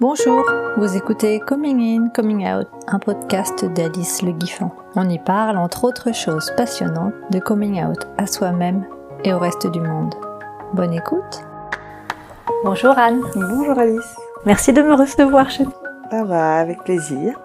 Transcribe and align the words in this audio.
Bonjour, 0.00 0.44
vous 0.76 0.96
écoutez 0.96 1.40
Coming 1.40 1.80
In, 1.80 2.08
Coming 2.08 2.46
Out, 2.50 2.66
un 2.88 2.98
podcast 2.98 3.64
d'Alice 3.64 4.22
Le 4.22 4.32
Guiffon. 4.32 4.70
On 4.96 5.08
y 5.08 5.18
parle, 5.18 5.56
entre 5.56 5.84
autres 5.84 6.14
choses 6.14 6.52
passionnantes, 6.56 7.12
de 7.30 7.38
coming 7.38 7.84
out 7.84 8.06
à 8.18 8.26
soi-même 8.26 8.86
et 9.24 9.32
au 9.32 9.38
reste 9.38 9.66
du 9.66 9.80
monde. 9.80 10.14
Bonne 10.72 10.94
écoute 10.94 11.42
Bonjour 12.64 12.96
Anne 12.98 13.20
Bonjour 13.34 13.78
Alice 13.78 14.16
Merci 14.46 14.72
de 14.72 14.82
me 14.82 14.94
recevoir 14.94 15.50
chez 15.50 15.64
vous 15.64 15.72
Ah 16.10 16.24
bah, 16.24 16.56
avec 16.56 16.82
plaisir. 16.84 17.38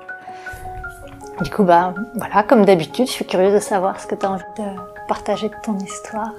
Du 1.42 1.50
coup, 1.50 1.64
bah 1.64 1.94
voilà, 2.16 2.44
comme 2.44 2.66
d'habitude, 2.66 3.08
je 3.08 3.12
suis 3.12 3.26
curieuse 3.26 3.54
de 3.54 3.60
savoir 3.60 4.00
ce 4.00 4.08
que 4.08 4.16
tu 4.16 4.26
as 4.26 4.32
envie 4.32 4.44
de 4.58 4.64
partager 5.08 5.50
de 5.50 5.56
ton 5.64 5.78
histoire. 5.78 6.32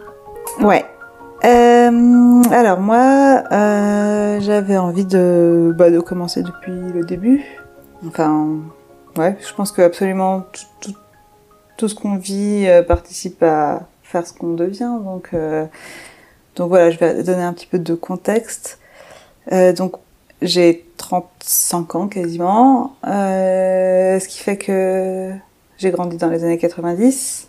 Ouais, 0.61 0.87
euh, 1.45 2.43
alors 2.51 2.81
moi, 2.81 3.43
euh, 3.53 4.41
j'avais 4.41 4.79
envie 4.79 5.05
de, 5.05 5.75
bah, 5.77 5.91
de 5.91 6.01
commencer 6.01 6.43
depuis 6.43 6.73
le 6.73 7.05
début. 7.05 7.45
Enfin, 8.07 8.49
ouais, 9.17 9.37
je 9.47 9.55
pense 9.55 9.71
que 9.71 9.83
absolument 9.83 10.45
tout, 11.77 11.89
ce 11.89 11.95
qu'on 11.95 12.17
vit 12.17 12.67
euh, 12.67 12.83
participe 12.83 13.43
à 13.43 13.83
faire 14.03 14.27
ce 14.27 14.33
qu'on 14.33 14.55
devient. 14.55 14.99
Donc, 15.05 15.31
euh, 15.35 15.67
donc 16.57 16.69
voilà, 16.71 16.91
je 16.91 16.99
vais 16.99 17.23
donner 17.23 17.43
un 17.43 17.53
petit 17.53 17.67
peu 17.67 17.79
de 17.79 17.95
contexte. 17.95 18.79
Euh, 19.53 19.73
donc 19.73 19.93
j'ai 20.43 20.87
35 20.97 21.95
ans 21.95 22.09
quasiment, 22.09 22.97
ce 23.05 24.27
qui 24.27 24.39
fait 24.39 24.57
que 24.57 25.33
j'ai 25.79 25.91
grandi 25.91 26.17
dans 26.17 26.29
les 26.29 26.45
années 26.45 26.59
90. 26.59 27.49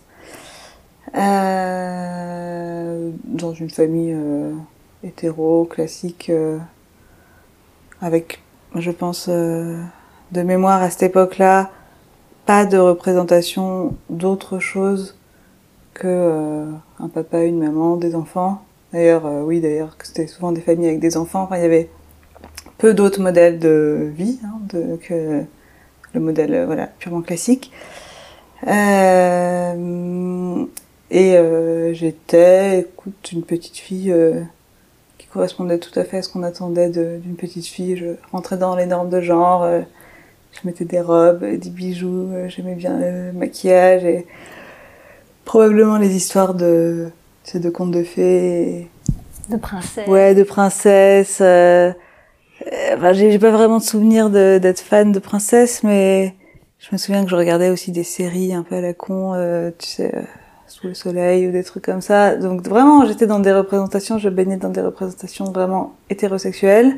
Euh, 1.15 3.11
dans 3.23 3.53
une 3.53 3.69
famille 3.69 4.13
euh, 4.13 4.51
hétéro, 5.03 5.65
classique, 5.65 6.29
euh, 6.29 6.57
avec, 8.01 8.41
je 8.75 8.91
pense, 8.91 9.29
de 9.29 10.41
mémoire 10.43 10.81
à 10.81 10.89
cette 10.89 11.03
époque-là, 11.03 11.71
pas 12.45 12.65
de 12.65 12.77
représentation 12.77 13.95
d'autre 14.09 14.59
chose 14.59 15.17
que 15.93 16.65
un 16.99 17.07
papa, 17.07 17.43
une 17.43 17.59
maman, 17.59 17.95
des 17.95 18.13
enfants. 18.13 18.61
D'ailleurs, 18.93 19.25
oui, 19.45 19.59
d'ailleurs, 19.59 19.95
c'était 20.03 20.27
souvent 20.27 20.51
des 20.51 20.61
familles 20.61 20.87
avec 20.87 20.99
des 20.99 21.17
enfants. 21.17 21.43
Enfin, 21.43 21.57
il 21.57 21.63
y 21.63 21.65
avait 21.65 21.89
peu 22.77 22.93
d'autres 22.93 23.21
modèles 23.21 23.59
de 23.59 24.11
vie 24.15 24.39
hein, 24.43 24.59
de, 24.69 24.97
que 24.97 25.43
le 26.13 26.19
modèle 26.19 26.65
voilà 26.65 26.87
purement 26.87 27.21
classique. 27.21 27.71
Euh, 28.65 30.65
et 31.09 31.37
euh, 31.37 31.93
j'étais, 31.93 32.79
écoute, 32.79 33.31
une 33.31 33.43
petite 33.43 33.77
fille 33.77 34.11
euh, 34.11 34.41
qui 35.17 35.27
correspondait 35.27 35.79
tout 35.79 35.97
à 35.97 36.03
fait 36.03 36.17
à 36.17 36.21
ce 36.21 36.29
qu'on 36.29 36.43
attendait 36.43 36.89
d'une 36.89 37.35
petite 37.35 37.65
fille. 37.65 37.95
Je 37.95 38.15
rentrais 38.31 38.57
dans 38.57 38.75
les 38.75 38.85
normes 38.85 39.09
de 39.09 39.21
genre, 39.21 39.63
euh, 39.63 39.81
je 40.51 40.67
mettais 40.67 40.85
des 40.85 40.99
robes, 40.99 41.45
des 41.45 41.69
bijoux, 41.69 42.29
j'aimais 42.47 42.75
bien 42.75 42.99
le 42.99 43.31
maquillage 43.31 44.03
et 44.03 44.27
probablement 45.45 45.97
les 45.97 46.15
histoires 46.15 46.53
de, 46.53 47.09
ces 47.43 47.59
de 47.59 47.69
contes 47.69 47.91
de 47.91 48.03
fées. 48.03 48.89
De 49.49 49.55
princesse. 49.55 50.07
Ouais, 50.07 50.35
de 50.35 50.43
princesse. 50.43 51.41
Enfin, 52.95 53.13
j'ai 53.13 53.39
pas 53.39 53.51
vraiment 53.51 53.77
de 53.77 53.83
souvenir 53.83 54.29
d'être 54.29 54.79
fan 54.79 55.11
de 55.11 55.19
princesse, 55.19 55.83
mais 55.83 56.35
je 56.79 56.89
me 56.91 56.97
souviens 56.97 57.23
que 57.23 57.29
je 57.29 57.35
regardais 57.35 57.69
aussi 57.69 57.91
des 57.91 58.03
séries 58.03 58.53
un 58.53 58.63
peu 58.63 58.75
à 58.75 58.81
la 58.81 58.93
con, 58.93 59.33
tu 59.77 59.87
sais 59.87 60.11
sous 60.67 60.87
le 60.87 60.93
soleil 60.93 61.47
ou 61.47 61.51
des 61.51 61.63
trucs 61.63 61.85
comme 61.85 62.01
ça. 62.01 62.35
Donc 62.35 62.61
vraiment, 62.61 63.05
j'étais 63.05 63.27
dans 63.27 63.39
des 63.39 63.53
représentations, 63.53 64.17
je 64.17 64.29
baignais 64.29 64.57
dans 64.57 64.69
des 64.69 64.81
représentations 64.81 65.45
vraiment 65.45 65.95
hétérosexuelles. 66.09 66.97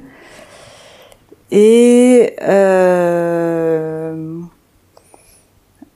Et 1.52 2.36
euh, 2.42 4.40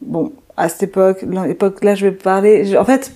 bon, 0.01 0.31
à 0.56 0.69
cette 0.69 0.83
époque, 0.83 1.23
l'époque 1.23 1.83
là, 1.83 1.95
je 1.95 2.07
vais 2.07 2.12
parler. 2.12 2.78
En 2.78 2.85
fait, 2.85 3.12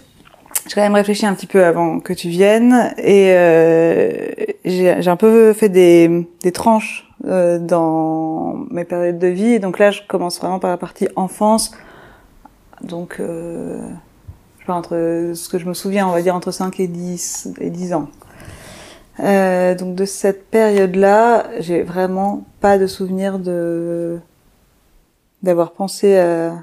j'ai 0.68 0.76
quand 0.76 0.82
même 0.82 0.96
réfléchi 0.96 1.26
un 1.26 1.34
petit 1.34 1.48
peu 1.48 1.64
avant 1.64 2.00
que 2.00 2.14
tu 2.14 2.30
viennes 2.30 2.94
et 2.98 3.32
euh, 3.32 4.28
j'ai 4.66 5.08
un 5.08 5.16
peu 5.16 5.54
fait 5.54 5.70
des, 5.70 6.28
des 6.44 6.52
tranches 6.52 7.10
euh, 7.26 7.58
dans 7.58 8.54
mes 8.70 8.84
périodes 8.84 9.18
de 9.18 9.28
vie. 9.28 9.54
Et 9.54 9.60
donc 9.60 9.80
là, 9.80 9.92
je 9.92 10.02
commence 10.08 10.40
vraiment 10.40 10.60
par 10.60 10.70
la 10.70 10.78
partie 10.78 11.08
enfance. 11.16 11.72
Donc 12.82 13.18
euh, 13.20 13.82
entre 14.68 15.32
ce 15.34 15.50
que 15.50 15.58
je 15.58 15.66
me 15.66 15.74
souviens, 15.74 16.08
on 16.08 16.12
va 16.12 16.22
dire 16.22 16.36
entre 16.36 16.52
5 16.52 16.80
et 16.80 16.88
10, 16.88 17.56
et 17.60 17.70
10 17.70 17.94
ans. 17.94 18.10
Euh, 19.20 19.74
donc 19.74 19.96
de 19.96 20.06
cette 20.06 20.50
période-là, 20.50 21.46
j'ai 21.60 21.82
vraiment 21.82 22.44
pas 22.60 22.78
de 22.78 22.88
souvenir 22.88 23.40
de 23.40 24.20
d'avoir 25.42 25.72
pensé 25.72 26.18
à 26.18 26.54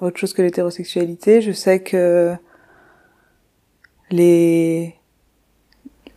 autre 0.00 0.18
chose 0.18 0.32
que 0.32 0.42
l'hétérosexualité. 0.42 1.40
Je 1.40 1.52
sais 1.52 1.80
que 1.80 2.34
les 4.10 4.94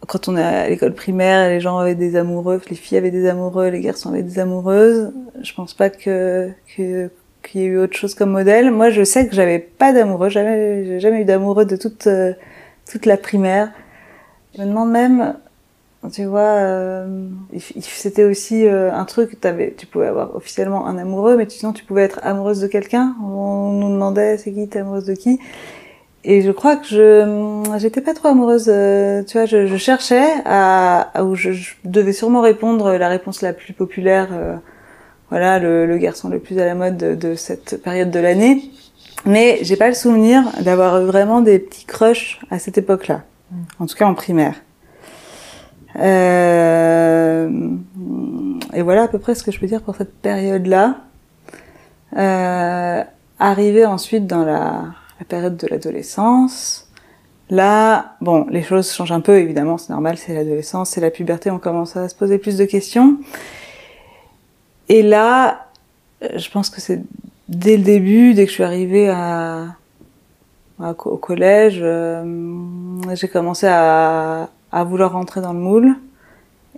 quand 0.07 0.27
on 0.27 0.35
est 0.35 0.43
à 0.43 0.67
l'école 0.67 0.93
primaire, 0.93 1.49
les 1.49 1.59
gens 1.59 1.77
avaient 1.77 1.95
des 1.95 2.15
amoureux, 2.15 2.59
les 2.69 2.75
filles 2.75 2.97
avaient 2.97 3.11
des 3.11 3.27
amoureux, 3.27 3.69
les 3.69 3.79
garçons 3.81 4.09
avaient 4.09 4.23
des 4.23 4.39
amoureuses. 4.39 5.13
Je 5.41 5.53
pense 5.53 5.73
pas 5.73 5.89
que, 5.89 6.49
qu'il 6.75 7.09
y 7.53 7.59
ait 7.59 7.65
eu 7.65 7.77
autre 7.77 7.95
chose 7.95 8.15
comme 8.15 8.31
modèle. 8.31 8.71
Moi, 8.71 8.89
je 8.89 9.03
sais 9.03 9.27
que 9.27 9.35
j'avais 9.35 9.59
pas 9.59 9.93
d'amoureux, 9.93 10.29
jamais, 10.29 10.85
j'ai 10.85 10.99
jamais 10.99 11.21
eu 11.21 11.25
d'amoureux 11.25 11.65
de 11.65 11.75
toute 11.75 12.07
toute 12.91 13.05
la 13.05 13.17
primaire. 13.17 13.71
Je 14.55 14.61
me 14.61 14.67
demande 14.67 14.91
même, 14.91 15.35
tu 16.11 16.25
vois, 16.25 16.41
euh, 16.41 17.29
c'était 17.57 18.25
aussi 18.25 18.65
euh, 18.67 18.91
un 18.91 19.05
truc, 19.05 19.43
avais, 19.45 19.73
tu 19.77 19.85
pouvais 19.85 20.07
avoir 20.07 20.35
officiellement 20.35 20.87
un 20.87 20.97
amoureux, 20.97 21.37
mais 21.37 21.47
sinon 21.47 21.71
tu 21.71 21.85
pouvais 21.85 22.03
être 22.03 22.19
amoureuse 22.23 22.59
de 22.59 22.67
quelqu'un. 22.67 23.15
On 23.23 23.71
nous 23.71 23.89
demandait, 23.89 24.37
c'est 24.37 24.51
qui, 24.51 24.67
t'es 24.67 24.79
amoureuse 24.79 25.05
de 25.05 25.13
qui? 25.13 25.39
Et 26.23 26.41
je 26.41 26.51
crois 26.51 26.75
que 26.75 26.85
je 26.85 27.77
j'étais 27.79 28.01
pas 28.01 28.13
trop 28.13 28.27
amoureuse. 28.27 28.65
tu 29.27 29.37
vois, 29.37 29.45
je, 29.45 29.65
je 29.65 29.77
cherchais 29.77 30.29
à, 30.45 31.09
à 31.13 31.23
où 31.23 31.35
je, 31.35 31.51
je, 31.51 31.73
devais 31.83 32.13
sûrement 32.13 32.41
répondre 32.41 32.93
la 32.93 33.09
réponse 33.09 33.41
la 33.41 33.53
plus 33.53 33.73
populaire 33.73 34.29
voilà 35.31 35.59
le, 35.59 35.97
garçon 35.97 36.27
le 36.27 36.39
plus 36.39 36.59
à 36.59 36.65
la 36.65 36.75
mode 36.75 36.97
de, 36.97 37.35
cette 37.35 37.81
période 37.81 38.11
de 38.11 38.19
l'année. 38.19 38.69
Mais 39.25 39.59
j'ai 39.61 39.77
pas 39.77 39.87
le 39.87 39.93
souvenir 39.93 40.43
d'avoir 40.61 41.01
vraiment 41.01 41.41
des 41.41 41.57
petits 41.57 41.85
crushs 41.85 42.39
à 42.51 42.59
cette 42.59 42.77
époque-là, 42.77 43.23
en 43.79 43.85
tout 43.85 43.95
cas 43.95 44.05
en 44.05 44.13
primaire. 44.13 44.55
Euh, 45.97 47.49
et 48.73 48.81
voilà 48.81 49.03
à 49.03 49.07
peu 49.07 49.19
près 49.19 49.33
ce 49.33 49.43
que 49.43 49.51
je 49.51 49.59
peux 49.59 49.67
dire 49.67 49.81
pour 49.81 49.95
cette 49.95 50.13
période-là. 50.13 50.97
Euh, 52.17 53.03
arrivé 53.39 53.85
ensuite 53.85 54.27
dans 54.27 54.43
la, 54.43 54.83
la 55.21 55.25
période 55.25 55.55
de 55.55 55.67
l'adolescence, 55.67 56.89
là, 57.51 58.15
bon, 58.21 58.47
les 58.49 58.63
choses 58.63 58.91
changent 58.91 59.11
un 59.11 59.21
peu 59.21 59.37
évidemment, 59.37 59.77
c'est 59.77 59.93
normal, 59.93 60.17
c'est 60.17 60.33
l'adolescence, 60.33 60.89
c'est 60.89 61.01
la 61.01 61.11
puberté, 61.11 61.51
on 61.51 61.59
commence 61.59 61.95
à 61.95 62.09
se 62.09 62.15
poser 62.15 62.39
plus 62.39 62.57
de 62.57 62.65
questions. 62.65 63.17
Et 64.89 65.03
là, 65.03 65.67
je 66.35 66.49
pense 66.49 66.71
que 66.71 66.81
c'est 66.81 67.03
dès 67.49 67.77
le 67.77 67.83
début, 67.83 68.33
dès 68.33 68.45
que 68.45 68.49
je 68.49 68.55
suis 68.55 68.63
arrivée 68.63 69.09
à, 69.09 69.75
au 70.79 71.17
collège, 71.17 71.77
euh, 71.83 72.25
j'ai 73.13 73.27
commencé 73.27 73.67
à, 73.69 74.49
vouloir 74.85 75.11
rentrer 75.11 75.41
dans 75.41 75.53
le 75.53 75.59
moule. 75.59 75.95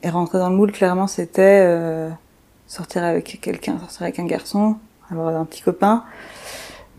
Et 0.02 0.09
rentrer 0.09 0.38
dans 0.38 0.50
le 0.50 0.56
moule, 0.58 0.74
clairement, 0.74 1.08
c'était 1.08 1.64
euh, 1.66 2.09
sortir 2.68 3.06
avec 3.06 3.40
quelqu'un, 3.40 3.80
sortir 3.80 4.02
avec 4.02 4.20
un 4.20 4.26
garçon, 4.26 4.76
avoir 5.09 5.34
un 5.34 5.46
petit 5.46 5.62
copain. 5.62 6.03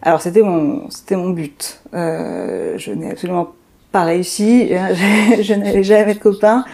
Alors 0.05 0.21
c'était 0.21 0.43
mon, 0.43 0.89
c'était 0.91 1.17
mon 1.17 1.31
but. 1.31 1.81
Euh, 1.95 2.75
je 2.77 2.93
n'ai 2.93 3.11
absolument 3.11 3.53
pas 3.91 4.05
réussi. 4.05 4.69
je 4.69 5.55
n'avais 5.55 5.83
jamais 5.83 6.15
de 6.15 6.19
copain, 6.19 6.65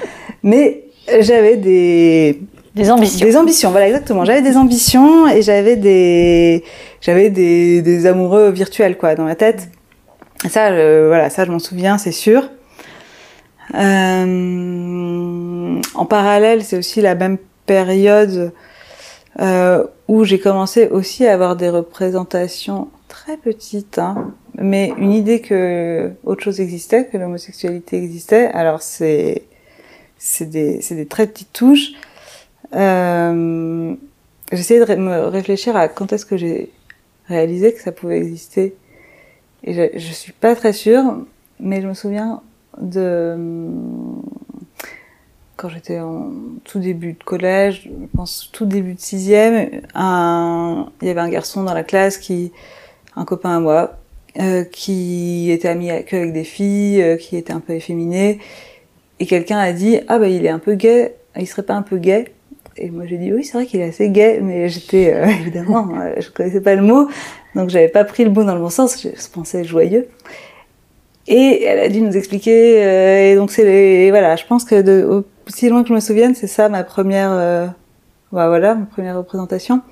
mais 0.43 0.85
j'avais 1.21 1.57
des 1.57 2.43
des 2.75 2.91
ambitions. 2.91 3.27
Des 3.27 3.37
ambitions, 3.37 3.71
voilà 3.71 3.87
exactement. 3.87 4.25
J'avais 4.25 4.43
des 4.43 4.57
ambitions 4.57 5.29
et 5.29 5.43
j'avais 5.43 5.77
des 5.77 6.65
j'avais 7.01 7.31
des, 7.31 7.83
des 7.83 8.07
amoureux 8.07 8.51
virtuels 8.51 8.99
quoi 8.99 9.15
dans 9.15 9.25
ma 9.25 9.37
tête. 9.37 9.69
ça, 10.49 10.71
voilà, 10.71 11.31
ça 11.31 11.45
je 11.45 11.53
m'en 11.53 11.61
souviens, 11.61 11.99
c'est 11.99 12.13
sûr. 12.13 12.51
Euh, 13.75 15.81
en 15.95 16.05
parallèle, 16.05 16.65
c'est 16.65 16.77
aussi 16.77 17.01
la 17.01 17.15
même 17.15 17.39
période 17.67 18.53
euh, 19.41 19.85
où 20.09 20.25
j'ai 20.25 20.41
commencé 20.41 20.89
aussi 20.89 21.25
à 21.27 21.35
avoir 21.35 21.55
des 21.55 21.71
représentations 21.71 22.89
très 23.11 23.37
petites, 23.37 23.99
hein, 23.99 24.33
mais 24.57 24.95
une 24.97 25.13
idée 25.13 25.43
que 25.43 26.13
autre 26.25 26.43
chose 26.43 26.61
existait, 26.61 27.07
que 27.07 27.19
l'homosexualité 27.19 27.99
existait. 27.99 28.47
Alors 28.47 28.81
c'est 28.81 29.43
c'est 30.17 30.47
des 30.47 30.81
des 30.91 31.07
très 31.07 31.27
petites 31.27 31.53
touches. 31.53 31.93
Euh, 32.75 33.95
J'essayais 34.53 34.85
de 34.85 34.95
me 34.97 35.27
réfléchir 35.27 35.77
à 35.77 35.87
quand 35.89 36.13
est-ce 36.13 36.27
que 36.27 36.37
j'ai 36.37 36.71
réalisé 37.27 37.73
que 37.73 37.81
ça 37.81 37.93
pouvait 37.93 38.19
exister. 38.19 38.75
Et 39.63 39.75
je, 39.75 39.99
je 39.99 40.13
suis 40.13 40.33
pas 40.33 40.57
très 40.57 40.73
sûre, 40.73 41.05
mais 41.61 41.83
je 41.83 41.87
me 41.87 41.95
souviens 41.95 42.43
de 42.81 43.37
quand 45.57 45.69
j'étais 45.69 46.01
en 46.01 46.31
tout 46.65 46.79
début 46.79 47.13
de 47.13 47.23
collège, 47.23 47.83
je 47.85 48.07
pense 48.17 48.49
tout 48.51 48.65
début 48.65 48.95
de 48.95 49.01
sixième, 49.01 49.69
il 49.95 51.07
y 51.07 51.11
avait 51.11 51.21
un 51.21 51.29
garçon 51.29 51.65
dans 51.65 51.75
la 51.75 51.85
classe 51.85 52.17
qui, 52.17 52.51
un 53.21 53.25
copain 53.25 53.57
à 53.57 53.61
moi, 53.61 53.99
euh, 54.39 54.65
qui 54.65 55.51
était 55.51 55.69
ami 55.69 55.91
avec, 55.91 56.15
des 56.15 56.45
filles, 56.45 57.03
euh, 57.03 57.17
qui 57.17 57.37
était 57.37 57.53
un 57.53 57.61
peu 57.61 57.75
efféminé, 57.75 58.39
et 59.19 59.27
quelqu'un 59.27 59.59
a 59.59 59.73
dit 59.73 59.99
ah 60.09 60.19
bah 60.19 60.29
il 60.29 60.47
est 60.47 60.51
un 60.51 60.59
peu 60.59 60.75
gay, 60.75 61.15
il 61.37 61.47
serait 61.47 61.63
pas 61.63 61.75
un 61.75 61.83
peu 61.83 61.99
gay? 61.99 62.33
Et 62.77 62.91
moi 62.91 63.05
j'ai 63.07 63.19
dit 63.19 63.33
oui 63.33 63.45
c'est 63.45 63.53
vrai 63.59 63.67
qu'il 63.67 63.81
est 63.81 63.89
assez 63.89 64.09
gay, 64.09 64.41
mais 64.41 64.69
j'étais 64.71 65.13
euh, 65.13 65.27
évidemment 65.41 65.89
je 66.19 66.31
connaissais 66.31 66.63
pas 66.63 66.75
le 66.75 66.83
mot, 66.83 67.09
donc 67.55 67.69
j'avais 67.69 67.89
pas 67.89 68.05
pris 68.05 68.25
le 68.25 68.31
mot 68.31 68.43
dans 68.43 68.55
le 68.55 68.61
bon 68.61 68.71
sens, 68.71 69.03
je 69.03 69.29
pensais 69.33 69.65
joyeux. 69.65 70.09
Et 71.27 71.63
elle 71.65 71.79
a 71.79 71.89
dû 71.89 72.01
nous 72.01 72.17
expliquer. 72.17 73.31
Et 73.31 73.37
donc 73.37 73.53
c'est 73.53 74.11
voilà, 74.11 74.35
je 74.37 74.45
pense 74.47 74.65
que 74.65 74.81
de, 74.81 75.25
aussi 75.47 75.69
loin 75.69 75.83
que 75.83 75.89
je 75.91 75.95
me 75.95 76.01
souvienne, 76.01 76.35
c'est 76.35 76.49
ça 76.49 76.69
ma 76.69 76.83
première, 76.83 77.31
bah, 78.33 78.49
voilà, 78.49 78.75
ma 78.75 78.87
première 78.87 79.17
représentation. 79.17 79.83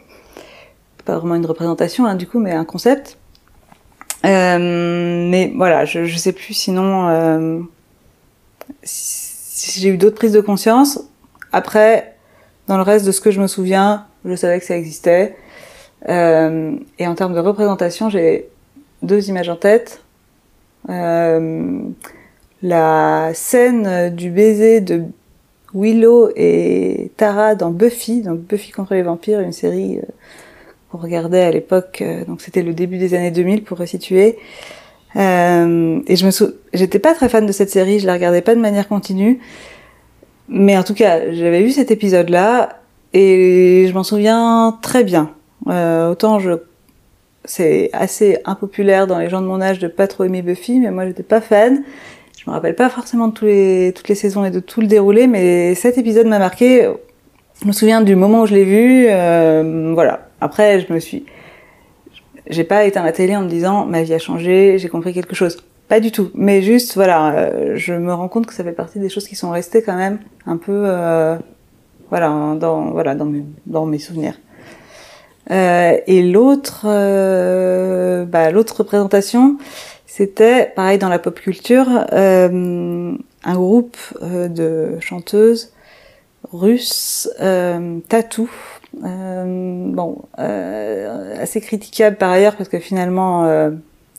Pas 1.08 1.16
vraiment 1.16 1.36
une 1.36 1.46
représentation, 1.46 2.04
hein, 2.04 2.16
du 2.16 2.26
coup, 2.26 2.38
mais 2.38 2.52
un 2.52 2.66
concept. 2.66 3.16
Euh, 4.26 4.58
mais 5.30 5.50
voilà, 5.56 5.86
je, 5.86 6.04
sais 6.18 6.32
plus 6.32 6.52
sinon 6.52 7.08
euh, 7.08 7.60
si 8.82 9.80
j'ai 9.80 9.88
eu 9.88 9.96
d'autres 9.96 10.16
prises 10.16 10.34
de 10.34 10.42
conscience. 10.42 11.00
Après, 11.50 12.14
dans 12.66 12.76
le 12.76 12.82
reste 12.82 13.06
de 13.06 13.12
ce 13.12 13.22
que 13.22 13.30
je 13.30 13.40
me 13.40 13.46
souviens, 13.46 14.04
je 14.26 14.34
savais 14.34 14.60
que 14.60 14.66
ça 14.66 14.76
existait. 14.76 15.34
Euh, 16.10 16.76
et 16.98 17.06
en 17.06 17.14
termes 17.14 17.32
de 17.32 17.40
représentation, 17.40 18.10
j'ai 18.10 18.50
deux 19.00 19.30
images 19.30 19.48
en 19.48 19.56
tête. 19.56 20.02
La 22.60 23.30
scène 23.32 24.14
du 24.14 24.30
baiser 24.30 24.82
de 24.82 25.04
Willow 25.72 26.28
et 26.36 27.12
Tara 27.16 27.54
dans 27.54 27.70
Buffy, 27.70 28.20
donc 28.20 28.40
Buffy 28.40 28.72
contre 28.72 28.92
les 28.92 29.02
vampires, 29.02 29.40
une 29.40 29.52
série 29.52 30.00
qu'on 30.90 30.98
regardait 30.98 31.42
à 31.42 31.50
l'époque, 31.50 32.02
euh, 32.02 32.24
donc 32.24 32.40
c'était 32.40 32.62
le 32.62 32.72
début 32.72 32.98
des 32.98 33.14
années 33.14 33.30
2000 33.30 33.64
pour 33.64 33.78
resituer. 33.78 34.38
Euh, 35.16 36.00
et 36.06 36.16
je 36.16 36.26
me 36.26 36.30
sou... 36.30 36.52
j'étais 36.72 36.98
pas 36.98 37.14
très 37.14 37.28
fan 37.28 37.46
de 37.46 37.52
cette 37.52 37.70
série, 37.70 37.98
je 37.98 38.06
la 38.06 38.14
regardais 38.14 38.42
pas 38.42 38.54
de 38.54 38.60
manière 38.60 38.88
continue, 38.88 39.40
mais 40.48 40.76
en 40.76 40.82
tout 40.82 40.94
cas, 40.94 41.32
j'avais 41.32 41.62
vu 41.62 41.70
cet 41.70 41.90
épisode-là 41.90 42.80
et 43.12 43.86
je 43.88 43.94
m'en 43.94 44.02
souviens 44.02 44.78
très 44.82 45.04
bien. 45.04 45.30
Euh, 45.68 46.10
autant 46.10 46.38
je 46.38 46.52
c'est 47.44 47.88
assez 47.92 48.38
impopulaire 48.44 49.06
dans 49.06 49.18
les 49.18 49.30
gens 49.30 49.40
de 49.40 49.46
mon 49.46 49.60
âge 49.60 49.78
de 49.78 49.88
pas 49.88 50.06
trop 50.06 50.24
aimer 50.24 50.42
Buffy, 50.42 50.80
mais 50.80 50.90
moi 50.90 51.06
j'étais 51.06 51.22
pas 51.22 51.40
fan. 51.40 51.82
Je 52.36 52.48
me 52.48 52.54
rappelle 52.54 52.74
pas 52.74 52.90
forcément 52.90 53.28
de 53.28 53.32
tous 53.32 53.46
les, 53.46 53.92
toutes 53.96 54.08
les 54.08 54.14
saisons 54.14 54.44
et 54.44 54.50
de 54.50 54.60
tout 54.60 54.80
le 54.80 54.86
déroulé, 54.86 55.26
mais 55.26 55.74
cet 55.74 55.98
épisode 55.98 56.26
m'a 56.26 56.38
marqué. 56.38 56.88
Je 57.60 57.66
me 57.66 57.72
souviens 57.72 58.02
du 58.02 58.14
moment 58.16 58.42
où 58.42 58.46
je 58.46 58.54
l'ai 58.54 58.64
vu. 58.64 59.06
Euh, 59.08 59.92
voilà. 59.94 60.27
Après, 60.40 60.80
je 60.80 60.92
me 60.92 60.98
suis, 60.98 61.26
j'ai 62.48 62.64
pas 62.64 62.84
éteint 62.84 63.02
la 63.02 63.12
télé 63.12 63.36
en 63.36 63.42
me 63.42 63.48
disant 63.48 63.86
ma 63.86 64.02
vie 64.02 64.14
a 64.14 64.18
changé, 64.18 64.78
j'ai 64.78 64.88
compris 64.88 65.12
quelque 65.12 65.34
chose. 65.34 65.58
Pas 65.88 66.00
du 66.00 66.12
tout. 66.12 66.30
Mais 66.34 66.60
juste, 66.62 66.94
voilà, 66.94 67.32
euh, 67.34 67.72
je 67.76 67.94
me 67.94 68.12
rends 68.12 68.28
compte 68.28 68.46
que 68.46 68.52
ça 68.52 68.62
fait 68.62 68.72
partie 68.72 68.98
des 68.98 69.08
choses 69.08 69.26
qui 69.26 69.36
sont 69.36 69.50
restées 69.50 69.82
quand 69.82 69.96
même 69.96 70.18
un 70.46 70.58
peu, 70.58 70.82
euh, 70.84 71.36
voilà, 72.10 72.56
dans, 72.60 72.90
voilà, 72.90 73.14
dans 73.14 73.24
mes, 73.24 73.44
dans 73.66 73.86
mes 73.86 73.98
souvenirs. 73.98 74.34
Euh, 75.50 75.96
et 76.06 76.22
l'autre, 76.22 76.82
euh, 76.84 78.26
bah, 78.26 78.50
l'autre 78.50 78.76
représentation, 78.76 79.56
c'était 80.06 80.66
pareil 80.76 80.98
dans 80.98 81.08
la 81.08 81.18
pop 81.18 81.40
culture, 81.40 81.86
euh, 82.12 83.14
un 83.44 83.54
groupe 83.54 83.96
euh, 84.22 84.48
de 84.48 85.00
chanteuses 85.00 85.72
russes, 86.52 87.30
euh, 87.40 87.98
Tattoo. 88.08 88.48
Bon, 89.02 90.22
assez 90.36 91.60
critiquable 91.60 92.16
par 92.16 92.30
ailleurs 92.30 92.56
parce 92.56 92.68
que 92.68 92.78
finalement 92.78 93.46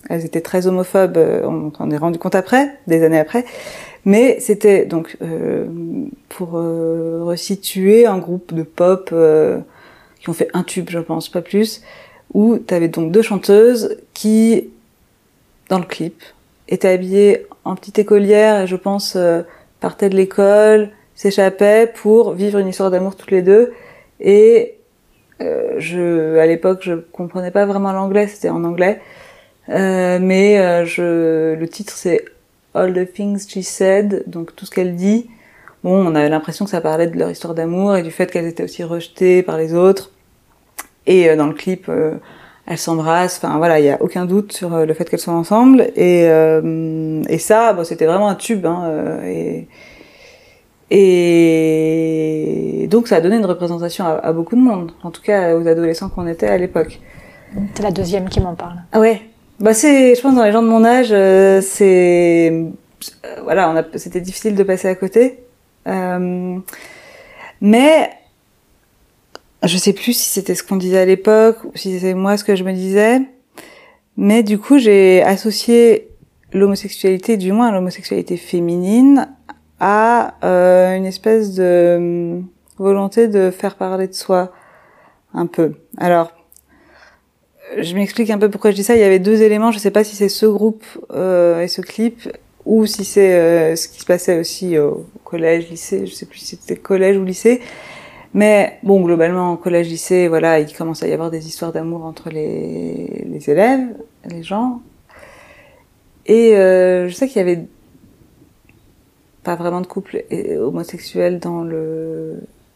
elles 0.09 0.25
étaient 0.25 0.41
très 0.41 0.67
homophobes, 0.67 1.17
on 1.17 1.71
s'en 1.73 1.89
est 1.91 1.97
rendu 1.97 2.19
compte 2.19 2.35
après, 2.35 2.71
des 2.87 3.03
années 3.03 3.19
après. 3.19 3.45
Mais 4.05 4.39
c'était 4.39 4.85
donc 4.85 5.17
pour 6.29 6.51
resituer 6.51 8.05
un 8.05 8.17
groupe 8.17 8.53
de 8.53 8.63
pop 8.63 9.13
qui 10.19 10.29
ont 10.29 10.33
fait 10.33 10.49
un 10.53 10.63
tube, 10.63 10.89
je 10.89 10.99
pense, 10.99 11.29
pas 11.29 11.41
plus, 11.41 11.81
où 12.33 12.57
tu 12.59 12.73
avais 12.73 12.87
donc 12.87 13.11
deux 13.11 13.21
chanteuses 13.21 13.97
qui, 14.13 14.69
dans 15.69 15.79
le 15.79 15.85
clip, 15.85 16.21
étaient 16.67 16.89
habillées 16.89 17.47
en 17.65 17.75
petite 17.75 17.99
écolière 17.99 18.61
et 18.61 18.67
je 18.67 18.75
pense 18.75 19.15
euh, 19.15 19.41
partaient 19.79 20.09
de 20.09 20.15
l'école, 20.15 20.89
s'échappaient 21.15 21.91
pour 21.93 22.33
vivre 22.33 22.59
une 22.59 22.67
histoire 22.67 22.91
d'amour 22.91 23.15
toutes 23.15 23.31
les 23.31 23.41
deux. 23.41 23.73
Et 24.19 24.77
euh, 25.41 25.75
je, 25.77 26.37
à 26.37 26.45
l'époque, 26.45 26.79
je 26.81 26.93
comprenais 26.93 27.51
pas 27.51 27.65
vraiment 27.65 27.91
l'anglais, 27.93 28.27
c'était 28.27 28.49
en 28.49 28.63
anglais, 28.63 28.99
euh, 29.69 30.19
mais 30.21 30.59
euh, 30.59 30.85
je, 30.85 31.53
le 31.55 31.67
titre 31.67 31.93
c'est 31.95 32.25
All 32.73 32.93
the 32.93 33.11
Things 33.11 33.47
She 33.47 33.61
Said, 33.61 34.23
donc 34.27 34.55
tout 34.55 34.65
ce 34.65 34.71
qu'elle 34.71 34.95
dit. 34.95 35.29
Bon, 35.83 36.05
on 36.05 36.13
avait 36.15 36.29
l'impression 36.29 36.65
que 36.65 36.71
ça 36.71 36.81
parlait 36.81 37.07
de 37.07 37.17
leur 37.17 37.29
histoire 37.29 37.53
d'amour 37.53 37.95
et 37.95 38.03
du 38.03 38.11
fait 38.11 38.29
qu'elles 38.29 38.47
étaient 38.47 38.63
aussi 38.63 38.83
rejetées 38.83 39.43
par 39.43 39.57
les 39.57 39.73
autres. 39.73 40.11
Et 41.07 41.29
euh, 41.29 41.35
dans 41.35 41.47
le 41.47 41.53
clip, 41.53 41.85
euh, 41.87 42.15
elles 42.67 42.77
s'embrassent. 42.77 43.39
Enfin 43.41 43.57
voilà, 43.57 43.79
il 43.79 43.85
y 43.85 43.89
a 43.89 44.01
aucun 44.01 44.25
doute 44.25 44.51
sur 44.51 44.73
euh, 44.73 44.85
le 44.85 44.93
fait 44.93 45.09
qu'elles 45.09 45.19
sont 45.19 45.31
ensemble. 45.31 45.89
Et, 45.95 46.23
et 46.23 47.37
ça, 47.37 47.73
bon, 47.73 47.83
c'était 47.83 48.05
vraiment 48.05 48.29
un 48.29 48.35
tube. 48.35 48.65
Hein, 48.65 49.19
et, 49.25 49.67
et 50.91 52.87
donc 52.89 53.07
ça 53.07 53.17
a 53.17 53.21
donné 53.21 53.35
une 53.35 53.45
représentation 53.45 54.05
à, 54.05 54.13
à, 54.13 54.33
beaucoup 54.33 54.55
de 54.55 54.61
monde, 54.61 54.91
en 55.03 55.11
tout 55.11 55.21
cas 55.21 55.55
aux 55.55 55.67
adolescents 55.67 56.09
qu'on 56.09 56.27
était 56.27 56.47
à 56.47 56.57
l'époque. 56.57 56.99
C'est 57.73 57.83
la 57.83 57.91
deuxième 57.91 58.29
qui 58.29 58.39
m'en 58.39 58.55
parle. 58.55 58.77
Ah 58.91 58.99
ouais. 58.99 59.21
Bah 59.59 59.73
c'est, 59.73 60.15
je 60.15 60.21
pense 60.21 60.35
dans 60.35 60.45
les 60.45 60.53
gens 60.53 60.61
de 60.61 60.67
mon 60.67 60.85
âge, 60.85 61.09
euh, 61.11 61.59
c'est, 61.61 62.49
euh, 63.25 63.41
voilà, 63.43 63.69
on 63.69 63.75
a, 63.75 63.83
c'était 63.97 64.21
difficile 64.21 64.55
de 64.55 64.63
passer 64.63 64.87
à 64.87 64.95
côté. 64.95 65.39
Euh, 65.87 66.57
mais 67.59 68.09
je 69.63 69.77
sais 69.77 69.91
plus 69.91 70.13
si 70.13 70.29
c'était 70.29 70.55
ce 70.55 70.63
qu'on 70.63 70.77
disait 70.77 70.99
à 70.99 71.05
l'époque 71.05 71.57
ou 71.65 71.71
si 71.75 71.93
c'était 71.99 72.13
moi 72.13 72.37
ce 72.37 72.45
que 72.45 72.55
je 72.55 72.63
me 72.63 72.71
disais. 72.71 73.21
Mais 74.15 74.43
du 74.43 74.59
coup, 74.59 74.77
j'ai 74.77 75.23
associé 75.23 76.07
l'homosexualité, 76.53 77.35
du 77.35 77.51
moins 77.51 77.71
l'homosexualité 77.71 78.37
féminine, 78.37 79.27
à 79.79 80.35
euh, 80.43 80.95
une 80.95 81.05
espèce 81.05 81.53
de 81.55 81.95
hum, 81.97 82.47
volonté 82.77 83.27
de 83.27 83.51
faire 83.51 83.75
parler 83.75 84.07
de 84.07 84.13
soi 84.13 84.51
un 85.33 85.45
peu. 85.45 85.73
Alors, 85.97 86.31
je 87.77 87.93
m'explique 87.95 88.29
un 88.29 88.37
peu 88.37 88.49
pourquoi 88.49 88.71
je 88.71 88.75
dis 88.75 88.83
ça. 88.83 88.95
Il 88.95 88.99
y 88.99 89.03
avait 89.03 89.19
deux 89.19 89.41
éléments. 89.41 89.71
Je 89.71 89.79
sais 89.79 89.91
pas 89.91 90.03
si 90.03 90.15
c'est 90.15 90.29
ce 90.29 90.45
groupe 90.45 90.83
euh, 91.11 91.61
et 91.61 91.67
ce 91.67 91.81
clip 91.81 92.29
ou 92.65 92.85
si 92.85 93.05
c'est 93.05 93.33
euh, 93.33 93.75
ce 93.75 93.87
qui 93.87 93.99
se 93.99 94.05
passait 94.05 94.39
aussi 94.39 94.77
au 94.77 95.05
collège, 95.23 95.69
lycée, 95.69 96.05
je 96.05 96.13
sais 96.13 96.25
plus 96.25 96.39
si 96.39 96.55
c'était 96.55 96.75
collège 96.75 97.17
ou 97.17 97.23
lycée. 97.23 97.61
Mais 98.33 98.77
bon, 98.83 99.01
globalement, 99.01 99.55
collège, 99.57 99.87
lycée, 99.87 100.27
voilà, 100.27 100.59
il 100.59 100.71
commence 100.75 101.01
à 101.01 101.07
y 101.07 101.13
avoir 101.13 101.31
des 101.31 101.47
histoires 101.47 101.71
d'amour 101.71 102.05
entre 102.05 102.29
les, 102.29 103.25
les, 103.27 103.49
élèves, 103.49 103.87
les 104.25 104.43
gens. 104.43 104.81
Et 106.27 106.55
euh, 106.55 107.07
je 107.07 107.13
sais 107.13 107.27
qu'il 107.27 107.37
y 107.37 107.41
avait 107.41 107.65
pas 109.49 109.55
vraiment 109.55 109.81
de 109.81 109.87
couple 109.87 110.23
homosexuel 110.59 111.39
dans 111.39 111.63
le 111.63 112.35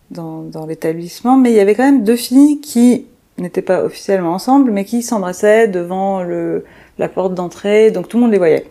dans, 0.09 0.65
l'établissement, 0.67 1.37
mais 1.37 1.51
il 1.51 1.55
y 1.55 1.59
avait 1.59 1.75
quand 1.75 1.83
même 1.83 2.03
deux 2.03 2.15
filles 2.15 2.59
qui 2.61 3.05
n'étaient 3.37 3.61
pas 3.61 3.83
officiellement 3.83 4.33
ensemble, 4.33 4.71
mais 4.71 4.83
qui 4.83 5.03
s'embrassaient 5.03 5.67
devant 5.67 6.23
le, 6.23 6.65
la 6.97 7.09
porte 7.09 7.35
d'entrée, 7.35 7.91
donc 7.91 8.07
tout 8.07 8.17
le 8.17 8.23
monde 8.23 8.31
les 8.31 8.39
voyait. 8.39 8.65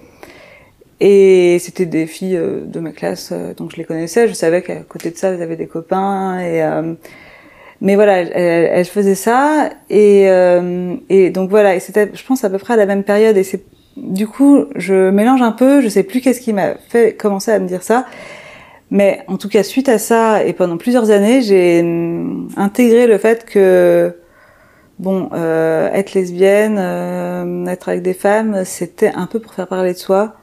Et 0.99 1.59
c'était 1.61 1.87
des 1.87 2.07
filles 2.07 2.37
euh, 2.37 2.65
de 2.65 2.81
ma 2.81 2.91
classe, 2.91 3.31
euh, 3.33 3.55
donc 3.55 3.71
je 3.73 3.77
les 3.77 3.85
connaissais. 3.85 4.27
Je 4.27 4.35
savais 4.35 4.63
qu'à 4.63 4.81
côté 4.83 5.11
de 5.11 5.17
ça, 5.17 5.31
elles 5.31 5.43
avaient 5.43 5.57
des 5.57 5.67
copains. 5.69 6.41
Et 6.41 6.63
euh, 6.63 6.95
mais 7.81 7.95
voilà, 7.95 8.19
elles, 8.19 8.33
elles 8.35 8.85
faisaient 8.85 9.17
ça. 9.17 9.71
Et, 9.91 10.29
et 11.09 11.31
donc 11.31 11.51
voilà, 11.51 11.75
et 11.75 11.81
c'était, 11.81 12.11
je 12.15 12.25
pense, 12.25 12.45
à 12.45 12.51
peu 12.51 12.59
près 12.59 12.75
à 12.75 12.77
la 12.77 12.87
même 12.87 13.05
période. 13.05 13.37
Et 13.37 13.45
c'est 13.45 13.65
du 13.97 14.27
coup, 14.27 14.67
je 14.77 15.11
mélange 15.11 15.43
un 15.43 15.53
peu. 15.53 15.81
Je 15.81 15.89
sais 15.89 16.03
plus 16.03 16.21
qu'est-ce 16.21 16.41
qui 16.41 16.53
m'a 16.53 16.75
fait 16.75 17.15
commencer 17.15 17.51
à 17.51 17.59
me 17.59 17.67
dire 17.67 17.83
ça. 17.83 18.07
Mais 18.91 19.25
en 19.27 19.39
tout 19.39 19.49
cas, 19.49 19.63
suite 19.63 19.89
à 19.89 19.99
ça, 19.99 20.45
et 20.45 20.53
pendant 20.53 20.77
plusieurs 20.77 21.11
années, 21.11 21.41
j'ai 21.41 21.81
hum, 21.81 22.49
intégré 22.57 23.07
le 23.07 23.19
fait 23.19 23.47
que 23.47 24.15
bon, 24.99 25.31
euh, 25.33 25.91
être 25.93 26.15
lesbienne, 26.15 26.77
euh, 26.79 27.67
être 27.67 27.89
avec 27.89 28.03
des 28.03 28.15
femmes, 28.15 28.65
c'était 28.65 29.13
un 29.15 29.27
peu 29.27 29.41
pour 29.41 29.55
faire 29.55 29.67
parler 29.67 29.93
de 29.95 29.99
soi 29.99 30.35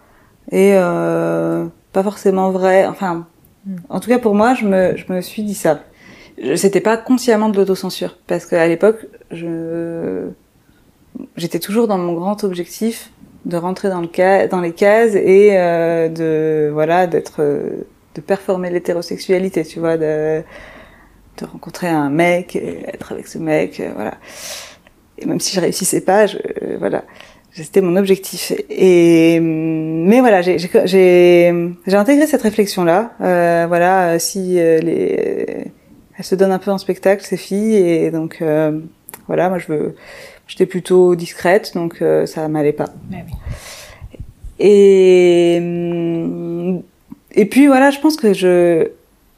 et 0.52 0.74
euh, 0.74 1.66
pas 1.94 2.04
forcément 2.04 2.52
vrai. 2.52 2.86
Enfin, 2.88 3.28
mm. 3.66 3.76
en 3.90 4.00
tout 4.00 4.10
cas 4.10 4.20
pour 4.20 4.36
moi, 4.36 4.54
je 4.54 4.66
me, 4.66 4.98
je 4.98 5.12
me 5.12 5.22
suis 5.22 5.44
dit 5.44 5.56
ça. 5.56 5.82
C'était 6.56 6.82
pas 6.82 6.98
consciemment 6.98 7.50
de 7.50 7.58
l'autocensure 7.58 8.18
parce 8.28 8.46
qu'à 8.46 8.68
l'époque, 8.68 9.08
je 9.32 10.30
j'étais 11.36 11.60
toujours 11.60 11.88
dans 11.88 11.98
mon 11.98 12.14
grand 12.14 12.44
objectif 12.44 13.12
de 13.46 13.58
rentrer 13.58 13.90
dans 13.90 14.02
le 14.02 14.08
cas, 14.08 14.48
dans 14.48 14.62
les 14.62 14.74
cases 14.74 15.16
et 15.16 15.58
euh, 15.58 16.10
de 16.10 16.70
voilà 16.72 17.08
d'être 17.08 17.42
de 18.16 18.22
performer 18.22 18.70
l'hétérosexualité, 18.70 19.64
tu 19.64 19.80
vois, 19.80 19.98
de 19.98 20.44
de 21.40 21.46
rencontrer 21.46 21.88
un 21.88 22.10
mec, 22.10 22.56
et 22.56 22.84
être 22.88 23.12
avec 23.12 23.28
ce 23.28 23.38
mec, 23.38 23.80
euh, 23.80 23.92
voilà. 23.96 24.16
Et 25.18 25.26
même 25.26 25.40
si 25.40 25.56
je 25.56 25.62
réussissais 25.62 26.02
pas, 26.02 26.28
je, 26.28 26.38
euh, 26.38 26.78
voilà, 26.80 27.04
c'était 27.54 27.82
mon 27.82 27.96
objectif. 27.96 28.54
Et 28.70 29.40
mais 29.40 30.20
voilà, 30.20 30.42
j'ai 30.42 30.58
j'ai 30.58 31.96
intégré 31.96 32.28
cette 32.28 32.42
réflexion 32.42 32.84
là. 32.84 33.14
Euh, 33.22 33.66
voilà, 33.68 34.20
si 34.20 34.60
euh, 34.60 34.80
les 34.80 35.72
elles 36.18 36.26
se 36.26 36.36
donnent 36.36 36.52
un 36.52 36.60
peu 36.60 36.72
en 36.72 36.78
spectacle 36.78 37.24
ces 37.24 37.38
filles 37.38 37.76
et 37.76 38.12
donc 38.12 38.44
voilà, 39.28 39.50
moi 39.50 39.58
je 39.58 39.68
veux 39.68 39.96
j'étais 40.50 40.66
plutôt 40.66 41.16
discrète 41.16 41.72
donc 41.76 42.04
ça 42.26 42.50
m'allait 42.50 42.74
pas. 42.74 42.90
Mais 43.10 43.24
oui. 43.26 43.34
Et 44.60 45.62
et 47.32 47.46
puis 47.46 47.68
voilà, 47.68 47.90
je 47.90 48.00
pense 48.00 48.18
que 48.18 48.34
je 48.34 48.90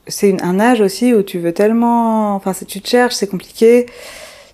c'est 0.07 0.41
un 0.41 0.59
âge 0.59 0.81
aussi 0.81 1.13
où 1.13 1.23
tu 1.23 1.39
veux 1.39 1.53
tellement, 1.53 2.35
enfin, 2.35 2.53
si 2.53 2.65
tu 2.65 2.81
te 2.81 2.87
cherches, 2.87 3.15
c'est 3.15 3.27
compliqué. 3.27 3.85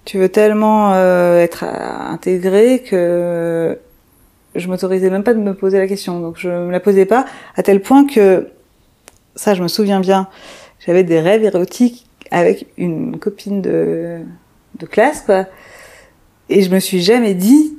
Tu 0.06 0.18
veux 0.18 0.30
tellement 0.30 0.94
euh, 0.94 1.40
être 1.40 1.64
intégré 1.64 2.82
que 2.82 3.78
je 4.56 4.68
m'autorisais 4.68 5.10
même 5.10 5.24
pas 5.24 5.34
de 5.34 5.40
me 5.40 5.54
poser 5.54 5.78
la 5.78 5.88
question. 5.88 6.20
Donc 6.20 6.36
je 6.38 6.50
me 6.50 6.72
la 6.72 6.80
posais 6.80 7.06
pas 7.06 7.26
à 7.56 7.64
tel 7.64 7.82
point 7.82 8.06
que 8.06 8.48
ça, 9.36 9.54
je 9.54 9.64
me 9.64 9.68
souviens 9.68 10.00
bien. 10.00 10.28
J'avais 10.86 11.04
des 11.04 11.20
rêves 11.20 11.44
érotiques 11.44 12.08
avec 12.32 12.68
une 12.78 13.20
copine 13.20 13.62
de 13.62 14.20
de 14.80 14.86
classe, 14.86 15.22
quoi. 15.22 15.46
Et 16.50 16.62
je 16.62 16.70
me 16.70 16.80
suis 16.80 17.02
jamais 17.02 17.34
dit, 17.34 17.78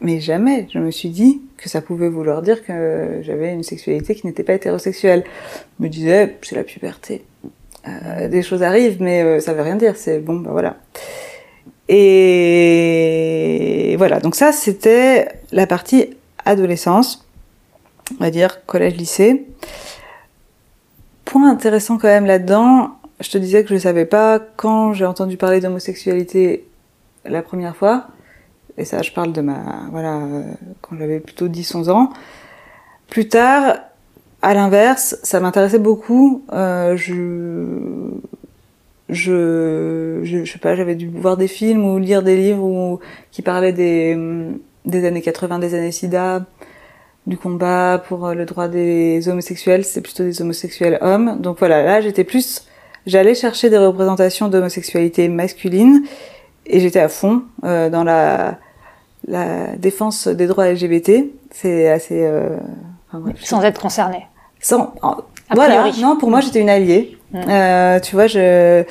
mais 0.00 0.20
jamais, 0.20 0.66
je 0.72 0.78
me 0.78 0.90
suis 0.90 1.08
dit 1.08 1.40
que 1.56 1.68
ça 1.68 1.80
pouvait 1.80 2.08
vouloir 2.08 2.42
dire 2.42 2.64
que 2.64 3.20
j'avais 3.22 3.52
une 3.52 3.62
sexualité 3.62 4.14
qui 4.14 4.26
n'était 4.26 4.42
pas 4.42 4.54
hétérosexuelle. 4.54 5.24
Je 5.78 5.84
me 5.84 5.88
disais, 5.88 6.36
c'est 6.42 6.56
la 6.56 6.64
puberté. 6.64 7.24
Euh, 7.88 8.28
des 8.28 8.42
choses 8.42 8.62
arrivent, 8.62 9.00
mais 9.00 9.22
euh, 9.22 9.40
ça 9.40 9.54
veut 9.54 9.62
rien 9.62 9.76
dire. 9.76 9.96
C'est 9.96 10.18
bon, 10.18 10.36
bah 10.36 10.50
voilà. 10.52 10.76
Et 11.88 13.94
voilà. 13.98 14.20
Donc 14.20 14.34
ça, 14.34 14.52
c'était 14.52 15.28
la 15.52 15.66
partie 15.66 16.10
adolescence, 16.44 17.26
on 18.18 18.24
va 18.24 18.30
dire 18.30 18.64
collège-lycée. 18.66 19.46
Point 21.24 21.50
intéressant 21.50 21.98
quand 21.98 22.08
même 22.08 22.26
là-dedans. 22.26 22.90
Je 23.20 23.30
te 23.30 23.38
disais 23.38 23.62
que 23.62 23.70
je 23.70 23.74
ne 23.74 23.80
savais 23.80 24.06
pas 24.06 24.40
quand 24.56 24.94
j'ai 24.94 25.04
entendu 25.04 25.36
parler 25.36 25.60
d'homosexualité 25.60 26.64
la 27.24 27.42
première 27.42 27.76
fois 27.76 28.08
et 28.76 28.84
ça 28.84 29.02
je 29.02 29.12
parle 29.12 29.32
de 29.32 29.40
ma 29.40 29.88
voilà 29.90 30.20
quand 30.80 30.96
j'avais 30.98 31.20
plutôt 31.20 31.48
10-11 31.48 31.90
ans. 31.90 32.12
Plus 33.08 33.28
tard, 33.28 33.76
à 34.42 34.54
l'inverse, 34.54 35.18
ça 35.22 35.40
m'intéressait 35.40 35.78
beaucoup. 35.78 36.44
Euh, 36.52 36.96
je, 36.96 38.12
je, 39.08 40.20
je, 40.22 40.44
sais 40.44 40.58
pas, 40.58 40.76
j'avais 40.76 40.94
dû 40.94 41.08
voir 41.08 41.36
des 41.36 41.48
films 41.48 41.84
ou 41.84 41.98
lire 41.98 42.22
des 42.22 42.36
livres 42.36 42.62
où, 42.62 43.00
qui 43.32 43.42
parlaient 43.42 43.72
des, 43.72 44.16
des 44.86 45.04
années 45.04 45.22
80, 45.22 45.58
des 45.58 45.74
années 45.74 45.92
SIDA, 45.92 46.46
du 47.26 47.36
combat 47.36 48.02
pour 48.06 48.28
le 48.30 48.44
droit 48.46 48.68
des 48.68 49.28
homosexuels. 49.28 49.84
C'est 49.84 50.00
plutôt 50.00 50.22
des 50.22 50.40
homosexuels 50.40 50.98
hommes. 51.00 51.40
Donc 51.40 51.58
voilà, 51.58 51.82
là 51.82 52.00
j'étais 52.00 52.24
plus, 52.24 52.64
j'allais 53.06 53.34
chercher 53.34 53.70
des 53.70 53.78
représentations 53.78 54.48
d'homosexualité 54.48 55.28
masculine 55.28 56.04
et 56.66 56.80
j'étais 56.80 57.00
à 57.00 57.08
fond 57.08 57.42
euh, 57.64 57.90
dans 57.90 58.04
la 58.04 58.58
la 59.28 59.76
défense 59.76 60.28
des 60.28 60.46
droits 60.46 60.70
LGBT. 60.70 61.24
C'est 61.50 61.88
assez. 61.88 62.22
Euh, 62.22 62.56
enfin, 63.12 63.32
Sans 63.42 63.62
être 63.62 63.80
concerné. 63.80 64.26
Sans. 64.60 64.94
voilà. 65.54 65.90
Non, 66.00 66.16
pour 66.16 66.30
moi, 66.30 66.40
j'étais 66.40 66.60
une 66.60 66.70
alliée. 66.70 67.18
Mm. 67.32 67.38
Euh, 67.48 68.00
tu 68.00 68.14
vois, 68.14 68.26
je 68.26 68.84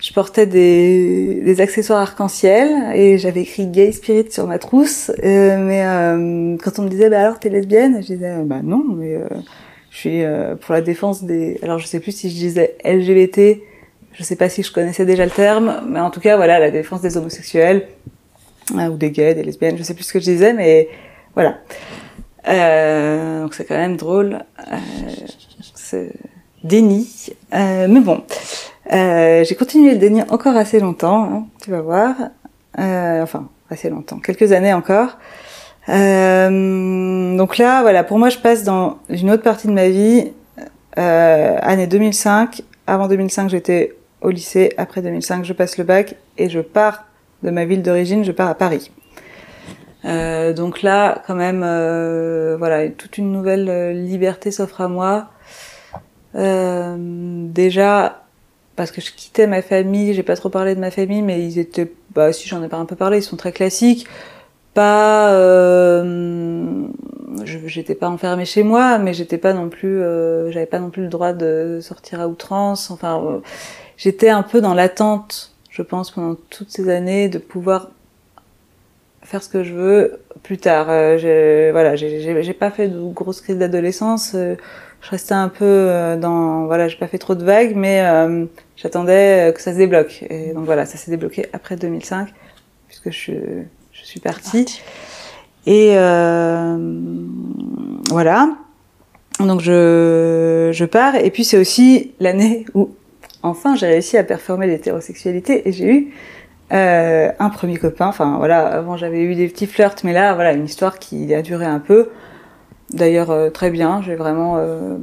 je 0.00 0.12
portais 0.12 0.46
des, 0.46 1.40
des 1.42 1.60
accessoires 1.60 2.00
arc-en-ciel 2.00 2.94
et 2.94 3.18
j'avais 3.18 3.40
écrit 3.42 3.66
gay 3.66 3.92
spirit 3.92 4.30
sur 4.30 4.46
ma 4.46 4.58
trousse. 4.58 5.10
Euh, 5.24 5.58
mais 5.58 5.84
euh, 5.84 6.56
quand 6.62 6.78
on 6.78 6.82
me 6.82 6.88
disait 6.88 7.08
bah 7.08 7.20
alors 7.20 7.38
t'es 7.38 7.48
lesbienne, 7.48 8.02
je 8.02 8.14
disais 8.14 8.34
bah 8.44 8.60
non, 8.62 8.84
mais 8.86 9.14
euh, 9.14 9.24
je 9.90 9.96
suis 9.96 10.22
euh, 10.22 10.54
pour 10.54 10.74
la 10.74 10.82
défense 10.82 11.24
des. 11.24 11.58
Alors 11.62 11.78
je 11.78 11.86
sais 11.86 12.00
plus 12.00 12.12
si 12.12 12.30
je 12.30 12.34
disais 12.34 12.76
LGBT. 12.84 13.62
Je 14.18 14.22
sais 14.22 14.36
pas 14.36 14.48
si 14.48 14.62
je 14.62 14.72
connaissais 14.72 15.04
déjà 15.04 15.24
le 15.24 15.30
terme, 15.30 15.82
mais 15.86 16.00
en 16.00 16.10
tout 16.10 16.20
cas 16.20 16.36
voilà 16.36 16.58
la 16.58 16.70
défense 16.70 17.02
des 17.02 17.16
homosexuels 17.16 17.86
euh, 18.74 18.88
ou 18.88 18.96
des 18.96 19.10
gays, 19.10 19.34
des 19.34 19.42
lesbiennes, 19.42 19.76
je 19.76 19.82
sais 19.82 19.94
plus 19.94 20.04
ce 20.04 20.12
que 20.12 20.20
je 20.20 20.24
disais, 20.24 20.54
mais 20.54 20.88
voilà. 21.34 21.58
Euh, 22.48 23.42
donc 23.42 23.54
c'est 23.54 23.64
quand 23.64 23.76
même 23.76 23.96
drôle. 23.96 24.44
Euh, 24.72 24.76
c'est 25.74 26.12
déni. 26.64 27.08
Euh, 27.54 27.86
mais 27.88 28.00
bon, 28.00 28.22
j'ai 28.90 29.56
continué 29.58 29.92
le 29.92 29.98
déni 29.98 30.22
encore 30.30 30.56
assez 30.56 30.80
longtemps, 30.80 31.24
hein, 31.24 31.46
tu 31.62 31.70
vas 31.70 31.80
voir. 31.80 32.14
Enfin, 32.78 33.48
assez 33.70 33.88
longtemps, 33.90 34.18
quelques 34.18 34.52
années 34.52 34.74
encore. 34.74 35.18
donc 35.88 37.58
là, 37.58 37.82
voilà, 37.82 38.04
pour 38.04 38.18
moi, 38.18 38.28
je 38.28 38.38
passe 38.38 38.64
dans 38.64 38.98
une 39.08 39.30
autre 39.30 39.42
partie 39.42 39.66
de 39.66 39.72
ma 39.72 39.88
vie, 39.88 40.32
année 40.96 41.86
2005. 41.86 42.62
Avant 42.86 43.08
2005, 43.08 43.50
j'étais 43.50 43.94
au 44.20 44.30
lycée. 44.30 44.72
Après 44.76 45.02
2005, 45.02 45.44
je 45.44 45.52
passe 45.52 45.78
le 45.78 45.84
bac 45.84 46.16
et 46.38 46.48
je 46.48 46.60
pars 46.60 47.04
de 47.42 47.50
ma 47.50 47.64
ville 47.64 47.82
d'origine, 47.82 48.24
je 48.24 48.32
pars 48.32 48.48
à 48.48 48.54
Paris. 48.54 48.90
Euh, 50.04 50.52
donc 50.52 50.82
là, 50.82 51.22
quand 51.26 51.34
même, 51.34 51.62
euh, 51.64 52.56
voilà, 52.58 52.88
toute 52.90 53.18
une 53.18 53.32
nouvelle 53.32 53.68
euh, 53.68 53.92
liberté 53.92 54.50
s'offre 54.50 54.80
à 54.80 54.88
moi. 54.88 55.30
Déjà, 56.34 58.24
parce 58.76 58.90
que 58.90 59.00
je 59.00 59.12
quittais 59.12 59.46
ma 59.46 59.62
famille, 59.62 60.12
j'ai 60.12 60.22
pas 60.22 60.36
trop 60.36 60.50
parlé 60.50 60.74
de 60.74 60.80
ma 60.80 60.90
famille, 60.90 61.22
mais 61.22 61.42
ils 61.42 61.58
étaient, 61.58 61.90
bah 62.14 62.32
si 62.32 62.46
j'en 62.48 62.62
ai 62.62 62.68
pas 62.68 62.76
un 62.76 62.84
peu 62.84 62.96
parlé, 62.96 63.18
ils 63.18 63.22
sont 63.22 63.36
très 63.36 63.52
classiques. 63.52 64.06
Pas, 64.74 65.32
j'étais 67.44 67.94
pas 67.94 68.10
enfermée 68.10 68.44
chez 68.44 68.62
moi, 68.62 68.98
mais 68.98 69.14
j'étais 69.14 69.38
pas 69.38 69.54
non 69.54 69.70
plus, 69.70 69.98
j'avais 70.50 70.66
pas 70.66 70.78
non 70.78 70.90
plus 70.90 71.04
le 71.04 71.08
droit 71.08 71.32
de 71.32 71.78
sortir 71.80 72.20
à 72.20 72.28
outrance. 72.28 72.90
Enfin, 72.90 73.40
j'étais 73.96 74.28
un 74.28 74.42
peu 74.42 74.60
dans 74.60 74.74
l'attente 74.74 75.52
je 75.76 75.82
pense, 75.82 76.10
pendant 76.10 76.36
toutes 76.48 76.70
ces 76.70 76.88
années, 76.88 77.28
de 77.28 77.36
pouvoir 77.36 77.90
faire 79.22 79.42
ce 79.42 79.50
que 79.50 79.62
je 79.62 79.74
veux 79.74 80.20
plus 80.42 80.56
tard. 80.56 80.86
Euh, 80.88 81.68
voilà, 81.70 81.96
j'ai 81.96 82.54
pas 82.54 82.70
fait 82.70 82.88
de 82.88 82.98
grosses 83.12 83.42
crises 83.42 83.58
d'adolescence. 83.58 84.32
Euh, 84.34 84.54
je 85.02 85.10
restais 85.10 85.34
un 85.34 85.50
peu 85.50 85.64
euh, 85.64 86.16
dans, 86.16 86.64
voilà, 86.64 86.88
j'ai 86.88 86.96
pas 86.96 87.08
fait 87.08 87.18
trop 87.18 87.34
de 87.34 87.44
vagues, 87.44 87.74
mais 87.76 88.00
euh, 88.00 88.46
j'attendais 88.76 89.52
que 89.54 89.60
ça 89.60 89.72
se 89.72 89.76
débloque. 89.76 90.24
Et 90.30 90.54
donc 90.54 90.64
voilà, 90.64 90.86
ça 90.86 90.96
s'est 90.96 91.10
débloqué 91.10 91.44
après 91.52 91.76
2005, 91.76 92.28
puisque 92.88 93.10
je, 93.10 93.32
je 93.92 94.02
suis 94.02 94.20
partie. 94.20 94.80
Et 95.66 95.90
voilà. 98.08 98.56
Donc 99.40 99.60
je, 99.60 100.70
je 100.72 100.84
pars. 100.86 101.16
Et 101.16 101.30
puis 101.30 101.44
c'est 101.44 101.58
aussi 101.58 102.12
l'année 102.18 102.64
où 102.72 102.88
enfin 103.46 103.76
j'ai 103.76 103.86
réussi 103.86 104.16
à 104.16 104.24
performer 104.24 104.66
l'hétérosexualité 104.66 105.68
et 105.68 105.72
j'ai 105.72 105.92
eu 105.92 106.12
euh, 106.72 107.30
un 107.38 107.50
premier 107.50 107.76
copain. 107.76 108.06
Enfin 108.08 108.36
voilà, 108.38 108.66
avant 108.66 108.96
j'avais 108.96 109.22
eu 109.22 109.34
des 109.34 109.48
petits 109.48 109.66
flirts, 109.66 110.02
mais 110.04 110.12
là 110.12 110.34
voilà 110.34 110.52
une 110.52 110.64
histoire 110.64 110.98
qui 110.98 111.32
a 111.34 111.42
duré 111.42 111.64
un 111.64 111.78
peu. 111.78 112.10
D'ailleurs 112.90 113.30
euh, 113.30 113.50
très 113.50 113.70
bien, 113.70 114.02
j'ai 114.02 114.16
vraiment 114.16 114.56
euh, 114.58 114.96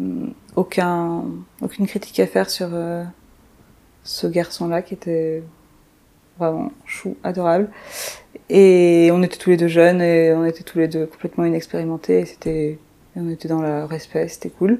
aucun 0.55 1.23
aucune 1.61 1.87
critique 1.87 2.19
à 2.19 2.27
faire 2.27 2.49
sur 2.49 2.69
ce 4.03 4.27
garçon-là 4.27 4.81
qui 4.81 4.93
était 4.93 5.43
vraiment 6.37 6.71
chou, 6.85 7.15
adorable. 7.23 7.69
Et 8.49 9.09
on 9.13 9.23
était 9.23 9.37
tous 9.37 9.51
les 9.51 9.57
deux 9.57 9.67
jeunes 9.67 10.01
et 10.01 10.33
on 10.33 10.45
était 10.45 10.63
tous 10.63 10.79
les 10.79 10.87
deux 10.87 11.05
complètement 11.05 11.45
inexpérimentés. 11.45 12.19
Et 12.19 12.25
c'était, 12.25 12.79
on 13.15 13.29
était 13.29 13.47
dans 13.47 13.61
le 13.61 13.85
respect, 13.85 14.27
c'était 14.27 14.49
cool. 14.49 14.79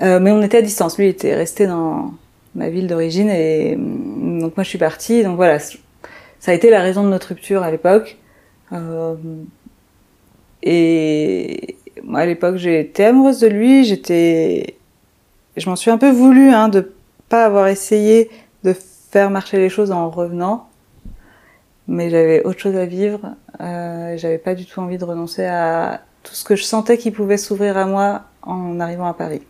Mais 0.00 0.30
on 0.32 0.42
était 0.42 0.58
à 0.58 0.62
distance. 0.62 0.98
Lui 0.98 1.06
il 1.06 1.10
était 1.10 1.34
resté 1.34 1.66
dans 1.66 2.12
ma 2.56 2.70
ville 2.70 2.88
d'origine. 2.88 3.30
Et 3.30 3.76
mm, 3.76 4.40
donc 4.40 4.56
moi 4.56 4.64
je 4.64 4.68
suis 4.68 4.78
partie. 4.78 5.22
Donc 5.22 5.36
voilà, 5.36 5.58
ça 5.60 5.76
a 6.46 6.52
été 6.52 6.70
la 6.70 6.80
raison 6.80 7.04
de 7.04 7.08
notre 7.08 7.28
rupture 7.28 7.62
à 7.62 7.70
l'époque. 7.70 8.16
Euh, 8.72 9.14
et 10.62 11.76
moi 12.02 12.20
à 12.20 12.26
l'époque 12.26 12.56
j'étais 12.56 13.04
amoureuse 13.04 13.38
de 13.40 13.46
lui. 13.46 13.84
J'étais, 13.84 14.76
je 15.56 15.68
m'en 15.68 15.76
suis 15.76 15.90
un 15.90 15.98
peu 15.98 16.10
voulu 16.10 16.50
hein, 16.50 16.68
de 16.68 16.92
pas 17.28 17.44
avoir 17.44 17.68
essayé 17.68 18.30
de 18.64 18.74
faire 19.10 19.30
marcher 19.30 19.58
les 19.58 19.68
choses 19.68 19.92
en 19.92 20.10
revenant. 20.10 20.68
Mais 21.88 22.10
j'avais 22.10 22.42
autre 22.44 22.58
chose 22.58 22.74
à 22.74 22.86
vivre. 22.86 23.36
Euh, 23.60 24.16
j'avais 24.16 24.38
pas 24.38 24.56
du 24.56 24.66
tout 24.66 24.80
envie 24.80 24.98
de 24.98 25.04
renoncer 25.04 25.44
à 25.44 26.00
tout 26.24 26.34
ce 26.34 26.44
que 26.44 26.56
je 26.56 26.64
sentais 26.64 26.98
qui 26.98 27.12
pouvait 27.12 27.36
s'ouvrir 27.36 27.76
à 27.76 27.86
moi 27.86 28.22
en 28.42 28.80
arrivant 28.80 29.06
à 29.06 29.14
Paris. 29.14 29.42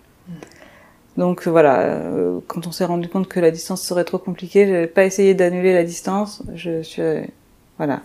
Donc 1.17 1.47
voilà, 1.49 1.81
euh, 1.81 2.41
quand 2.47 2.67
on 2.67 2.73
s'est 2.73 2.85
rendu 2.85 3.09
compte 3.09 3.29
que 3.29 3.41
la 3.41 3.51
distance 3.51 3.83
serait 3.83 4.05
trop 4.05 4.19
compliquée, 4.19 4.67
j'avais 4.67 4.87
pas 4.87 5.05
essayé 5.05 5.35
d'annuler 5.35 5.73
la 5.73 5.85
distance. 5.85 6.43
Je 6.55 6.83
suis 6.83 7.03
voilà. 7.79 8.01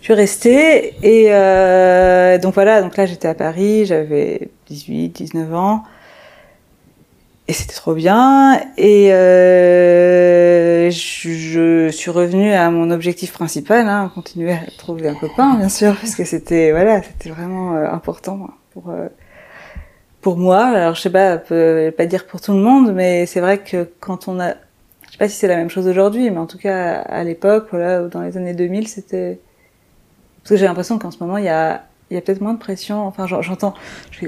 je 0.00 0.04
suis 0.04 0.14
restée 0.14 0.94
et 1.02 1.32
euh, 1.32 2.38
donc 2.38 2.54
voilà, 2.54 2.82
donc 2.82 2.96
là 2.96 3.06
j'étais 3.06 3.28
à 3.28 3.34
Paris, 3.34 3.86
j'avais 3.86 4.50
18, 4.68 5.10
19 5.10 5.54
ans 5.54 5.84
et 7.48 7.52
c'était 7.52 7.74
trop 7.74 7.94
bien 7.94 8.60
et 8.76 9.12
euh, 9.12 10.90
je, 10.90 11.88
suis 11.90 12.10
revenue 12.10 12.52
à 12.52 12.70
mon 12.70 12.90
objectif 12.90 13.32
principal, 13.32 13.88
hein, 13.88 14.10
continuer 14.14 14.52
à 14.52 14.60
trouver 14.78 15.08
un 15.08 15.14
copain 15.14 15.56
bien 15.56 15.68
sûr 15.68 15.94
parce 15.96 16.14
que 16.14 16.24
c'était 16.24 16.70
voilà, 16.70 17.02
c'était 17.02 17.30
vraiment 17.30 17.74
euh, 17.74 17.90
important 17.90 18.48
pour 18.72 18.90
euh, 18.90 19.08
pour 20.22 20.38
moi. 20.38 20.64
Alors 20.64 20.94
je 20.94 21.02
sais 21.02 21.10
pas, 21.10 21.36
peut 21.36 21.92
pas 21.96 22.06
dire 22.06 22.26
pour 22.26 22.40
tout 22.40 22.52
le 22.52 22.60
monde, 22.60 22.92
mais 22.94 23.26
c'est 23.26 23.40
vrai 23.40 23.58
que 23.58 23.88
quand 24.00 24.28
on 24.28 24.40
a, 24.40 24.54
je 25.06 25.12
sais 25.12 25.18
pas 25.18 25.28
si 25.28 25.36
c'est 25.36 25.48
la 25.48 25.56
même 25.56 25.68
chose 25.68 25.86
aujourd'hui, 25.86 26.30
mais 26.30 26.38
en 26.38 26.46
tout 26.46 26.58
cas 26.58 27.00
à 27.00 27.22
l'époque, 27.24 27.66
voilà, 27.70 28.08
dans 28.08 28.22
les 28.22 28.36
années 28.38 28.54
2000, 28.54 28.88
c'était 28.88 29.38
parce 30.42 30.50
que 30.50 30.56
j'ai 30.56 30.66
l'impression 30.66 30.98
qu'en 30.98 31.10
ce 31.10 31.18
moment, 31.20 31.38
il 31.38 31.44
y 31.44 31.48
a, 31.48 31.84
il 32.10 32.14
y 32.14 32.18
a 32.18 32.20
peut-être 32.20 32.40
moins 32.40 32.54
de 32.54 32.58
pression. 32.58 33.06
Enfin, 33.06 33.26
j'entends 33.26 33.74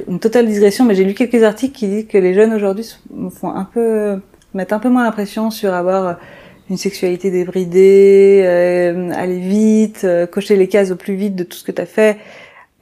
une 0.09 0.21
totale 0.21 0.47
digression, 0.47 0.85
mais 0.85 0.95
j'ai 0.95 1.05
lu 1.05 1.15
quelques 1.15 1.43
articles 1.43 1.77
qui 1.77 1.89
disent 1.89 2.07
que 2.07 2.19
les 2.19 2.35
jeunes 2.35 2.53
aujourd'hui 2.53 2.89
font 3.31 3.51
un 3.51 3.65
peu, 3.65 4.21
mettent 4.53 4.73
un 4.73 4.79
peu 4.79 4.89
moins 4.89 5.05
l'impression 5.05 5.51
sur 5.51 5.75
avoir 5.75 6.19
une 6.71 6.77
sexualité 6.77 7.31
débridée, 7.31 8.43
euh, 8.45 9.11
aller 9.15 9.39
vite, 9.39 10.03
euh, 10.05 10.27
cocher 10.27 10.57
les 10.57 10.69
cases 10.69 10.93
au 10.93 10.97
plus 10.97 11.15
vite 11.15 11.35
de 11.35 11.45
tout 11.45 11.59
ce 11.59 11.65
que 11.65 11.73
tu 11.73 11.83
as 11.83 11.87
fait. 11.87 12.17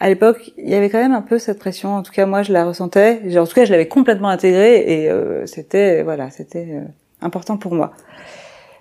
À 0.03 0.09
l'époque, 0.09 0.51
il 0.59 0.69
y 0.69 0.75
avait 0.75 0.91
quand 0.91 0.99
même 0.99 1.13
un 1.13 1.23
peu 1.23 1.39
cette 1.39 1.61
pression. 1.61 1.95
En 1.95 2.03
tout 2.03 2.11
cas, 2.11 2.27
moi, 2.27 2.43
je 2.43 2.53
la 2.53 2.65
ressentais. 2.65 3.21
En 3.39 3.47
tout 3.47 3.55
cas, 3.55 3.65
je 3.65 3.71
l'avais 3.71 3.87
complètement 3.87 4.31
intégrée 4.31 4.79
et 4.79 5.09
euh, 5.09 5.47
c'était, 5.47 6.03
voilà, 6.03 6.29
c'était 6.31 6.81
important 7.21 7.57
pour 7.57 7.73
moi. 7.73 7.93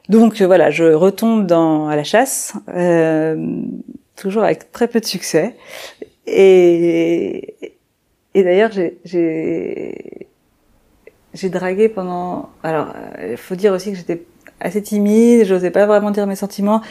Donc 0.10 0.42
voilà, 0.42 0.72
je 0.72 0.86
retombe 0.86 1.46
dans 1.46 1.88
à 1.90 1.96
la 1.96 2.04
chasse. 2.04 2.54
Euh, 2.70 3.38
toujours 4.16 4.44
avec 4.44 4.72
très 4.72 4.88
peu 4.88 5.00
de 5.00 5.06
succès. 5.06 5.56
Et, 6.26 7.76
et 8.34 8.44
d'ailleurs, 8.44 8.72
j'ai 8.72 10.18
j'ai 11.36 11.50
dragué 11.50 11.88
pendant. 11.88 12.50
Alors, 12.64 12.96
il 13.30 13.38
faut 13.38 13.54
dire 13.54 13.74
aussi 13.74 13.92
que 13.92 13.98
j'étais 13.98 14.24
assez 14.60 14.82
timide, 14.82 15.46
j'osais 15.46 15.70
pas 15.70 15.86
vraiment 15.86 16.10
dire 16.10 16.26
mes 16.26 16.36
sentiments. 16.36 16.82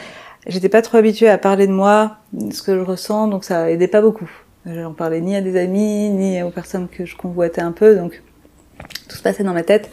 J'étais 0.47 0.69
pas 0.69 0.81
trop 0.81 0.97
habituée 0.97 1.29
à 1.29 1.37
parler 1.37 1.67
de 1.67 1.71
moi, 1.71 2.17
ce 2.51 2.61
que 2.63 2.75
je 2.75 2.81
ressens, 2.81 3.27
donc 3.27 3.43
ça 3.43 3.69
aidait 3.69 3.87
pas 3.87 4.01
beaucoup. 4.01 4.29
J'en 4.65 4.93
parlais 4.93 5.21
ni 5.21 5.35
à 5.35 5.41
des 5.41 5.57
amis, 5.57 6.09
ni 6.09 6.41
aux 6.41 6.49
personnes 6.49 6.87
que 6.87 7.05
je 7.05 7.15
convoitais 7.15 7.61
un 7.61 7.71
peu, 7.71 7.95
donc 7.95 8.21
tout 9.07 9.17
se 9.17 9.21
passait 9.21 9.43
dans 9.43 9.53
ma 9.53 9.63
tête. 9.63 9.89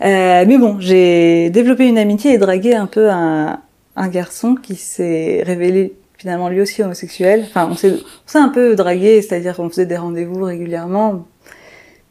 Euh, 0.00 0.44
mais 0.46 0.58
bon, 0.58 0.78
j'ai 0.80 1.50
développé 1.50 1.86
une 1.86 1.98
amitié 1.98 2.34
et 2.34 2.38
dragué 2.38 2.74
un 2.74 2.86
peu 2.86 3.10
un, 3.10 3.60
un 3.96 4.08
garçon 4.08 4.54
qui 4.54 4.76
s'est 4.76 5.42
révélé 5.44 5.94
finalement 6.18 6.48
lui 6.48 6.60
aussi 6.60 6.82
homosexuel. 6.82 7.44
Enfin, 7.46 7.68
on 7.70 7.76
s'est, 7.76 7.98
un 8.34 8.48
peu 8.48 8.74
dragué, 8.76 9.22
c'est-à-dire 9.22 9.56
qu'on 9.56 9.68
faisait 9.68 9.86
des 9.86 9.96
rendez-vous 9.96 10.44
régulièrement. 10.44 11.26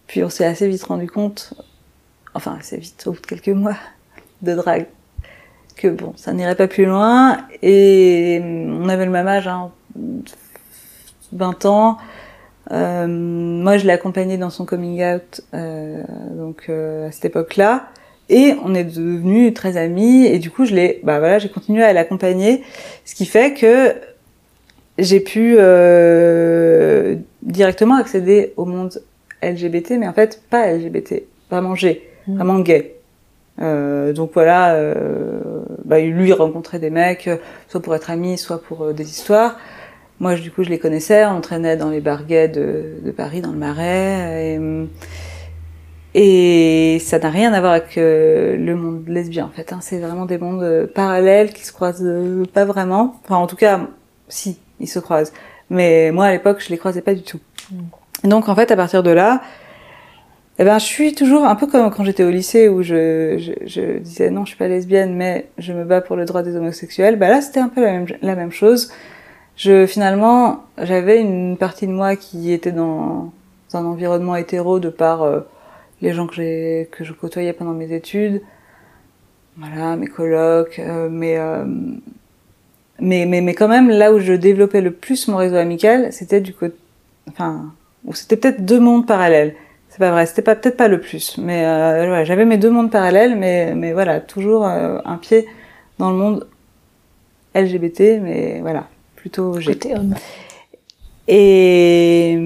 Puis 0.08 0.24
on 0.24 0.30
s'est 0.30 0.46
assez 0.46 0.68
vite 0.68 0.84
rendu 0.84 1.08
compte, 1.08 1.54
enfin 2.34 2.58
assez 2.60 2.78
vite, 2.78 3.04
au 3.08 3.14
bout 3.14 3.22
de 3.22 3.26
quelques 3.26 3.50
mois 3.50 3.78
de 4.42 4.54
drague, 4.54 4.88
que 5.76 5.88
bon, 5.88 6.14
ça 6.16 6.34
n'irait 6.34 6.56
pas 6.56 6.68
plus 6.68 6.86
loin. 6.86 7.38
Et 7.62 8.42
on 8.42 8.90
avait 8.90 9.06
le 9.06 9.12
même 9.12 9.28
âge, 9.28 9.48
hein, 9.48 9.72
20 11.32 11.66
ans. 11.66 11.98
Euh, 12.72 13.08
moi, 13.08 13.78
je 13.78 13.86
l'ai 13.86 13.94
accompagné 13.94 14.38
dans 14.38 14.50
son 14.50 14.66
coming 14.66 15.04
out, 15.04 15.42
euh, 15.54 16.04
donc 16.36 16.66
euh, 16.70 17.08
à 17.08 17.12
cette 17.12 17.26
époque-là. 17.26 17.90
Et 18.30 18.56
on 18.64 18.74
est 18.74 18.86
devenus 18.86 19.54
très 19.54 19.76
amis 19.76 20.26
et 20.26 20.40
du 20.40 20.50
coup 20.50 20.66
je 20.66 20.74
l'ai, 20.74 21.02
bah 21.04 21.20
voilà, 21.20 21.40
j'ai 21.40 21.50
continué 21.50 21.84
à 21.84 21.92
l'accompagner, 21.92 22.64
ce 23.04 23.16
qui 23.16 23.26
fait 23.26 23.54
que 23.54 23.94
j'ai 24.98 25.20
pu 25.20 25.56
euh, 25.60 27.16
directement 27.42 27.96
accéder 27.96 28.54
au 28.56 28.64
monde 28.66 29.02
LGBT, 29.42 29.92
mais 30.00 30.08
en 30.08 30.14
fait 30.14 30.42
pas 30.50 30.72
LGBT, 30.72 31.24
vraiment 31.52 31.76
G, 31.76 32.02
mmh. 32.28 32.36
vraiment 32.36 32.60
gay. 32.60 32.96
Euh, 33.62 34.14
donc 34.14 34.32
voilà, 34.34 34.74
euh, 34.74 35.64
bah, 35.86 36.00
lui 36.00 36.30
il 36.30 36.34
rencontrait 36.34 36.80
des 36.80 36.90
mecs, 36.90 37.30
soit 37.68 37.82
pour 37.82 37.96
être 37.96 38.10
amis, 38.10 38.38
soit 38.38 38.62
pour 38.62 38.84
euh, 38.84 38.94
des 38.94 39.10
histoires. 39.10 39.58
Moi, 40.20 40.36
du 40.36 40.52
coup, 40.52 40.64
je 40.64 40.70
les 40.70 40.80
connaissais, 40.80 41.26
on 41.26 41.42
traînait 41.42 41.76
dans 41.76 41.90
les 41.90 42.00
bars 42.00 42.26
gays 42.26 42.48
de, 42.48 43.00
de 43.04 43.12
Paris, 43.12 43.42
dans 43.42 43.52
le 43.52 43.58
Marais. 43.58 44.56
Et, 44.56 44.60
et 46.16 47.00
ça 47.00 47.18
n'a 47.20 47.30
rien 47.30 47.54
à 47.54 47.60
voir 47.60 47.74
avec 47.74 47.98
euh, 47.98 48.56
le 48.56 48.76
monde 48.76 49.04
lesbien 49.08 49.46
en 49.46 49.50
fait. 49.50 49.74
Hein. 49.74 49.80
C'est 49.82 50.00
vraiment 50.00 50.26
des 50.26 50.38
mondes 50.38 50.62
euh, 50.62 50.86
parallèles 50.86 51.54
qui 51.54 51.66
se 51.66 51.74
croisent 51.74 52.04
euh, 52.04 52.46
pas 52.46 52.66
vraiment. 52.66 53.16
Enfin, 53.24 53.36
en 53.38 53.48
tout 53.48 53.56
cas, 53.56 53.82
si 54.30 54.60
ils 54.80 54.88
se 54.88 55.00
croisent. 55.00 55.34
Mais 55.70 56.12
moi, 56.12 56.26
à 56.26 56.32
l'époque, 56.32 56.62
je 56.64 56.70
les 56.70 56.78
croisais 56.78 57.02
pas 57.02 57.16
du 57.16 57.24
tout. 57.24 57.40
Mm. 57.72 58.30
Donc, 58.30 58.48
en 58.48 58.56
fait, 58.56 58.72
à 58.72 58.76
partir 58.76 59.04
de 59.04 59.10
là, 59.10 59.42
eh 60.60 60.64
ben, 60.66 60.78
je 60.78 60.86
suis 60.86 61.16
toujours 61.16 61.46
un 61.46 61.56
peu 61.56 61.68
comme 61.68 61.90
quand 61.92 62.04
j'étais 62.04 62.24
au 62.24 62.30
lycée 62.30 62.70
où 62.70 62.84
je, 62.84 63.38
je, 63.40 63.68
je, 63.68 63.98
disais 64.00 64.30
non, 64.30 64.46
je 64.46 64.50
suis 64.50 64.58
pas 64.58 64.68
lesbienne, 64.68 65.16
mais 65.16 65.48
je 65.58 65.74
me 65.74 65.84
bats 65.84 66.02
pour 66.02 66.16
le 66.16 66.26
droit 66.26 66.44
des 66.44 66.56
homosexuels. 66.56 67.18
Bah 67.18 67.30
là, 67.30 67.42
c'était 67.42 67.60
un 67.60 67.70
peu 67.70 67.82
la 67.84 67.92
même, 67.94 68.06
la 68.22 68.36
même 68.36 68.52
chose. 68.52 68.92
Je 69.56 69.86
finalement, 69.88 70.64
j'avais 70.82 71.20
une 71.22 71.58
partie 71.58 71.88
de 71.88 71.92
moi 71.92 72.16
qui 72.16 72.52
était 72.52 72.72
dans, 72.72 73.32
un 73.74 73.86
environnement 73.86 74.36
hétéro 74.36 74.80
de 74.80 74.90
par 74.90 75.24
les 76.04 76.14
gens 76.14 76.28
que 76.28 76.36
j'ai 76.36 76.90
que 76.92 77.04
je 77.04 77.14
côtoyais 77.14 77.54
pendant 77.54 77.72
mes 77.72 77.92
études, 77.94 78.42
voilà, 79.58 79.96
mes 79.96 80.08
colocs, 80.08 80.78
euh, 80.80 81.08
mais, 81.10 81.38
euh, 81.38 81.66
mais 83.00 83.26
mais 83.26 83.42
mais 83.42 83.54
quand 83.54 83.70
même 83.70 83.90
là 83.90 84.14
où 84.14 84.20
je 84.20 84.34
développais 84.34 84.82
le 84.82 84.92
plus 84.92 85.28
mon 85.28 85.38
réseau 85.38 85.56
amical, 85.56 86.12
c'était 86.12 86.42
du 86.42 86.54
côté, 86.54 86.76
enfin, 87.30 87.72
c'était 88.14 88.36
peut-être 88.38 88.66
deux 88.66 88.80
mondes 88.80 89.08
parallèles. 89.08 89.56
C'est 89.94 90.00
pas 90.00 90.10
vrai, 90.10 90.26
c'était 90.26 90.42
pas 90.42 90.56
peut-être 90.56 90.76
pas 90.76 90.88
le 90.88 91.00
plus, 91.00 91.38
mais 91.38 91.66
euh, 91.66 92.26
j'avais 92.26 92.46
mes 92.46 92.58
deux 92.58 92.72
mondes 92.72 92.90
parallèles, 92.90 93.38
mais 93.38 93.76
mais 93.76 93.94
voilà, 93.94 94.20
toujours 94.22 94.66
un 94.66 95.18
pied 95.22 95.46
dans 96.00 96.10
le 96.10 96.18
monde 96.18 96.48
LGBT, 97.54 98.20
mais 98.20 98.60
voilà, 98.62 98.88
plutôt 99.16 99.60
G. 99.60 99.78
Et 101.28 102.38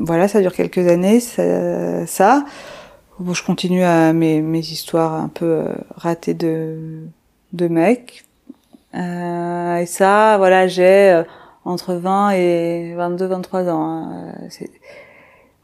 voilà, 0.00 0.28
ça 0.28 0.40
dure 0.40 0.52
quelques 0.52 0.86
années, 0.88 1.20
ça. 1.20 2.06
ça. 2.06 2.44
je 3.32 3.42
continue 3.42 3.82
à 3.82 4.12
mes, 4.12 4.40
mes 4.40 4.58
histoires 4.58 5.14
un 5.14 5.28
peu 5.28 5.46
euh, 5.46 5.74
ratées 5.96 6.34
de, 6.34 7.04
de 7.52 7.68
mecs. 7.68 8.24
Euh, 8.94 9.76
et 9.76 9.86
ça, 9.86 10.36
voilà, 10.38 10.66
j'ai 10.66 11.10
euh, 11.10 11.24
entre 11.64 11.94
20 11.94 12.30
et 12.30 12.94
22, 12.94 13.26
23 13.26 13.68
ans. 13.68 13.84
Hein. 13.84 14.32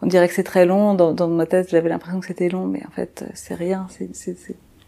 On 0.03 0.07
dirait 0.07 0.29
que 0.29 0.35
c'est 0.35 0.43
très 0.43 0.67
long. 0.67 0.95
Dans, 0.95 1.12
dans 1.12 1.29
ma 1.29 1.47
tête, 1.47 1.71
j'avais 1.71 1.88
l'impression 1.88 2.21
que 2.21 2.27
c'était 2.27 2.49
long, 2.49 2.67
mais 2.67 2.83
en 2.87 2.91
fait, 2.91 3.25
c'est 3.35 3.55
rien. 3.55 3.87
C'est 4.12 4.37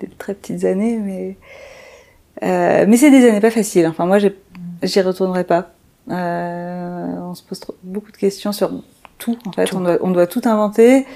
des 0.00 0.08
très 0.08 0.34
petites 0.34 0.64
années, 0.64 0.98
mais 0.98 1.36
euh, 2.42 2.84
mais 2.88 2.96
c'est 2.96 3.10
des 3.10 3.28
années 3.28 3.40
pas 3.40 3.50
faciles. 3.50 3.86
Enfin, 3.86 4.06
moi, 4.06 4.18
j'y 4.18 5.00
retournerai 5.00 5.44
pas. 5.44 5.70
Euh, 6.10 7.16
on 7.22 7.34
se 7.34 7.42
pose 7.42 7.60
beaucoup 7.82 8.12
de 8.12 8.16
questions 8.16 8.52
sur 8.52 8.70
tout 9.18 9.38
en 9.46 9.52
fait. 9.52 9.72
On, 9.72 9.80
doit, 9.80 9.98
on 10.02 10.10
doit 10.10 10.26
tout 10.26 10.42
inventer. 10.44 11.06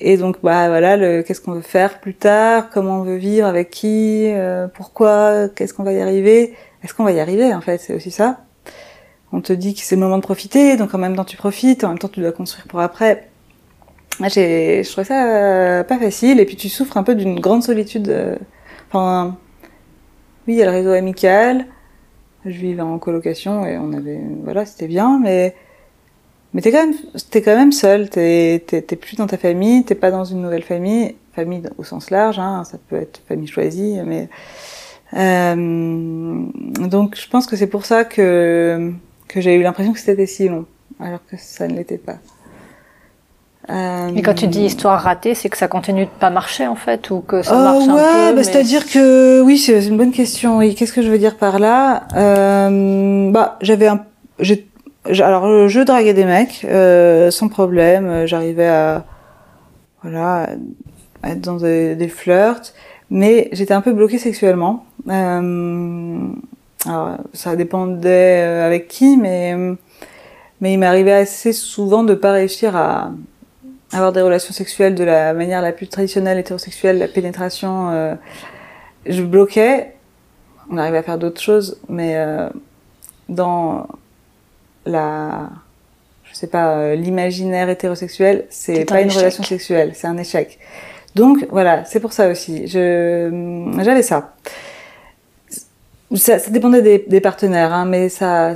Et 0.00 0.16
donc 0.16 0.36
bah 0.42 0.68
voilà, 0.68 1.22
qu'est-ce 1.22 1.40
qu'on 1.40 1.52
veut 1.52 1.60
faire 1.62 2.00
plus 2.00 2.14
tard, 2.14 2.68
comment 2.70 3.00
on 3.00 3.02
veut 3.04 3.16
vivre, 3.16 3.46
avec 3.46 3.70
qui, 3.70 4.26
euh, 4.26 4.66
pourquoi, 4.66 5.48
qu'est-ce 5.48 5.72
qu'on 5.72 5.84
va 5.84 5.92
y 5.92 6.00
arriver, 6.00 6.54
est-ce 6.82 6.92
qu'on 6.94 7.04
va 7.04 7.12
y 7.12 7.20
arriver 7.20 7.54
en 7.54 7.60
fait, 7.60 7.78
c'est 7.78 7.94
aussi 7.94 8.10
ça. 8.10 8.40
On 9.34 9.40
te 9.40 9.52
dit 9.52 9.74
que 9.74 9.80
c'est 9.80 9.96
le 9.96 10.00
moment 10.00 10.18
de 10.18 10.22
profiter, 10.22 10.76
donc 10.76 10.94
en 10.94 10.98
même 10.98 11.16
temps 11.16 11.24
tu 11.24 11.36
profites, 11.36 11.82
en 11.82 11.88
même 11.88 11.98
temps 11.98 12.06
tu 12.06 12.20
dois 12.20 12.30
construire 12.30 12.68
pour 12.68 12.78
après. 12.78 13.28
Je 14.20 14.88
trouvais 14.88 15.04
ça 15.04 15.26
euh, 15.26 15.82
pas 15.82 15.98
facile, 15.98 16.38
et 16.38 16.44
puis 16.44 16.54
tu 16.54 16.68
souffres 16.68 16.96
un 16.96 17.02
peu 17.02 17.16
d'une 17.16 17.40
grande 17.40 17.64
solitude. 17.64 18.08
Euh, 18.10 18.36
enfin, 18.88 19.36
oui, 20.46 20.54
il 20.54 20.58
y 20.58 20.62
a 20.62 20.66
le 20.66 20.70
réseau 20.70 20.92
amical. 20.92 21.66
Je 22.46 22.52
vivais 22.52 22.80
en 22.80 22.96
colocation 23.00 23.66
et 23.66 23.76
on 23.76 23.92
avait, 23.92 24.20
voilà, 24.44 24.66
c'était 24.66 24.86
bien, 24.86 25.18
mais 25.20 25.56
mais 26.52 26.60
t'es 26.60 26.70
quand 26.70 26.86
même, 26.86 26.94
t'es 27.30 27.42
quand 27.42 27.56
même 27.56 27.72
seul. 27.72 28.08
T'es, 28.10 28.62
t'es, 28.64 28.96
plus 28.96 29.16
dans 29.16 29.26
ta 29.26 29.36
famille. 29.36 29.84
T'es 29.84 29.96
pas 29.96 30.12
dans 30.12 30.24
une 30.24 30.42
nouvelle 30.42 30.62
famille. 30.62 31.16
Famille 31.32 31.62
au 31.76 31.82
sens 31.82 32.10
large. 32.10 32.38
Hein, 32.38 32.62
ça 32.62 32.78
peut 32.78 32.96
être 32.96 33.20
famille 33.26 33.48
choisie, 33.48 33.98
mais 34.06 34.28
euh, 35.14 36.46
donc 36.86 37.16
je 37.16 37.28
pense 37.28 37.48
que 37.48 37.56
c'est 37.56 37.66
pour 37.66 37.84
ça 37.84 38.04
que 38.04 38.92
que 39.28 39.40
j'ai 39.40 39.54
eu 39.54 39.62
l'impression 39.62 39.92
que 39.92 40.00
c'était 40.00 40.26
si 40.26 40.48
long, 40.48 40.66
alors 41.00 41.20
que 41.30 41.36
ça 41.38 41.66
ne 41.68 41.74
l'était 41.74 41.98
pas. 41.98 42.16
Euh... 43.70 44.14
Et 44.14 44.20
quand 44.20 44.34
tu 44.34 44.46
dis 44.46 44.62
histoire 44.64 45.00
ratée, 45.00 45.34
c'est 45.34 45.48
que 45.48 45.56
ça 45.56 45.68
continue 45.68 46.04
de 46.04 46.10
pas 46.10 46.28
marcher 46.28 46.66
en 46.66 46.76
fait, 46.76 47.10
ou 47.10 47.20
que 47.20 47.42
ça 47.42 47.52
oh, 47.54 47.62
marche 47.62 47.86
ouais, 47.86 48.02
un 48.02 48.30
peu. 48.30 48.36
Bah, 48.36 48.42
c'est-à-dire 48.44 48.86
que 48.86 49.40
oui, 49.40 49.56
c'est 49.56 49.86
une 49.86 49.96
bonne 49.96 50.12
question. 50.12 50.58
Oui, 50.58 50.74
qu'est-ce 50.74 50.92
que 50.92 51.00
je 51.02 51.10
veux 51.10 51.18
dire 51.18 51.36
par 51.36 51.58
là? 51.58 52.06
Euh, 52.14 53.30
Bah, 53.30 53.56
j'avais 53.62 53.86
un, 53.86 54.04
j'ai 54.38 54.66
alors 55.20 55.68
je 55.68 55.80
draguais 55.80 56.14
des 56.14 56.24
mecs 56.24 56.64
euh, 56.64 57.30
sans 57.30 57.48
problème, 57.48 58.26
j'arrivais 58.26 58.68
à 58.68 59.04
voilà 60.02 60.48
à 61.22 61.30
être 61.30 61.40
dans 61.40 61.56
des, 61.56 61.94
des 61.94 62.08
flirts, 62.08 62.74
mais 63.10 63.48
j'étais 63.52 63.74
un 63.74 63.80
peu 63.80 63.92
bloquée 63.92 64.18
sexuellement. 64.18 64.84
Euh, 65.08 66.28
alors, 66.86 67.16
ça 67.32 67.56
dépendait 67.56 68.42
avec 68.42 68.88
qui, 68.88 69.16
mais 69.16 69.54
mais 70.60 70.72
il 70.72 70.78
m'arrivait 70.78 71.12
assez 71.12 71.52
souvent 71.52 72.04
de 72.04 72.14
pas 72.14 72.32
réussir 72.32 72.74
à 72.74 73.10
avoir 73.92 74.12
des 74.12 74.22
relations 74.22 74.54
sexuelles 74.54 74.94
de 74.94 75.04
la 75.04 75.34
manière 75.34 75.60
la 75.60 75.72
plus 75.72 75.88
traditionnelle 75.88 76.38
hétérosexuelle, 76.38 76.98
la 76.98 77.08
pénétration. 77.08 77.90
Euh, 77.90 78.14
je 79.06 79.22
bloquais. 79.22 79.92
On 80.70 80.78
arrivait 80.78 80.98
à 80.98 81.02
faire 81.02 81.18
d'autres 81.18 81.40
choses, 81.40 81.78
mais 81.88 82.16
euh, 82.16 82.48
dans 83.28 83.86
la, 84.86 85.50
je 86.24 86.34
sais 86.34 86.46
pas, 86.46 86.76
euh, 86.76 86.94
l'imaginaire 86.94 87.68
hétérosexuel, 87.68 88.46
c'est 88.48 88.86
pas 88.86 89.02
une 89.02 89.10
relation 89.10 89.42
sexuelle, 89.42 89.92
c'est 89.94 90.06
un 90.06 90.16
échec. 90.16 90.58
Donc 91.14 91.46
voilà, 91.50 91.84
c'est 91.84 92.00
pour 92.00 92.14
ça 92.14 92.28
aussi. 92.28 92.66
Je 92.66 93.70
j'avais 93.82 94.02
ça. 94.02 94.34
Ça. 96.14 96.38
dépendait 96.50 97.04
des, 97.06 97.20
partenaires, 97.20 97.72
hein, 97.72 97.84
mais 97.84 98.08
ça, 98.08 98.54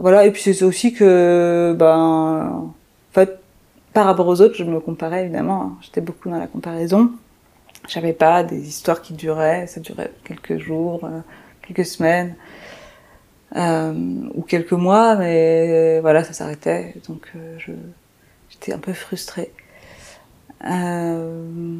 voilà. 0.00 0.26
Et 0.26 0.30
puis 0.30 0.42
c'est 0.42 0.62
aussi 0.62 0.92
que, 0.92 1.74
ben, 1.78 2.64
en 2.68 2.74
fait, 3.12 3.38
par 3.92 4.06
rapport 4.06 4.26
aux 4.28 4.40
autres, 4.40 4.54
je 4.54 4.64
me 4.64 4.80
comparais 4.80 5.22
évidemment. 5.24 5.62
Hein. 5.62 5.78
J'étais 5.82 6.00
beaucoup 6.00 6.30
dans 6.30 6.38
la 6.38 6.46
comparaison. 6.46 7.10
J'avais 7.88 8.12
pas 8.12 8.44
des 8.44 8.68
histoires 8.68 9.02
qui 9.02 9.14
duraient, 9.14 9.66
ça 9.66 9.80
durait 9.80 10.12
quelques 10.24 10.58
jours, 10.58 11.04
euh, 11.04 11.20
quelques 11.62 11.86
semaines 11.86 12.34
euh, 13.56 13.92
ou 14.34 14.42
quelques 14.42 14.72
mois, 14.72 15.16
mais 15.16 16.00
voilà, 16.00 16.24
ça 16.24 16.32
s'arrêtait. 16.32 16.94
Donc 17.08 17.30
euh, 17.36 17.58
j'étais 18.48 18.72
un 18.72 18.78
peu 18.78 18.92
frustrée. 18.92 19.52
Euh, 20.66 21.78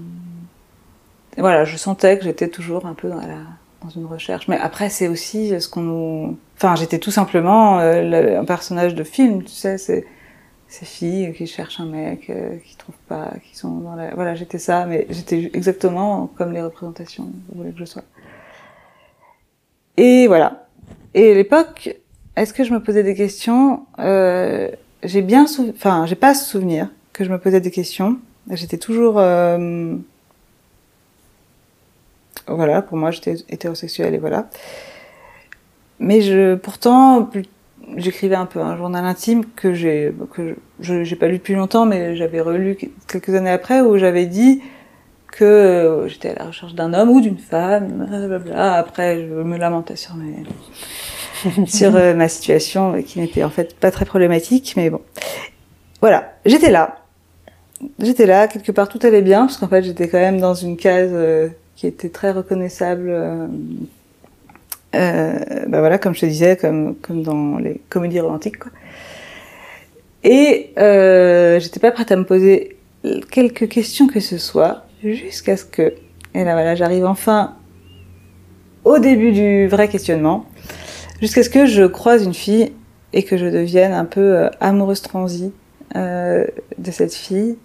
voilà, 1.37 1.64
je 1.64 1.76
sentais 1.76 2.18
que 2.18 2.24
j'étais 2.24 2.48
toujours 2.48 2.87
un 2.87 2.94
peu 2.94 3.09
dans 3.09 3.20
la 3.20 3.44
dans 3.83 3.90
une 3.90 4.07
recherche. 4.07 4.49
Mais 4.49 4.59
après, 4.59 4.90
c'est 4.90 5.09
aussi 5.09 5.61
ce 5.61 5.69
qu'on 5.69 5.81
nous. 5.81 6.38
Enfin, 6.57 6.77
j'étais 6.77 6.99
tout 6.99 7.11
simplement 7.11 7.79
un 7.79 8.45
personnage 8.45 8.95
de 8.95 9.05
film, 9.05 9.43
tu 9.43 9.53
sais. 9.53 9.79
C'est 9.79 10.05
ces 10.69 10.87
filles 10.87 11.33
qui 11.33 11.49
cherchent 11.49 11.81
un 11.81 11.87
mec, 11.87 12.31
euh, 12.31 12.57
qui 12.64 12.77
trouvent 12.77 12.95
pas, 13.09 13.33
qui 13.43 13.59
sont 13.59 13.79
dans 13.79 13.97
la... 13.97 14.14
Voilà, 14.14 14.37
j'étais 14.37 14.59
ça, 14.59 14.87
mais 14.87 15.05
j'étais 15.11 15.51
exactement 15.53 16.31
comme 16.38 16.53
les 16.53 16.62
représentations 16.62 17.29
voulez 17.53 17.73
que 17.73 17.79
je 17.81 17.85
sois. 17.85 18.05
Et 19.97 20.29
voilà. 20.29 20.69
Et 21.12 21.33
à 21.33 21.35
l'époque, 21.35 21.97
est-ce 22.37 22.53
que 22.53 22.62
je 22.62 22.73
me 22.73 22.81
posais 22.81 23.03
des 23.03 23.16
questions? 23.16 23.85
Euh, 23.99 24.71
J'ai 25.03 25.23
bien, 25.23 25.47
enfin, 25.71 26.07
j'ai 26.07 26.14
pas 26.14 26.35
souvenir 26.35 26.88
que 27.12 27.25
je 27.25 27.31
me 27.31 27.38
posais 27.40 27.61
des 27.61 27.73
questions. 27.73 28.19
J'étais 28.53 28.79
toujours, 28.79 29.19
euh... 29.19 29.97
voilà, 32.55 32.83
pour 32.83 32.97
moi, 32.97 33.11
j'étais 33.11 33.35
hétérosexuelle 33.49 34.15
et 34.15 34.19
voilà. 34.19 34.49
Mais 35.99 36.23
je, 36.23 36.55
pourtant, 36.55 37.31
j'écrivais 37.97 38.35
un 38.35 38.47
peu 38.47 38.61
un 38.61 38.77
journal 38.77 39.05
intime 39.05 39.45
que 39.57 39.75
j'ai 39.75 40.13
que 40.33 40.57
je 40.81 41.05
j'ai 41.05 41.17
pas 41.17 41.29
lu 41.29 41.39
depuis 41.39 41.55
longtemps 41.55 41.87
mais 41.87 42.17
j'avais 42.17 42.41
relu 42.41 42.77
quelques 43.09 43.35
années 43.35 43.51
après 43.51 43.81
où 43.81 43.97
j'avais 43.97 44.27
dit 44.27 44.63
que 45.33 45.45
euh, 45.45 46.09
j'étais 46.09 46.31
à 46.31 46.35
la 46.35 46.45
recherche 46.47 46.75
d'un 46.75 46.93
homme 46.93 47.11
ou 47.11 47.21
d'une 47.21 47.39
femme 47.39 48.07
blablabla. 48.07 48.75
après 48.75 49.23
je 49.23 49.35
me 49.35 49.57
lamentais 49.57 49.97
sur 49.97 50.15
mes 50.15 50.45
sur 51.67 51.97
euh, 51.97 52.15
ma 52.15 52.29
situation 52.29 53.03
qui 53.03 53.19
n'était 53.21 53.45
en 53.45 53.51
fait 53.51 53.77
pas 53.77 53.91
très 53.91 54.05
problématique 54.05 54.75
mais 54.77 54.91
bon 54.91 55.01
voilà 56.01 56.35
j'étais 56.45 56.71
là 56.71 56.97
j'étais 57.99 58.27
là 58.27 58.49
quelque 58.49 58.73
part 58.73 58.89
tout 58.89 59.01
allait 59.03 59.23
bien 59.23 59.47
parce 59.47 59.57
qu'en 59.57 59.69
fait 59.69 59.83
j'étais 59.83 60.09
quand 60.09 60.19
même 60.19 60.41
dans 60.41 60.55
une 60.55 60.77
case 60.77 61.11
euh, 61.13 61.49
qui 61.81 61.87
était 61.87 62.11
très 62.11 62.31
reconnaissable 62.31 63.11
euh, 64.95 65.38
bah 65.66 65.81
voilà, 65.81 65.97
comme 65.97 66.14
je 66.14 66.21
te 66.21 66.27
disais, 66.27 66.57
comme, 66.57 66.97
dans 67.09 67.57
les 67.57 67.81
comédies 67.88 68.21
romantiques. 68.21 68.57
Et 70.23 70.73
euh, 70.79 71.59
j'étais 71.59 71.81
pas 71.81 71.90
prête 71.90 72.12
à 72.12 72.16
me 72.16 72.25
poser 72.25 72.77
quelques 73.31 73.69
questions 73.69 74.07
que 74.09 74.21
ce 74.21 74.37
soit, 74.37 74.85
jusqu'à 75.03 75.57
ce 75.57 75.64
que, 75.64 75.95
et 76.35 76.45
là 76.45 76.53
voilà, 76.53 76.75
j'arrive 76.75 77.07
enfin 77.07 77.57
au 78.85 78.99
début 78.99 79.33
du 79.33 79.66
vrai 79.69 79.88
questionnement, 79.88 80.45
jusqu'à 81.23 81.43
ce 81.43 81.49
que 81.49 81.64
je 81.64 81.85
croise 81.85 82.25
une 82.25 82.35
fille 82.35 82.73
et 83.14 83.23
que 83.23 83.38
je 83.38 83.47
devienne 83.47 83.93
un 83.93 84.05
peu 84.05 84.37
euh, 84.37 84.51
amoureuse 84.61 85.01
transie 85.01 85.53
euh, 85.97 86.45
de 86.77 86.90
cette 86.90 87.14
fille. 87.14 87.57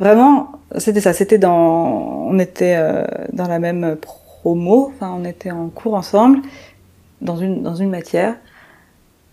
Vraiment, 0.00 0.52
c'était 0.78 1.02
ça. 1.02 1.12
C'était 1.12 1.38
dans, 1.38 2.26
on 2.26 2.38
était 2.38 2.74
euh, 2.76 3.04
dans 3.34 3.46
la 3.46 3.58
même 3.58 3.96
promo, 4.42 4.90
enfin 4.94 5.14
on 5.14 5.26
était 5.26 5.50
en 5.50 5.68
cours 5.68 5.94
ensemble 5.94 6.40
dans 7.20 7.36
une, 7.36 7.62
dans 7.62 7.74
une 7.74 7.90
matière. 7.90 8.34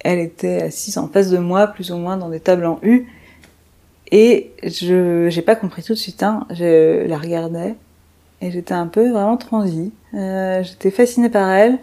Elle 0.02 0.20
était 0.20 0.64
assise 0.64 0.98
en 0.98 1.08
face 1.08 1.30
de 1.30 1.38
moi, 1.38 1.68
plus 1.68 1.92
ou 1.92 1.98
moins 1.98 2.18
dans 2.18 2.30
des 2.30 2.42
tables 2.42 2.66
en 2.66 2.80
U. 2.84 3.08
Et 4.12 4.52
je 4.64 5.28
j'ai 5.30 5.42
pas 5.42 5.56
compris 5.56 5.84
tout 5.84 5.94
de 5.94 5.98
suite, 5.98 6.22
hein. 6.22 6.46
je 6.52 7.08
la 7.08 7.18
regardais 7.18 7.76
et 8.42 8.52
j'étais 8.52 8.74
un 8.74 8.88
peu 8.88 9.10
vraiment 9.10 9.38
transie. 9.38 9.94
Euh, 10.14 10.64
j'étais 10.64 10.92
fascinée 10.92 11.30
par 11.30 11.50
elle. 11.50 11.80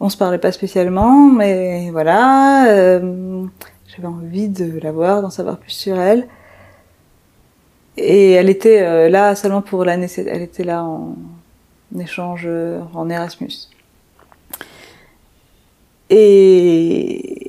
On 0.00 0.08
se 0.08 0.16
parlait 0.16 0.38
pas 0.38 0.52
spécialement, 0.52 1.30
mais 1.30 1.90
voilà, 1.90 2.66
euh, 2.68 3.44
j'avais 3.86 4.08
envie 4.08 4.48
de 4.48 4.78
la 4.80 4.92
voir, 4.92 5.22
d'en 5.22 5.30
savoir 5.30 5.58
plus 5.58 5.70
sur 5.70 5.98
elle. 5.98 6.26
Et 7.96 8.32
elle 8.32 8.50
était 8.50 8.82
euh, 8.82 9.08
là 9.08 9.34
seulement 9.34 9.62
pour 9.62 9.84
l'année, 9.84 10.08
elle 10.16 10.42
était 10.42 10.64
là 10.64 10.82
en, 10.82 11.16
échange 11.98 12.48
en 12.94 13.08
Erasmus. 13.08 13.68
Et 16.10 17.44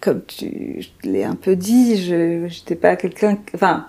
comme 0.00 0.22
tu 0.26 0.80
l'as 1.02 1.28
un 1.28 1.34
peu 1.34 1.56
dit, 1.56 2.02
je 2.02 2.46
j'étais 2.46 2.74
pas 2.74 2.94
quelqu'un, 2.96 3.38
enfin, 3.54 3.86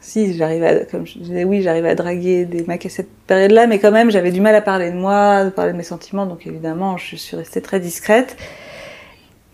si 0.00 0.34
j'arrivais, 0.36 0.86
comme 0.90 1.06
je 1.06 1.18
disais, 1.18 1.44
oui, 1.44 1.62
j'arrivais 1.62 1.90
à 1.90 1.94
draguer 1.94 2.44
des 2.44 2.62
mecs 2.64 2.86
à 2.86 2.88
cette 2.88 3.10
période-là, 3.26 3.66
mais 3.66 3.78
quand 3.78 3.90
même, 3.90 4.10
j'avais 4.10 4.30
du 4.30 4.40
mal 4.40 4.54
à 4.54 4.60
parler 4.60 4.90
de 4.90 4.96
moi, 4.96 5.44
de 5.44 5.50
parler 5.50 5.72
de 5.72 5.76
mes 5.76 5.82
sentiments, 5.82 6.26
donc 6.26 6.46
évidemment, 6.46 6.96
je 6.96 7.16
suis 7.16 7.36
restée 7.36 7.60
très 7.62 7.80
discrète. 7.80 8.36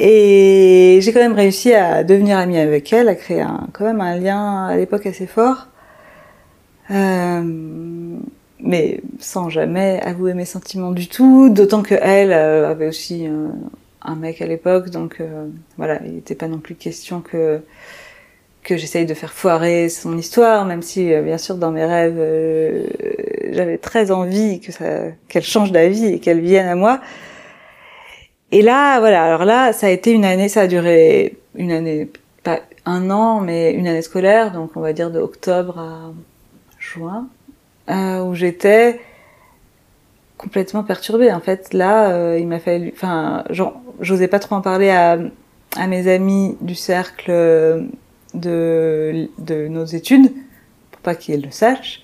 Et 0.03 0.99
j'ai 1.03 1.13
quand 1.13 1.21
même 1.21 1.35
réussi 1.35 1.75
à 1.75 2.05
devenir 2.05 2.39
amie 2.39 2.59
avec 2.59 2.91
elle, 2.93 3.09
à 3.09 3.15
créer 3.15 3.43
un, 3.43 3.69
quand 3.75 3.85
même 3.85 4.01
un 4.01 4.17
lien 4.17 4.67
à 4.67 4.77
l'époque 4.77 5.05
assez 5.05 5.27
fort. 5.27 5.69
Euh, 6.91 7.43
mais 8.63 9.01
sans 9.19 9.49
jamais 9.49 10.01
avouer 10.03 10.35
mes 10.35 10.45
sentiments 10.45 10.93
du 10.93 11.09
tout, 11.09 11.51
d'autant 11.51 11.83
que 11.83 11.95
elle 11.95 12.33
euh, 12.33 12.71
avait 12.71 12.89
aussi 12.89 13.27
euh, 13.27 13.49
un 14.03 14.17
mec 14.17 14.41
à 14.43 14.47
l'époque, 14.47 14.91
donc 14.91 15.17
euh, 15.21 15.47
voilà, 15.77 16.01
il 16.05 16.15
n'était 16.15 16.35
pas 16.35 16.49
non 16.49 16.59
plus 16.59 16.75
question 16.75 17.21
que 17.21 17.61
que 18.63 18.77
j'essaye 18.77 19.07
de 19.07 19.15
faire 19.15 19.33
foirer 19.33 19.89
son 19.89 20.19
histoire, 20.19 20.67
même 20.67 20.83
si 20.83 21.15
bien 21.23 21.39
sûr 21.39 21.57
dans 21.57 21.71
mes 21.71 21.85
rêves 21.87 22.21
j'avais 23.53 23.79
très 23.79 24.11
envie 24.11 24.61
que 24.61 24.71
ça 24.71 25.05
qu'elle 25.29 25.43
change 25.43 25.73
d'avis 25.73 26.05
et 26.05 26.19
qu'elle 26.21 26.41
vienne 26.41 26.69
à 26.69 26.75
moi. 26.75 27.01
Et 28.53 28.63
là, 28.63 28.99
voilà, 28.99 29.25
alors 29.25 29.45
là, 29.45 29.73
ça 29.73 29.87
a 29.87 29.91
été 29.91 30.11
une 30.11 30.25
année, 30.25 30.49
ça 30.49 30.63
a 30.63 30.67
duré 30.67 31.39
une 31.55 31.71
année, 31.71 32.09
pas 32.43 32.61
un 32.85 33.11
an, 33.11 33.41
mais 33.41 33.73
une 33.73 33.87
année 33.87 34.03
scolaire, 34.03 34.53
donc 34.53 34.73
on 34.77 34.81
va 34.81 34.93
dire 34.93 35.11
de 35.11 35.21
octobre 35.21 35.79
à 35.79 36.13
juin, 36.79 37.29
euh, 37.89 38.25
où 38.25 38.35
j'étais 38.35 39.01
complètement 40.37 40.83
perturbée. 40.83 41.33
En 41.33 41.41
fait, 41.41 41.73
là, 41.75 42.11
euh, 42.11 42.39
il 42.41 42.49
m'a 42.49 42.59
fallu, 42.59 42.93
enfin, 42.95 43.45
j'osais 44.01 44.29
pas 44.29 44.41
trop 44.41 44.57
en 44.57 44.63
parler 44.63 44.91
à, 44.91 45.19
mes 45.87 46.09
amis 46.09 46.57
du 46.61 46.75
cercle 46.75 47.31
de, 48.35 49.29
de 49.39 49.69
nos 49.69 49.85
études, 49.85 50.33
pour 50.91 51.01
pas 51.03 51.15
qu'ils 51.15 51.43
le 51.43 51.53
sachent. 51.53 52.03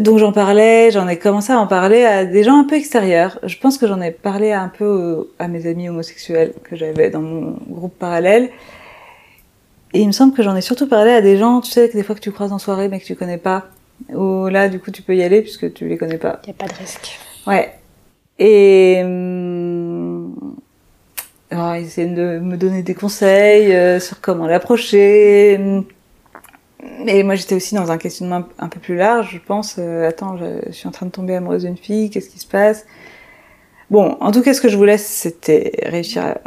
Donc 0.00 0.18
j'en 0.18 0.32
parlais, 0.32 0.90
j'en 0.90 1.06
ai 1.06 1.18
commencé 1.18 1.52
à 1.52 1.58
en 1.58 1.66
parler 1.66 2.04
à 2.04 2.24
des 2.24 2.42
gens 2.42 2.58
un 2.58 2.64
peu 2.64 2.74
extérieurs. 2.74 3.38
Je 3.44 3.56
pense 3.58 3.78
que 3.78 3.86
j'en 3.86 4.00
ai 4.00 4.10
parlé 4.10 4.52
un 4.52 4.68
peu 4.68 5.28
à 5.38 5.46
mes 5.46 5.66
amis 5.66 5.88
homosexuels 5.88 6.52
que 6.64 6.74
j'avais 6.74 7.10
dans 7.10 7.20
mon 7.20 7.56
groupe 7.68 7.96
parallèle. 7.98 8.50
Et 9.92 10.00
il 10.00 10.06
me 10.06 10.12
semble 10.12 10.34
que 10.34 10.42
j'en 10.42 10.56
ai 10.56 10.60
surtout 10.60 10.88
parlé 10.88 11.12
à 11.12 11.20
des 11.20 11.36
gens, 11.36 11.60
tu 11.60 11.70
sais, 11.70 11.88
que 11.88 11.96
des 11.96 12.02
fois 12.02 12.16
que 12.16 12.20
tu 12.20 12.32
croises 12.32 12.52
en 12.52 12.58
soirée 12.58 12.88
mais 12.88 12.98
que 12.98 13.04
tu 13.04 13.14
connais 13.14 13.38
pas. 13.38 13.66
Ou 14.12 14.48
là, 14.48 14.68
du 14.68 14.80
coup, 14.80 14.90
tu 14.90 15.02
peux 15.02 15.14
y 15.14 15.22
aller 15.22 15.40
puisque 15.40 15.72
tu 15.72 15.86
les 15.86 15.96
connais 15.96 16.18
pas. 16.18 16.40
Il 16.44 16.48
n'y 16.48 16.54
a 16.54 16.58
pas 16.58 16.66
de 16.66 16.76
risque. 16.76 17.18
Ouais. 17.46 17.72
Et 18.40 19.00
hum, 19.04 20.34
alors, 21.50 21.76
ils 21.76 21.84
essaient 21.84 22.06
de 22.06 22.40
me 22.40 22.56
donner 22.56 22.82
des 22.82 22.94
conseils 22.94 23.72
euh, 23.72 24.00
sur 24.00 24.20
comment 24.20 24.48
l'approcher. 24.48 25.84
Mais 27.04 27.22
moi, 27.22 27.34
j'étais 27.34 27.54
aussi 27.54 27.74
dans 27.74 27.90
un 27.90 27.98
questionnement 27.98 28.44
un 28.58 28.68
peu 28.68 28.80
plus 28.80 28.96
large. 28.96 29.30
Je 29.32 29.38
pense, 29.38 29.76
euh, 29.78 30.08
attends, 30.08 30.36
je, 30.36 30.70
suis 30.72 30.88
en 30.88 30.90
train 30.90 31.06
de 31.06 31.10
tomber 31.10 31.34
amoureuse 31.34 31.64
d'une 31.64 31.76
fille. 31.76 32.10
Qu'est-ce 32.10 32.28
qui 32.28 32.38
se 32.38 32.46
passe? 32.46 32.86
Bon, 33.90 34.16
en 34.20 34.30
tout 34.32 34.42
cas, 34.42 34.54
ce 34.54 34.60
que 34.60 34.68
je 34.68 34.76
voulais, 34.76 34.98
c'était 34.98 35.72
réussir 35.84 36.24
à, 36.24 36.38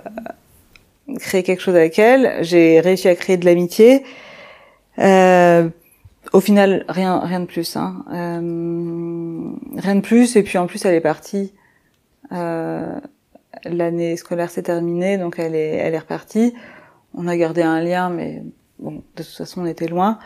créer 1.20 1.44
quelque 1.44 1.62
chose 1.62 1.76
avec 1.76 1.98
elle. 2.00 2.44
J'ai 2.44 2.80
réussi 2.80 3.08
à 3.08 3.16
créer 3.16 3.38
de 3.38 3.46
l'amitié. 3.46 4.04
Euh, 5.00 5.70
au 6.34 6.40
final, 6.40 6.86
rien, 6.90 7.20
rien 7.20 7.40
de 7.40 7.46
plus. 7.46 7.76
Hein. 7.76 8.04
Euh, 8.12 9.52
rien 9.78 9.96
de 9.96 10.02
plus. 10.02 10.36
Et 10.36 10.44
puis 10.44 10.58
en 10.58 10.68
plus, 10.68 10.86
elle 10.86 10.96
est 10.96 11.02
partie. 11.02 11.54
Euh, 12.32 13.00
L'année 13.66 14.18
scolaire 14.18 14.50
s'est 14.50 14.64
terminée, 14.64 15.18
donc 15.18 15.40
elle 15.40 15.56
est, 15.56 15.78
elle 15.78 15.94
est 15.94 16.00
repartie. 16.00 16.54
On 17.14 17.28
a 17.28 17.36
gardé 17.38 17.64
un 17.64 17.82
lien, 17.82 18.10
mais 18.10 18.44
bon, 18.80 19.04
de 19.16 19.24
toute 19.24 19.26
façon, 19.26 19.62
on 19.62 19.66
était 19.66 19.88
loin. 19.88 20.20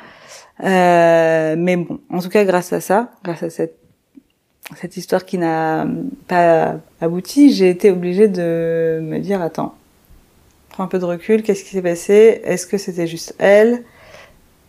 Euh, 0.64 1.56
mais 1.58 1.78
bon, 1.78 2.00
en 2.10 2.20
tout 2.20 2.30
cas, 2.30 2.44
grâce 2.46 2.74
à 2.74 2.82
ça, 2.82 3.12
grâce 3.24 3.44
à 3.44 3.50
cette 3.50 3.78
cette 4.78 4.96
histoire 4.96 5.26
qui 5.26 5.38
n'a 5.38 5.86
pas 6.28 6.76
abouti, 7.02 7.52
j'ai 7.54 7.70
été 7.70 7.92
obligée 7.92 8.28
de 8.28 9.00
me 9.02 9.20
dire 9.20 9.42
attends, 9.42 9.76
prends 10.70 10.84
un 10.84 10.88
peu 10.88 11.00
de 11.00 11.06
recul, 11.06 11.44
qu'est-ce 11.44 11.64
qui 11.64 11.72
s'est 11.72 11.82
passé? 11.82 12.42
Est-ce 12.44 12.66
que 12.68 12.78
c'était 12.78 13.08
juste 13.08 13.36
elle? 13.38 13.84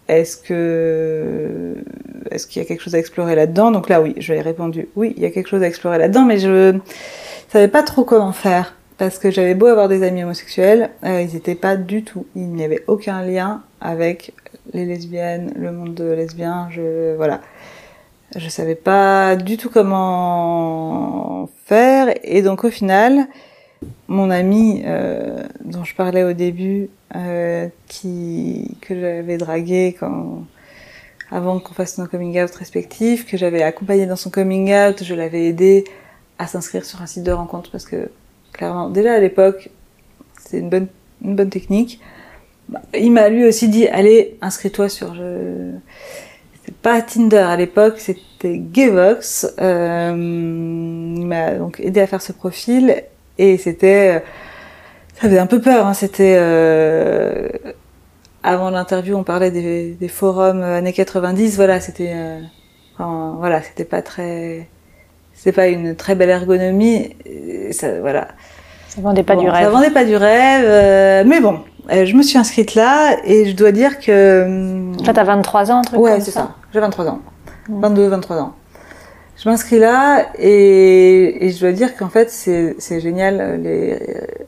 Est-ce 0.08 0.36
que 0.36 1.76
est-ce 2.30 2.46
qu'il 2.46 2.60
y 2.60 2.64
a 2.64 2.68
quelque 2.68 2.82
chose 2.82 2.94
à 2.94 2.98
explorer 2.98 3.36
là-dedans? 3.36 3.70
Donc 3.70 3.88
là 3.88 4.00
oui, 4.00 4.14
je 4.18 4.32
lui 4.32 4.38
ai 4.38 4.42
répondu 4.42 4.88
oui, 4.96 5.14
il 5.16 5.22
y 5.22 5.26
a 5.26 5.30
quelque 5.30 5.48
chose 5.48 5.62
à 5.62 5.68
explorer 5.68 5.98
là-dedans, 5.98 6.24
mais 6.24 6.38
je 6.38 6.78
savais 7.48 7.68
pas 7.68 7.82
trop 7.82 8.04
comment 8.04 8.32
faire 8.32 8.74
parce 9.02 9.18
que 9.18 9.32
j'avais 9.32 9.56
beau 9.56 9.66
avoir 9.66 9.88
des 9.88 10.04
amis 10.04 10.22
homosexuels, 10.22 10.88
euh, 11.02 11.22
ils 11.22 11.34
n'étaient 11.34 11.56
pas 11.56 11.74
du 11.74 12.04
tout, 12.04 12.24
il 12.36 12.46
n'y 12.50 12.62
avait 12.62 12.84
aucun 12.86 13.20
lien 13.24 13.64
avec 13.80 14.32
les 14.72 14.86
lesbiennes, 14.86 15.52
le 15.56 15.72
monde 15.72 15.94
de 15.94 16.04
lesbiens, 16.04 16.68
je 16.70 17.16
voilà. 17.16 17.40
Je 18.36 18.48
savais 18.48 18.76
pas 18.76 19.34
du 19.34 19.56
tout 19.56 19.70
comment 19.70 21.48
faire 21.64 22.14
et 22.22 22.42
donc 22.42 22.62
au 22.62 22.70
final, 22.70 23.26
mon 24.06 24.30
ami 24.30 24.84
euh, 24.86 25.42
dont 25.64 25.82
je 25.82 25.96
parlais 25.96 26.22
au 26.22 26.32
début, 26.32 26.88
euh, 27.16 27.66
que 27.90 29.00
j'avais 29.00 29.36
dragué 29.36 29.96
avant 31.32 31.58
qu'on 31.58 31.74
fasse 31.74 31.98
nos 31.98 32.06
coming 32.06 32.40
out 32.40 32.54
respectifs, 32.54 33.26
que 33.26 33.36
j'avais 33.36 33.64
accompagné 33.64 34.06
dans 34.06 34.14
son 34.14 34.30
coming 34.30 34.72
out, 34.72 35.02
je 35.02 35.14
l'avais 35.16 35.46
aidé 35.46 35.82
à 36.38 36.46
s'inscrire 36.46 36.84
sur 36.84 37.02
un 37.02 37.06
site 37.06 37.24
de 37.24 37.32
rencontre 37.32 37.72
parce 37.72 37.84
que 37.84 38.08
clairement 38.52 38.90
déjà 38.90 39.14
à 39.14 39.18
l'époque 39.18 39.70
c'est 40.38 40.58
une 40.58 40.88
bonne 41.20 41.50
technique. 41.50 42.00
Il 42.98 43.12
m'a 43.12 43.28
lui 43.28 43.44
aussi 43.44 43.68
dit 43.68 43.86
allez 43.88 44.36
inscris-toi 44.40 44.88
sur 44.88 45.14
c'était 46.62 46.76
pas 46.80 47.02
Tinder 47.02 47.38
à 47.38 47.56
l'époque, 47.56 47.98
c'était 47.98 48.58
Gayvox. 48.58 49.52
Euh, 49.60 50.12
il 50.14 51.26
m'a 51.26 51.54
donc 51.56 51.80
aidé 51.80 52.00
à 52.00 52.06
faire 52.06 52.22
ce 52.22 52.32
profil 52.32 53.02
et 53.38 53.58
c'était, 53.58 54.16
euh, 54.16 54.20
ça 55.14 55.22
faisait 55.22 55.40
un 55.40 55.46
peu 55.46 55.60
peur. 55.60 55.86
Hein, 55.86 55.94
c'était 55.94 56.36
euh, 56.38 57.48
avant 58.44 58.70
l'interview, 58.70 59.16
on 59.16 59.24
parlait 59.24 59.50
des, 59.50 60.08
forums 60.08 60.62
années 60.62 60.92
90. 60.92 61.56
Voilà, 61.56 61.80
c'était, 61.80 62.12
euh, 62.14 62.40
voilà, 62.98 63.60
c'était 63.62 63.84
pas 63.84 64.02
très, 64.02 64.68
c'était 65.42 65.56
pas 65.56 65.66
une 65.66 65.96
très 65.96 66.14
belle 66.14 66.30
ergonomie. 66.30 67.16
Ça, 67.72 68.00
voilà. 68.00 68.28
Ça 68.86 69.00
vendait 69.00 69.24
pas 69.24 69.34
bon, 69.34 69.42
du 69.42 69.48
rêve. 69.48 69.64
Ça 69.64 69.70
vendait 69.70 69.90
pas 69.90 70.04
du 70.04 70.14
rêve, 70.14 70.64
euh, 70.64 71.24
mais 71.26 71.40
bon, 71.40 71.58
euh, 71.90 72.06
je 72.06 72.14
me 72.14 72.22
suis 72.22 72.38
inscrite 72.38 72.76
là 72.76 73.16
et 73.24 73.46
je 73.46 73.56
dois 73.56 73.72
dire 73.72 73.98
que. 73.98 74.94
Là, 75.04 75.12
t'as 75.12 75.24
23 75.24 75.72
ans, 75.72 75.78
un 75.78 75.82
truc 75.82 75.98
Ouais, 75.98 76.20
c'est 76.20 76.30
ça. 76.30 76.42
ça. 76.42 76.54
J'ai 76.72 76.78
23 76.78 77.08
ans. 77.08 77.18
Mm. 77.68 77.80
22, 77.80 78.06
23 78.06 78.36
ans. 78.36 78.54
Je 79.36 79.48
m'inscris 79.48 79.80
là 79.80 80.28
et, 80.38 81.44
et 81.44 81.50
je 81.50 81.58
dois 81.58 81.72
dire 81.72 81.96
qu'en 81.96 82.08
fait, 82.08 82.30
c'est 82.30 82.76
c'est 82.78 83.00
génial 83.00 83.40
euh, 83.40 83.56
les, 83.56 83.98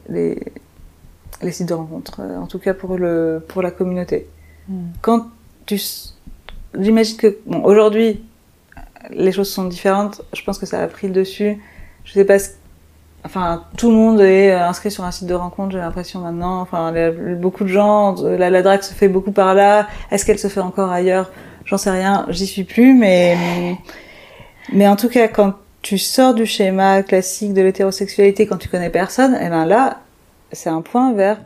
les, 0.08 0.38
les 1.42 1.50
sites 1.50 1.70
de 1.70 1.74
rencontres, 1.74 2.20
euh, 2.20 2.38
en 2.38 2.46
tout 2.46 2.60
cas 2.60 2.72
pour, 2.72 2.98
le, 2.98 3.42
pour 3.48 3.62
la 3.62 3.72
communauté. 3.72 4.28
Mm. 4.68 4.74
Quand 5.02 5.26
tu. 5.66 5.80
J'imagine 6.78 7.16
que. 7.16 7.36
Bon, 7.46 7.64
aujourd'hui, 7.64 8.22
les 9.10 9.32
choses 9.32 9.50
sont 9.50 9.64
différentes. 9.64 10.22
Je 10.32 10.42
pense 10.42 10.58
que 10.58 10.66
ça 10.66 10.80
a 10.80 10.86
pris 10.86 11.08
le 11.08 11.12
dessus. 11.12 11.58
Je 12.04 12.12
sais 12.12 12.24
pas 12.24 12.38
ce 12.38 12.50
Enfin, 13.26 13.64
tout 13.78 13.88
le 13.88 13.96
monde 13.96 14.20
est 14.20 14.52
euh, 14.52 14.68
inscrit 14.68 14.90
sur 14.90 15.02
un 15.02 15.10
site 15.10 15.26
de 15.26 15.32
rencontre, 15.32 15.72
j'ai 15.72 15.78
l'impression 15.78 16.20
maintenant. 16.20 16.60
Enfin, 16.60 16.92
beaucoup 17.40 17.64
de 17.64 17.70
gens, 17.70 18.22
euh, 18.22 18.36
la, 18.36 18.50
la 18.50 18.60
drague 18.60 18.82
se 18.82 18.92
fait 18.92 19.08
beaucoup 19.08 19.32
par 19.32 19.54
là. 19.54 19.88
Est-ce 20.10 20.26
qu'elle 20.26 20.38
se 20.38 20.48
fait 20.48 20.60
encore 20.60 20.90
ailleurs? 20.90 21.30
J'en 21.64 21.78
sais 21.78 21.90
rien, 21.90 22.26
j'y 22.28 22.46
suis 22.46 22.64
plus, 22.64 22.92
mais 22.92 23.78
mais 24.72 24.86
en 24.86 24.96
tout 24.96 25.08
cas, 25.08 25.28
quand 25.28 25.54
tu 25.82 25.98
sors 25.98 26.34
du 26.34 26.46
schéma 26.46 27.02
classique 27.02 27.54
de 27.54 27.62
l'hétérosexualité, 27.62 28.46
quand 28.46 28.56
tu 28.58 28.68
connais 28.68 28.90
personne, 28.90 29.34
et 29.34 29.48
ben 29.48 29.66
là, 29.66 30.00
c'est 30.52 30.70
un 30.70 30.82
point 30.82 31.12
vers 31.12 31.38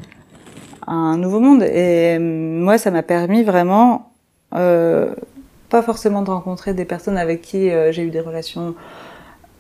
un 0.87 1.17
nouveau 1.17 1.41
monde. 1.41 1.63
Et 1.63 2.17
euh, 2.17 2.21
moi, 2.21 2.79
ça 2.79 2.91
m'a 2.91 3.03
permis 3.03 3.43
vraiment, 3.43 4.13
euh, 4.55 5.15
pas 5.69 5.83
forcément 5.83 6.23
de 6.23 6.31
rencontrer 6.31 6.75
des 6.75 6.85
personnes 6.85 7.19
avec 7.19 7.43
qui 7.43 7.71
euh, 7.71 7.93
j'ai 7.93 8.03
eu 8.03 8.11
des 8.11 8.21
relations 8.21 8.75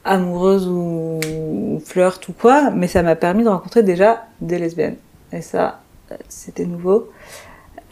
amoureuses 0.05 0.66
ou, 0.66 1.21
ou 1.31 1.83
flirt 1.85 2.27
ou 2.29 2.33
quoi, 2.33 2.71
mais 2.71 2.87
ça 2.87 3.03
m'a 3.03 3.16
permis 3.16 3.44
de 3.44 3.49
rencontrer 3.49 3.83
déjà 3.83 4.25
des 4.40 4.59
lesbiennes. 4.59 4.97
Et 5.33 5.42
ça, 5.42 5.81
c'était 6.29 6.64
nouveau. 6.64 7.11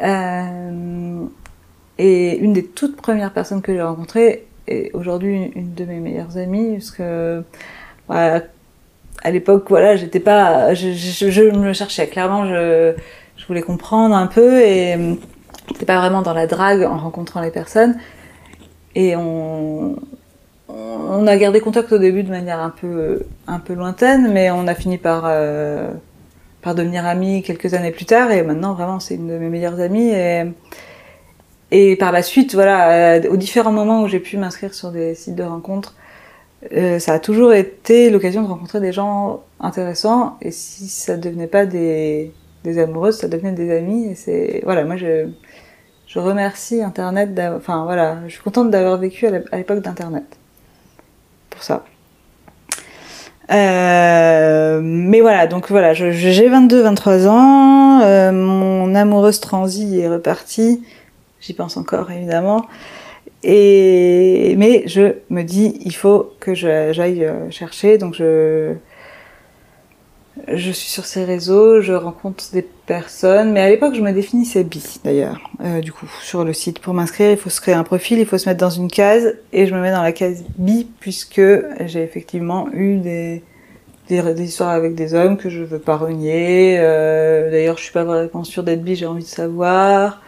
Euh, 0.03 1.25
et 1.99 2.37
une 2.39 2.53
des 2.53 2.65
toutes 2.65 2.97
premières 2.97 3.33
personnes 3.33 3.63
que 3.63 3.73
j'ai 3.73 3.83
rencontrées 3.83 4.47
est 4.67 4.91
aujourd'hui 4.95 5.53
une, 5.55 5.75
de 5.75 5.85
mes 5.85 6.01
meilleures 6.01 6.37
amies, 6.39 6.75
parce 6.75 6.91
que 6.91 7.43
voilà, 8.07 8.43
à 9.23 9.31
l'époque, 9.31 9.67
voilà, 9.69 9.97
j'étais 9.97 10.21
pas, 10.21 10.75
je, 10.75 10.93
je, 10.93 11.31
je 11.31 11.43
me 11.43 11.73
cherchais 11.73 12.07
clairement, 12.07 12.47
je, 12.47 12.95
je 13.37 13.47
voulais 13.47 13.63
comprendre 13.63 14.15
un 14.15 14.27
peu 14.27 14.61
et 14.61 14.97
j'étais 15.69 15.87
pas 15.87 15.99
vraiment 15.99 16.23
dans 16.23 16.35
la 16.35 16.47
drague 16.47 16.83
en 16.83 16.97
rencontrant 16.97 17.41
les 17.41 17.51
personnes. 17.51 17.97
Et 18.95 19.15
on, 19.17 19.97
on 20.69 21.27
a 21.27 21.37
gardé 21.37 21.61
contact 21.61 21.93
au 21.93 21.99
début 21.99 22.23
de 22.23 22.31
manière 22.31 22.61
un 22.61 22.71
peu, 22.71 23.23
un 23.47 23.59
peu 23.59 23.75
lointaine, 23.75 24.33
mais 24.33 24.51
on 24.51 24.67
a 24.67 24.75
fini 24.75 24.99
par, 24.99 25.25
euh, 25.27 25.91
par 26.63 26.75
devenir 26.75 27.07
amis 27.07 27.43
quelques 27.43 27.75
années 27.75 27.91
plus 27.91 28.07
tard. 28.07 28.31
Et 28.31 28.43
maintenant, 28.43 28.75
vraiment, 28.75 29.01
c'est 29.01 29.15
une 29.15 29.29
de 29.29 29.39
mes 29.39 29.49
meilleures 29.49 29.81
amies. 29.81 30.11
Et, 30.11 30.45
et 31.71 31.97
par 31.97 32.13
la 32.13 32.23
suite, 32.23 32.55
voilà, 32.55 33.17
euh, 33.17 33.31
aux 33.31 33.37
différents 33.37 33.73
moments 33.73 34.03
où 34.03 34.09
j'ai 34.09 34.21
pu 34.21 34.37
m'inscrire 34.39 34.75
sur 34.75 34.91
des 34.91 35.15
sites 35.15 35.35
de 35.35 35.43
rencontres, 35.43 35.95
euh, 36.73 36.99
ça 36.99 37.13
a 37.13 37.19
toujours 37.19 37.53
été 37.53 38.11
l'occasion 38.11 38.43
de 38.43 38.49
rencontrer 38.49 38.81
des 38.81 38.93
gens 38.93 39.43
intéressants. 39.61 40.37
Et 40.41 40.51
si 40.51 40.89
ça 40.89 41.17
devenait 41.17 41.47
pas 41.47 41.67
des, 41.67 42.33
des 42.65 42.79
amoureuses, 42.79 43.19
ça 43.19 43.29
devenait 43.29 43.53
des 43.53 43.77
amis. 43.77 44.07
Et 44.07 44.15
c'est 44.15 44.61
voilà, 44.65 44.85
moi 44.85 44.97
je, 44.97 45.29
je 46.17 46.21
remercie 46.21 46.83
Internet. 46.83 47.39
Enfin 47.57 47.85
voilà, 47.85 48.19
je 48.27 48.33
suis 48.33 48.43
contente 48.43 48.71
d'avoir 48.71 48.97
vécu 48.97 49.27
à 49.27 49.57
l'époque 49.57 49.81
d'Internet 49.81 50.25
pour 51.51 51.63
ça. 51.63 51.85
Euh, 53.51 54.81
mais 54.83 55.21
voilà, 55.21 55.47
donc 55.47 55.69
voilà, 55.69 55.95
j'ai 55.95 56.11
22-23 56.11 57.29
ans, 57.29 58.01
euh, 58.03 58.33
mon 58.33 58.93
amoureuse 58.95 59.39
transi 59.39 60.01
est 60.01 60.09
repartie, 60.09 60.83
j'y 61.41 61.53
pense 61.53 61.77
encore 61.77 62.11
évidemment, 62.11 62.67
et 63.45 64.57
mais 64.59 64.83
je 64.89 65.19
me 65.31 65.43
dis 65.43 65.79
il 65.85 65.95
faut 65.95 66.33
que 66.41 66.55
j'aille 66.55 67.25
euh, 67.25 67.49
chercher, 67.51 67.99
donc 67.99 68.15
je 68.15 68.75
je 70.49 70.71
suis 70.71 70.91
sur 70.91 71.07
ces 71.07 71.25
réseaux, 71.25 71.81
je 71.81 71.93
rencontre 71.93 72.45
des 72.53 72.63
personnes, 72.63 73.53
mais 73.53 73.61
à 73.61 73.69
l'époque 73.69 73.95
je 73.95 74.03
me 74.03 74.13
définissais 74.13 74.65
bi 74.65 74.83
d'ailleurs, 75.03 75.51
euh, 75.65 75.81
du 75.81 75.93
coup 75.93 76.07
sur 76.23 76.45
le 76.45 76.53
site 76.53 76.79
pour 76.79 76.95
m'inscrire 76.95 77.31
il 77.31 77.37
faut 77.37 77.51
se 77.51 77.61
créer 77.61 77.75
un 77.75 77.85
profil, 77.85 78.19
il 78.19 78.27
faut 78.27 78.39
se 78.39 78.49
mettre 78.49 78.61
dans 78.61 78.71
une 78.71 78.89
case 78.89 79.35
et 79.53 79.67
je 79.67 79.75
me 79.75 79.81
mets 79.81 79.91
dans 79.91 80.03
la 80.03 80.13
case 80.13 80.45
bi 80.59 80.87
puisque 81.01 81.41
j'ai 81.87 82.03
effectivement 82.03 82.69
eu 82.73 82.99
des 82.99 83.43
des, 84.09 84.23
des 84.35 84.45
histoires 84.45 84.71
avec 84.71 84.95
des 84.95 85.15
hommes 85.15 85.37
que 85.37 85.49
je 85.49 85.63
veux 85.63 85.81
pas 85.81 85.97
renier. 85.97 86.77
Euh, 86.79 87.51
d'ailleurs 87.51 87.77
je 87.79 87.83
suis 87.85 87.93
pas 87.93 88.05
vraiment 88.05 88.45
sûre 88.45 88.63
d'être 88.63 88.83
bi, 88.83 88.95
j'ai 88.95 89.07
envie 89.07 89.25
de 89.25 89.29
savoir. 89.29 90.23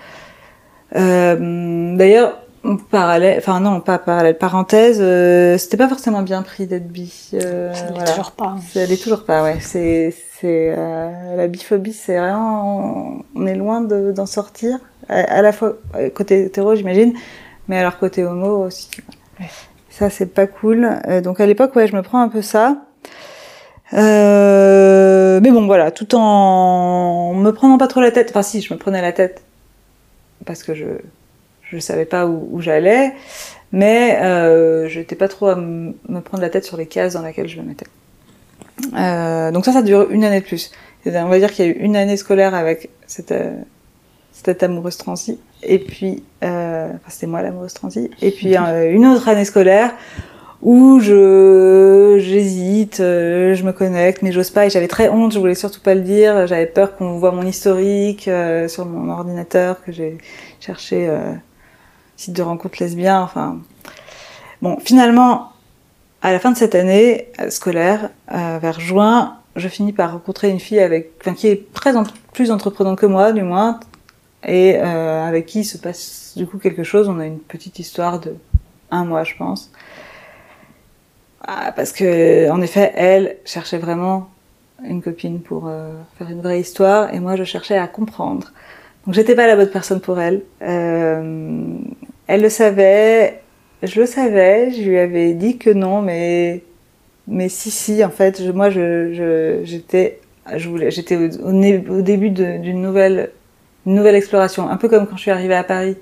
Euh, 0.97 1.97
d'ailleurs 1.97 2.39
parallèle, 2.91 3.39
enfin 3.39 3.61
non 3.61 3.81
pas 3.81 3.99
parallèle, 3.99 4.37
parenthèse, 4.37 4.99
euh, 5.01 5.57
c'était 5.59 5.77
pas 5.77 5.89
forcément 5.89 6.23
bien 6.23 6.43
pris 6.43 6.67
d'être 6.67 6.89
bi. 6.89 7.31
Euh, 7.35 7.73
Ça 7.73 7.85
l'est 7.87 7.91
voilà. 7.93 8.11
toujours 8.11 8.31
pas. 8.33 8.57
Ça 8.73 8.85
l'est 8.87 9.03
toujours 9.03 9.25
pas, 9.25 9.43
ouais. 9.43 9.59
C'est, 9.61 10.15
c'est 10.41 10.75
euh, 10.77 11.37
la 11.37 11.47
biphobie, 11.47 11.93
c'est 11.93 12.19
vraiment, 12.19 13.23
on, 13.35 13.47
est 13.47 13.55
loin 13.55 13.81
de- 13.81 14.13
d'en 14.13 14.27
sortir. 14.27 14.79
À, 15.09 15.21
à 15.21 15.43
la 15.43 15.53
fois 15.53 15.75
euh, 15.97 16.11
côté 16.11 16.45
hétéro, 16.45 16.75
j'imagine, 16.75 17.15
mais 17.69 17.79
alors 17.79 17.99
côté 17.99 18.25
homo 18.25 18.67
aussi. 18.67 18.91
Ouais. 19.41 19.47
Ça, 19.91 20.11
c'est 20.11 20.27
pas 20.33 20.47
cool. 20.47 20.89
Euh, 21.09 21.21
donc 21.21 21.41
à 21.41 21.47
l'époque, 21.47 21.75
ouais, 21.77 21.87
je 21.87 21.97
me 21.97 22.03
prends 22.03 22.21
un 22.21 22.29
peu 22.29 22.43
ça. 22.43 22.77
Euh, 23.95 25.41
mais 25.43 25.51
bon, 25.51 25.67
voilà, 25.67 25.91
tout 25.91 26.15
en 26.15 27.35
me 27.35 27.51
prenant 27.53 27.79
pas 27.79 27.87
trop 27.89 28.01
la 28.01 28.11
tête. 28.11 28.31
Enfin, 28.31 28.43
si, 28.43 28.61
je 28.61 28.73
me 28.73 28.79
prenais 28.79 29.01
la 29.03 29.13
tête 29.13 29.43
parce 30.45 30.63
que 30.63 30.75
je 30.75 30.85
je 31.71 31.79
savais 31.79 32.05
pas 32.05 32.27
où, 32.27 32.49
où 32.53 32.61
j'allais, 32.61 33.13
mais 33.73 34.19
euh, 34.23 34.89
je 34.89 34.99
n'étais 34.99 35.17
pas 35.17 35.29
trop 35.29 35.49
à 35.49 35.57
me 35.57 36.21
prendre 36.21 36.43
la 36.43 36.51
tête 36.51 36.65
sur 36.65 36.77
les 36.77 36.87
cases 36.87 37.15
dans 37.15 37.23
lesquelles 37.23 37.49
je 37.49 37.61
me 37.61 37.67
mettais. 37.67 37.87
Euh, 38.95 39.51
donc 39.51 39.65
ça, 39.65 39.73
ça 39.73 39.83
dure 39.83 40.11
une 40.11 40.25
année 40.25 40.41
de 40.41 40.47
plus. 40.47 40.71
On 41.07 41.29
va 41.29 41.39
dire 41.39 41.53
qu'il 41.53 41.67
y 41.67 41.69
a 41.69 41.73
eu 41.73 41.77
une 41.79 41.97
année 41.97 42.17
scolaire 42.17 42.55
avec 42.55 42.91
cette, 43.07 43.33
euh, 43.33 43.57
cette 44.33 44.63
amoureuse 44.63 44.97
transi. 44.97 45.39
et 45.63 45.79
puis, 45.79 46.23
euh, 46.45 46.89
enfin, 46.89 47.09
c'était 47.09 47.27
moi 47.27 47.43
l'amoureuse 47.43 47.75
transi, 47.75 48.11
et 48.21 48.31
puis 48.31 48.57
euh, 48.59 48.93
une 48.93 49.07
autre 49.07 49.29
année 49.29 49.45
scolaire 49.45 49.95
où 50.61 50.99
je 50.99 52.17
j'hésite, 52.19 52.99
euh, 52.99 53.55
je 53.55 53.63
me 53.63 53.73
connecte, 53.73 54.23
mais 54.23 54.33
j'ose 54.33 54.51
pas, 54.51 54.67
et 54.67 54.71
j'avais 54.71 54.89
très 54.89 55.09
honte, 55.09 55.33
je 55.33 55.39
voulais 55.39 55.55
surtout 55.55 55.81
pas 55.81 55.95
le 55.95 56.01
dire, 56.01 56.47
j'avais 56.49 56.67
peur 56.67 56.97
qu'on 56.97 57.19
voit 57.19 57.31
mon 57.31 57.47
historique 57.47 58.27
euh, 58.27 58.67
sur 58.67 58.85
mon 58.85 59.09
ordinateur, 59.11 59.83
que 59.85 59.93
j'ai 59.93 60.19
cherché 60.61 61.09
site 62.19 62.35
de 62.35 62.43
rencontre 62.43 62.77
lesbien, 62.81 63.23
enfin. 63.23 63.59
Bon, 64.61 64.77
finalement, 64.85 65.53
à 66.21 66.33
la 66.33 66.39
fin 66.39 66.51
de 66.51 66.57
cette 66.57 66.75
année 66.75 67.29
scolaire, 67.49 68.11
vers 68.29 68.81
juin, 68.81 69.39
je 69.59 69.69
finis 69.69 69.93
par 69.93 70.13
rencontrer 70.13 70.51
une 70.51 70.61
fille 70.61 70.81
avec, 70.81 71.19
qui 71.37 71.49
est 71.49 71.73
très 71.73 71.93
plus 72.33 72.51
entreprenante 72.51 72.99
que 72.99 73.07
moi, 73.07 73.33
du 73.33 73.43
moins, 73.43 73.81
et 74.45 74.77
euh, 74.77 75.27
avec 75.27 75.47
qui 75.47 75.65
se 75.65 75.79
passe 75.79 76.35
du 76.37 76.47
coup 76.47 76.59
quelque 76.59 76.85
chose. 76.85 77.09
On 77.09 77.19
a 77.19 77.27
une 77.27 77.41
petite 77.41 77.79
histoire 77.79 78.21
de 78.21 78.35
un 78.91 79.05
mois, 79.05 79.25
je 79.25 79.35
pense. 79.37 79.71
Ah, 81.47 81.73
parce 81.73 81.93
que, 81.93 82.51
en 82.51 82.61
effet, 82.61 82.93
elle 82.95 83.37
cherchait 83.45 83.79
vraiment 83.79 84.29
une 84.85 85.03
copine 85.03 85.41
pour 85.41 85.67
euh, 85.67 85.93
faire 86.19 86.31
une 86.31 86.41
vraie 86.41 86.61
histoire, 86.61 87.13
et 87.13 87.21
moi, 87.21 87.37
je 87.37 87.45
cherchais 87.45 87.77
à 87.77 87.89
comprendre. 87.89 88.53
Donc, 89.09 89.15
j'étais 89.15 89.35
pas 89.35 89.47
la 89.47 89.57
bonne 89.57 89.71
personne 89.71 90.03
pour 90.03 90.21
elle. 90.21 90.43
Euh, 90.61 91.79
elle 92.27 92.43
le 92.43 92.51
savait, 92.51 93.41
je 93.83 94.01
le 94.01 94.05
savais, 94.05 94.71
je 94.71 94.83
lui 94.83 94.99
avais 94.99 95.33
dit 95.33 95.57
que 95.57 95.71
non, 95.71 96.03
mais 96.03 96.61
si 97.49 97.71
si, 97.71 98.05
en 98.05 98.11
fait, 98.11 98.39
moi, 98.53 98.69
j'étais 98.69 100.21
je 100.55 100.69
voulais 100.69 100.91
j'étais 100.91 101.17
au, 101.17 102.03
début 102.03 102.29
d'une 102.29 102.83
nouvelle 102.83 104.15
exploration, 104.15 104.69
un 104.69 104.77
peu 104.77 104.91
comme 104.91 105.07
quand 105.07 105.17
je 105.17 105.23
suis 105.23 105.31
arrivée 105.31 105.55
à 105.55 105.65
Paris, 105.65 105.97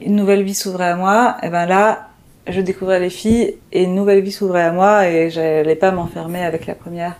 une 0.00 0.14
nouvelle 0.14 0.44
vie 0.44 0.54
s'ouvrait 0.54 0.90
à 0.90 0.94
moi, 0.94 1.36
et 1.42 1.48
ben 1.48 1.66
là, 1.66 2.10
je 2.46 2.60
découvrais 2.60 3.00
les 3.00 3.10
filles 3.10 3.56
et 3.72 3.82
une 3.82 3.96
nouvelle 3.96 4.20
vie 4.20 4.30
s'ouvrait 4.30 4.62
à 4.62 4.70
moi 4.70 5.08
et 5.08 5.30
j'allais 5.30 5.74
pas 5.74 5.90
m'enfermer 5.90 6.44
avec 6.44 6.66
la 6.66 6.76
première. 6.76 7.16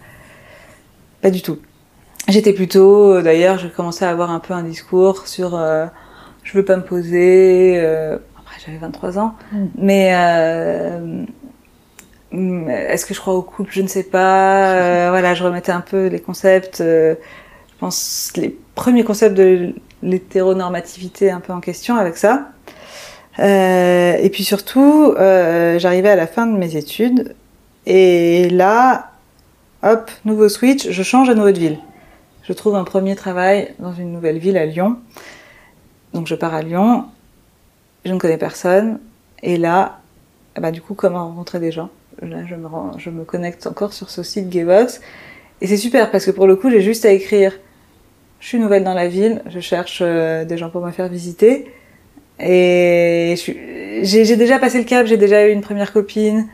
Pas 1.21 1.31
du 1.31 1.43
tout. 1.43 1.59
J'étais 2.29 2.53
plutôt, 2.53 3.21
d'ailleurs, 3.21 3.59
je 3.59 3.69
commençais 3.69 4.05
à 4.05 4.11
avoir 4.11 4.31
un 4.31 4.41
peu 4.41 4.55
un 4.55 4.63
discours 4.63 5.27
sur 5.29 5.55
euh, 5.55 5.87
je 6.43 6.53
veux 6.55 6.65
pas 6.65 6.77
me 6.77 6.83
poser. 6.83 7.75
Euh, 7.77 8.17
après, 8.39 8.57
j'avais 8.65 8.79
23 8.79 9.19
ans, 9.19 9.35
mm. 9.53 9.67
mais 9.77 10.11
euh, 10.15 11.25
est-ce 12.33 13.05
que 13.07 13.15
je 13.15 13.21
crois 13.21 13.35
au 13.35 13.43
couple? 13.43 13.71
Je 13.73 13.83
ne 13.83 13.89
sais 13.89 14.05
pas. 14.05 14.75
Euh, 14.75 15.09
voilà, 15.11 15.35
je 15.35 15.45
remettais 15.45 15.73
un 15.73 15.83
peu 15.83 16.07
les 16.07 16.21
concepts. 16.21 16.79
je 16.79 17.17
pense 17.79 18.33
les 18.37 18.57
premier 18.75 19.05
concept 19.05 19.35
de 19.37 19.75
l'hétéronormativité 20.03 21.31
un 21.31 21.41
peu 21.41 21.53
en 21.53 21.61
question 21.61 21.97
avec 21.97 22.17
ça. 22.17 22.49
Euh, 23.39 24.17
et 24.21 24.31
puis 24.31 24.45
surtout, 24.45 25.15
euh, 25.19 25.79
j'arrivais 25.79 26.11
à 26.11 26.17
la 26.17 26.27
fin 26.27 26.47
de 26.47 26.57
mes 26.57 26.77
études 26.77 27.35
et 27.87 28.49
là, 28.51 29.11
hop, 29.83 30.11
nouveau 30.25 30.49
switch, 30.49 30.89
je 30.91 31.03
change 31.03 31.29
à 31.29 31.35
nouveau 31.35 31.51
de 31.51 31.59
ville. 31.59 31.79
Je 32.47 32.53
trouve 32.53 32.77
un 32.77 32.85
premier 32.85 33.17
travail 33.17 33.75
dans 33.79 33.93
une 33.93 34.13
nouvelle 34.13 34.39
ville 34.39 34.57
à 34.57 34.67
Lyon. 34.67 34.99
Donc 36.13 36.27
je 36.27 36.35
pars 36.35 36.55
à 36.55 36.63
Lyon, 36.63 37.07
je 38.05 38.13
ne 38.13 38.19
connais 38.19 38.39
personne 38.39 39.01
et 39.43 39.57
là, 39.57 40.01
bah, 40.57 40.71
du 40.71 40.81
coup, 40.81 40.95
comment 40.95 41.27
rencontrer 41.27 41.59
des 41.59 41.73
gens? 41.73 41.91
Là, 42.23 42.47
je 42.47 42.55
me, 42.55 42.69
je 42.99 43.11
me 43.11 43.25
connecte 43.25 43.67
encore 43.67 43.93
sur 43.93 44.11
ce 44.11 44.23
site 44.23 44.49
Gaybox 44.49 45.01
et 45.61 45.67
c'est 45.67 45.77
super 45.77 46.11
parce 46.11 46.25
que 46.25 46.31
pour 46.31 46.47
le 46.47 46.57
coup, 46.57 46.71
j'ai 46.71 46.83
juste 46.83 47.05
à 47.05 47.11
écrire 47.11 47.53
je 48.45 48.51
suis 48.51 48.59
nouvelle 48.59 48.85
dans 48.85 48.93
la 48.93 49.09
ville, 49.09 49.41
je 49.49 49.59
cherche 49.59 50.01
euh, 50.03 50.45
des 50.45 50.59
gens 50.59 50.69
pour 50.69 50.85
me 50.85 50.91
faire 50.91 51.09
visiter. 51.09 51.67
Et 52.39 53.37
j'ai 54.03 54.37
déjà 54.37 54.59
passé 54.59 54.77
le 54.77 54.85
cap, 54.85 55.07
j'ai 55.07 55.17
déjà 55.17 55.49
eu 55.49 55.51
une 55.51 55.63
première 55.63 55.95
copine. 55.95 56.47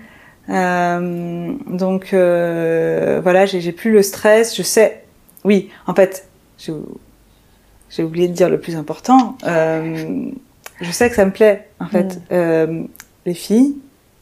Euh, 0.51 1.53
donc 1.67 2.13
euh, 2.13 3.19
voilà, 3.25 3.45
j'ai 3.45 3.73
plus 3.73 3.91
le 3.91 4.03
stress, 4.03 4.57
je 4.57 4.63
sais. 4.63 5.03
Oui, 5.45 5.71
en 5.87 5.95
fait, 5.95 6.29
j'ai 6.59 8.03
oublié 8.03 8.29
de 8.29 8.33
dire 8.33 8.51
le 8.51 8.61
plus 8.61 8.77
important. 8.77 9.37
Euh, 9.45 10.31
je 10.81 10.91
sais 10.91 11.09
que 11.09 11.17
ça 11.17 11.25
me 11.25 11.33
plaît, 11.33 11.69
en 11.79 11.87
fait, 11.87 12.21
mm. 12.31 12.89
les 13.27 13.35
filles, 13.35 13.77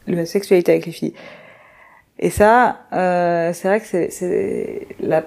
la 0.07 0.25
sexualité 0.25 0.71
avec 0.71 0.85
les 0.85 0.91
filles. 0.91 1.13
Et 2.19 2.29
ça, 2.29 2.81
c'est 2.91 3.67
vrai 3.67 3.79
que 3.79 3.85
c'est 3.85 4.87
la 4.99 5.23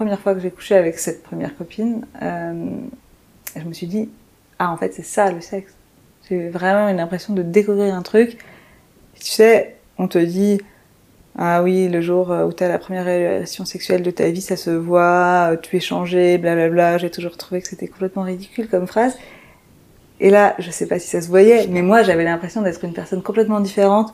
première 0.00 0.18
fois 0.18 0.34
que 0.34 0.40
j'ai 0.40 0.50
couché 0.50 0.74
avec 0.74 0.98
cette 0.98 1.22
première 1.22 1.54
copine, 1.54 2.06
euh, 2.22 2.70
je 3.54 3.64
me 3.64 3.72
suis 3.74 3.86
dit, 3.86 4.08
ah 4.58 4.70
en 4.70 4.78
fait 4.78 4.94
c'est 4.94 5.04
ça 5.04 5.30
le 5.30 5.42
sexe. 5.42 5.74
J'ai 6.28 6.48
vraiment 6.48 6.88
une 6.88 7.00
impression 7.00 7.34
de 7.34 7.42
découvrir 7.42 7.94
un 7.94 8.00
truc. 8.00 8.38
Tu 9.14 9.26
sais, 9.26 9.76
on 9.98 10.08
te 10.08 10.16
dit, 10.16 10.58
ah 11.38 11.62
oui, 11.62 11.88
le 11.88 12.00
jour 12.00 12.30
où 12.30 12.52
tu 12.52 12.64
as 12.64 12.68
la 12.68 12.78
première 12.78 13.04
relation 13.04 13.64
sexuelle 13.64 14.02
de 14.02 14.10
ta 14.10 14.28
vie, 14.30 14.40
ça 14.40 14.56
se 14.56 14.70
voit, 14.70 15.52
tu 15.62 15.76
es 15.76 15.80
changé, 15.80 16.38
blablabla. 16.38 16.98
J'ai 16.98 17.10
toujours 17.10 17.36
trouvé 17.36 17.62
que 17.62 17.68
c'était 17.68 17.86
complètement 17.88 18.22
ridicule 18.22 18.68
comme 18.68 18.86
phrase. 18.86 19.16
Et 20.20 20.28
là, 20.28 20.54
je 20.58 20.70
sais 20.70 20.86
pas 20.86 20.98
si 20.98 21.08
ça 21.08 21.22
se 21.22 21.28
voyait, 21.28 21.66
mais 21.68 21.82
moi 21.82 22.02
j'avais 22.02 22.24
l'impression 22.24 22.60
d'être 22.62 22.84
une 22.84 22.92
personne 22.92 23.22
complètement 23.22 23.60
différente. 23.60 24.12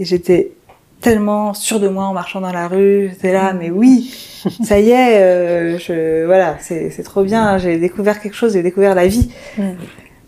Et 0.00 0.04
j'étais 0.04 0.52
tellement 1.00 1.54
sûre 1.54 1.78
de 1.78 1.88
moi 1.88 2.04
en 2.04 2.12
marchant 2.12 2.40
dans 2.40 2.52
la 2.52 2.66
rue. 2.66 3.10
J'étais 3.10 3.32
là, 3.32 3.52
mais 3.52 3.70
oui, 3.70 4.12
ça 4.64 4.80
y 4.80 4.90
est, 4.90 5.22
euh, 5.22 5.78
je, 5.78 6.24
voilà, 6.26 6.56
c'est 6.60 7.02
trop 7.04 7.22
bien. 7.22 7.58
J'ai 7.58 7.78
découvert 7.78 8.20
quelque 8.20 8.34
chose, 8.34 8.54
j'ai 8.54 8.62
découvert 8.62 8.94
la 8.94 9.06
vie. 9.06 9.30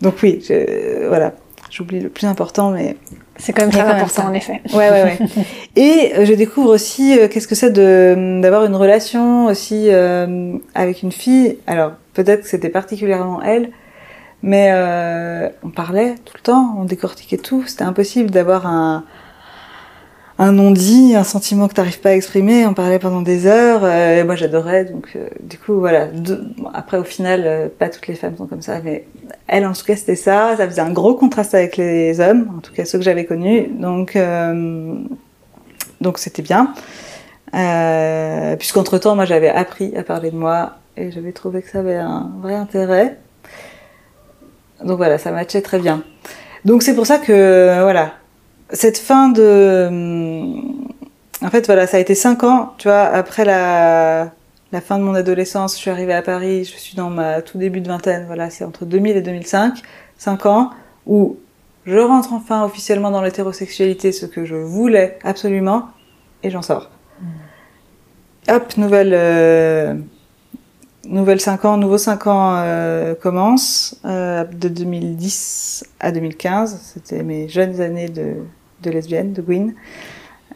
Donc 0.01 0.15
oui, 0.23 0.43
je, 0.47 1.07
voilà, 1.07 1.33
j'oublie 1.69 1.99
le 1.99 2.09
plus 2.09 2.27
important, 2.27 2.71
mais 2.71 2.97
c'est 3.37 3.53
quand 3.53 3.63
même 3.63 3.71
très 3.71 3.81
important 3.81 4.27
en 4.27 4.33
effet. 4.33 4.61
Ouais, 4.73 4.89
ouais, 4.89 5.03
ouais. 5.03 5.17
Et 5.75 6.13
euh, 6.15 6.25
je 6.25 6.33
découvre 6.33 6.69
aussi 6.69 7.17
euh, 7.17 7.27
qu'est-ce 7.27 7.47
que 7.47 7.55
c'est 7.55 7.71
de 7.71 8.39
d'avoir 8.41 8.65
une 8.65 8.75
relation 8.75 9.45
aussi 9.45 9.89
avec 10.75 11.03
une 11.03 11.11
fille. 11.11 11.57
Alors 11.67 11.93
peut-être 12.13 12.43
que 12.43 12.47
c'était 12.47 12.69
particulièrement 12.69 13.41
elle, 13.41 13.69
mais 14.41 14.71
on 15.63 15.69
parlait 15.69 16.15
tout 16.25 16.33
le 16.35 16.41
temps, 16.41 16.75
on 16.79 16.85
décortiquait 16.85 17.37
tout. 17.37 17.63
C'était 17.67 17.83
impossible 17.83 18.31
d'avoir 18.31 18.67
un 18.67 19.03
un 20.39 20.51
non-dit, 20.51 21.15
un 21.15 21.23
sentiment 21.23 21.67
que 21.67 21.73
t'arrives 21.73 21.99
pas 21.99 22.09
à 22.09 22.13
exprimer. 22.13 22.65
On 22.67 22.73
parlait 22.73 22.99
pendant 22.99 23.21
des 23.21 23.47
heures. 23.47 23.83
Euh, 23.83 24.19
et 24.19 24.23
moi, 24.23 24.35
j'adorais. 24.35 24.85
Donc, 24.85 25.09
euh, 25.15 25.27
du 25.41 25.57
coup, 25.57 25.79
voilà. 25.79 26.07
après, 26.73 26.97
au 26.97 27.03
final, 27.03 27.43
euh, 27.45 27.67
pas 27.75 27.89
toutes 27.89 28.07
les 28.07 28.15
femmes 28.15 28.37
sont 28.37 28.45
comme 28.45 28.61
ça, 28.61 28.79
mais 28.83 29.07
elle, 29.47 29.65
en 29.65 29.73
tout 29.73 29.83
cas, 29.83 29.95
c'était 29.95 30.15
ça. 30.15 30.55
Ça 30.57 30.67
faisait 30.67 30.81
un 30.81 30.91
gros 30.91 31.15
contraste 31.15 31.55
avec 31.55 31.77
les 31.77 32.19
hommes, 32.19 32.51
en 32.55 32.61
tout 32.61 32.73
cas 32.73 32.85
ceux 32.85 32.99
que 32.99 33.03
j'avais 33.03 33.25
connus. 33.25 33.67
Donc, 33.67 34.17
donc 36.01 36.19
c'était 36.19 36.43
bien. 36.43 36.73
Puisqu'entre 38.57 38.97
temps, 38.99 39.15
moi, 39.15 39.25
j'avais 39.25 39.49
appris 39.49 39.95
à 39.95 40.03
parler 40.03 40.29
de 40.29 40.37
moi 40.37 40.77
et 40.97 41.11
j'avais 41.11 41.31
trouvé 41.31 41.61
que 41.61 41.69
ça 41.69 41.79
avait 41.79 41.95
un 41.95 42.31
vrai 42.41 42.53
intérêt. 42.53 43.17
Donc 44.83 44.97
voilà, 44.97 45.17
ça 45.17 45.31
matchait 45.31 45.61
très 45.61 45.79
bien. 45.79 46.03
Donc 46.65 46.83
c'est 46.83 46.93
pour 46.93 47.07
ça 47.07 47.17
que 47.17 47.81
voilà, 47.81 48.13
cette 48.71 48.97
fin 48.97 49.29
de, 49.29 49.89
en 51.41 51.49
fait, 51.49 51.65
voilà, 51.65 51.87
ça 51.87 51.97
a 51.97 51.99
été 51.99 52.15
cinq 52.15 52.43
ans, 52.43 52.73
tu 52.77 52.87
vois, 52.87 53.03
après 53.03 53.45
la, 53.45 54.31
la 54.71 54.81
fin 54.81 54.97
de 54.97 55.03
mon 55.03 55.15
adolescence, 55.15 55.75
je 55.75 55.79
suis 55.79 55.89
arrivée 55.89 56.13
à 56.13 56.21
Paris, 56.21 56.65
je 56.65 56.77
suis 56.77 56.95
dans 56.95 57.09
ma 57.09 57.41
tout 57.41 57.57
début 57.57 57.81
de 57.81 57.87
vingtaine, 57.87 58.25
voilà, 58.25 58.49
c'est 58.49 58.65
entre 58.65 58.85
2000 58.85 59.17
et 59.17 59.21
2005, 59.21 59.81
cinq 60.17 60.45
ans 60.45 60.71
où 61.05 61.37
je 61.85 61.97
rentre 61.99 62.33
enfin 62.33 62.63
officiellement 62.65 63.11
dans 63.11 63.21
l'hétérosexualité, 63.21 64.11
ce 64.11 64.25
que 64.25 64.43
je 64.43 64.55
voulais 64.55 65.17
absolument, 65.23 65.87
et 66.43 66.49
j'en 66.49 66.61
sors. 66.61 66.89
Mmh. 67.21 67.25
Hop, 68.49 68.77
nouvelle, 68.77 69.13
euh, 69.13 69.93
nouvelle 71.05 71.39
5 71.39 71.65
ans, 71.65 71.77
nouveau 71.77 71.97
5 71.97 72.27
ans 72.27 72.55
euh, 72.57 73.15
commence, 73.15 73.99
euh, 74.05 74.43
de 74.43 74.67
2010 74.67 75.85
à 75.99 76.11
2015, 76.11 76.79
c'était 76.93 77.23
mes 77.23 77.47
jeunes 77.47 77.79
années 77.81 78.09
de, 78.09 78.35
de 78.83 78.91
lesbienne, 78.91 79.33
de 79.33 79.41
Gwyn. 79.41 79.73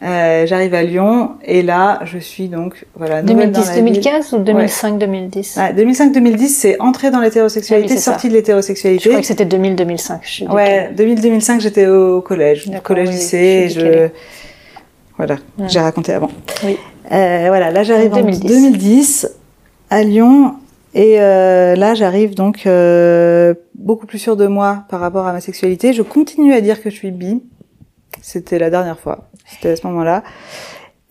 Euh, 0.02 0.46
j'arrive 0.46 0.74
à 0.74 0.82
Lyon 0.82 1.32
et 1.44 1.62
là 1.62 2.00
je 2.04 2.18
suis 2.18 2.48
donc 2.48 2.86
voilà 2.96 3.22
2010-2015 3.22 4.34
ou 4.34 4.42
2005-2010 4.42 5.60
ouais. 5.60 5.72
2005-2010 5.74 6.48
c'est 6.48 6.80
entrer 6.80 7.12
dans 7.12 7.20
l'hétérosexualité, 7.20 7.94
ah 7.98 8.00
sortie 8.00 8.28
de 8.28 8.32
l'hétérosexualité. 8.32 9.04
Je 9.04 9.08
crois 9.10 9.20
que 9.20 9.26
c'était 9.26 9.44
2000-2005. 9.44 10.50
Ouais, 10.52 10.90
2000-2005 10.96 11.60
j'étais 11.60 11.86
au 11.86 12.20
collège, 12.20 12.68
collège 12.82 13.10
lycée, 13.10 13.68
je, 13.68 13.80
je... 13.80 14.08
voilà, 15.18 15.36
j'ai 15.68 15.78
raconté 15.78 16.12
avant. 16.12 16.30
Oui. 16.64 16.76
Euh, 17.12 17.44
voilà, 17.46 17.70
là 17.70 17.84
j'arrive 17.84 18.12
en 18.12 18.22
2010. 18.22 18.40
2010 18.40 19.28
à 19.90 20.02
Lyon 20.02 20.54
et 20.94 21.20
euh, 21.20 21.76
là 21.76 21.94
j'arrive 21.94 22.34
donc 22.34 22.66
euh, 22.66 23.54
beaucoup 23.74 24.06
plus 24.06 24.18
sûre 24.18 24.36
de 24.36 24.46
moi 24.46 24.84
par 24.88 25.00
rapport 25.00 25.26
à 25.26 25.32
ma 25.32 25.40
sexualité. 25.40 25.92
Je 25.92 26.02
continue 26.02 26.54
à 26.54 26.60
dire 26.60 26.82
que 26.82 26.90
je 26.90 26.96
suis 26.96 27.10
bi 27.10 27.42
c'était 28.22 28.58
la 28.58 28.70
dernière 28.70 28.98
fois. 28.98 29.28
C'était 29.46 29.70
à 29.70 29.76
ce 29.76 29.86
moment-là. 29.88 30.22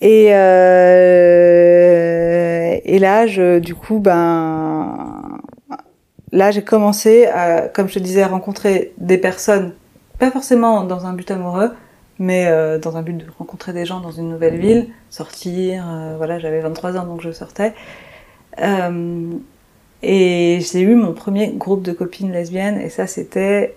Et, 0.02 0.30
euh, 0.32 0.40
et 2.84 2.98
là, 2.98 3.28
je, 3.28 3.60
du 3.60 3.76
coup, 3.76 4.00
ben, 4.00 5.40
là, 6.32 6.50
j'ai 6.50 6.64
commencé 6.64 7.28
à, 7.28 7.68
comme 7.68 7.88
je 7.88 7.94
te 7.96 8.00
disais, 8.00 8.24
à 8.24 8.28
rencontrer 8.28 8.94
des 8.98 9.20
personnes, 9.20 9.74
pas 10.18 10.32
forcément 10.32 10.84
dans 10.86 11.06
un 11.06 11.14
but 11.14 11.30
amoureux, 11.30 11.72
mais 12.18 12.48
euh, 12.48 12.80
dans 12.80 12.98
un 12.98 13.04
but 13.04 13.18
de 13.18 13.26
rencontrer 13.38 13.74
des 13.74 13.86
gens 13.86 14.00
dans 14.00 14.12
une 14.12 14.30
nouvelle 14.30 14.58
ville, 14.58 14.88
sortir. 15.12 15.86
Euh, 15.88 16.16
voilà, 16.18 16.40
j'avais 16.40 16.62
23 16.62 16.98
ans 16.98 17.06
donc 17.06 17.22
je 17.22 17.32
sortais. 17.32 17.74
Et 20.04 20.60
j'ai 20.62 20.82
eu 20.82 20.96
mon 20.96 21.14
premier 21.14 21.52
groupe 21.52 21.84
de 21.84 21.92
copines 21.92 22.32
lesbiennes 22.32 22.82
et 22.82 22.90
ça 22.90 23.06
c'était 23.06 23.76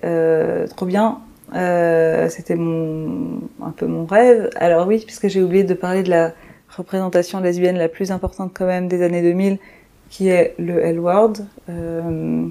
trop 0.75 0.87
bien. 0.87 1.21
Euh, 1.53 2.29
c'était 2.31 2.55
mon 2.55 3.43
un 3.63 3.71
peu 3.71 3.87
mon 3.87 4.07
rêve. 4.07 4.51
Alors 4.57 4.87
oui, 4.87 5.03
puisque 5.05 5.29
j'ai 5.29 5.43
oublié 5.43 5.65
de 5.65 5.75
parler 5.75 6.03
de 6.03 6.11
la 6.11 6.33
représentation 6.77 7.41
lesbienne 7.41 7.77
la 7.77 7.89
plus 7.89 8.11
importante 8.11 8.53
quand 8.55 8.67
même 8.67 8.89
des 8.89 9.03
années 9.03 9.23
2000, 9.23 9.59
qui 10.11 10.29
est 10.29 10.55
le 10.59 10.81
L-word. 10.81 11.35
Euh, 11.69 12.47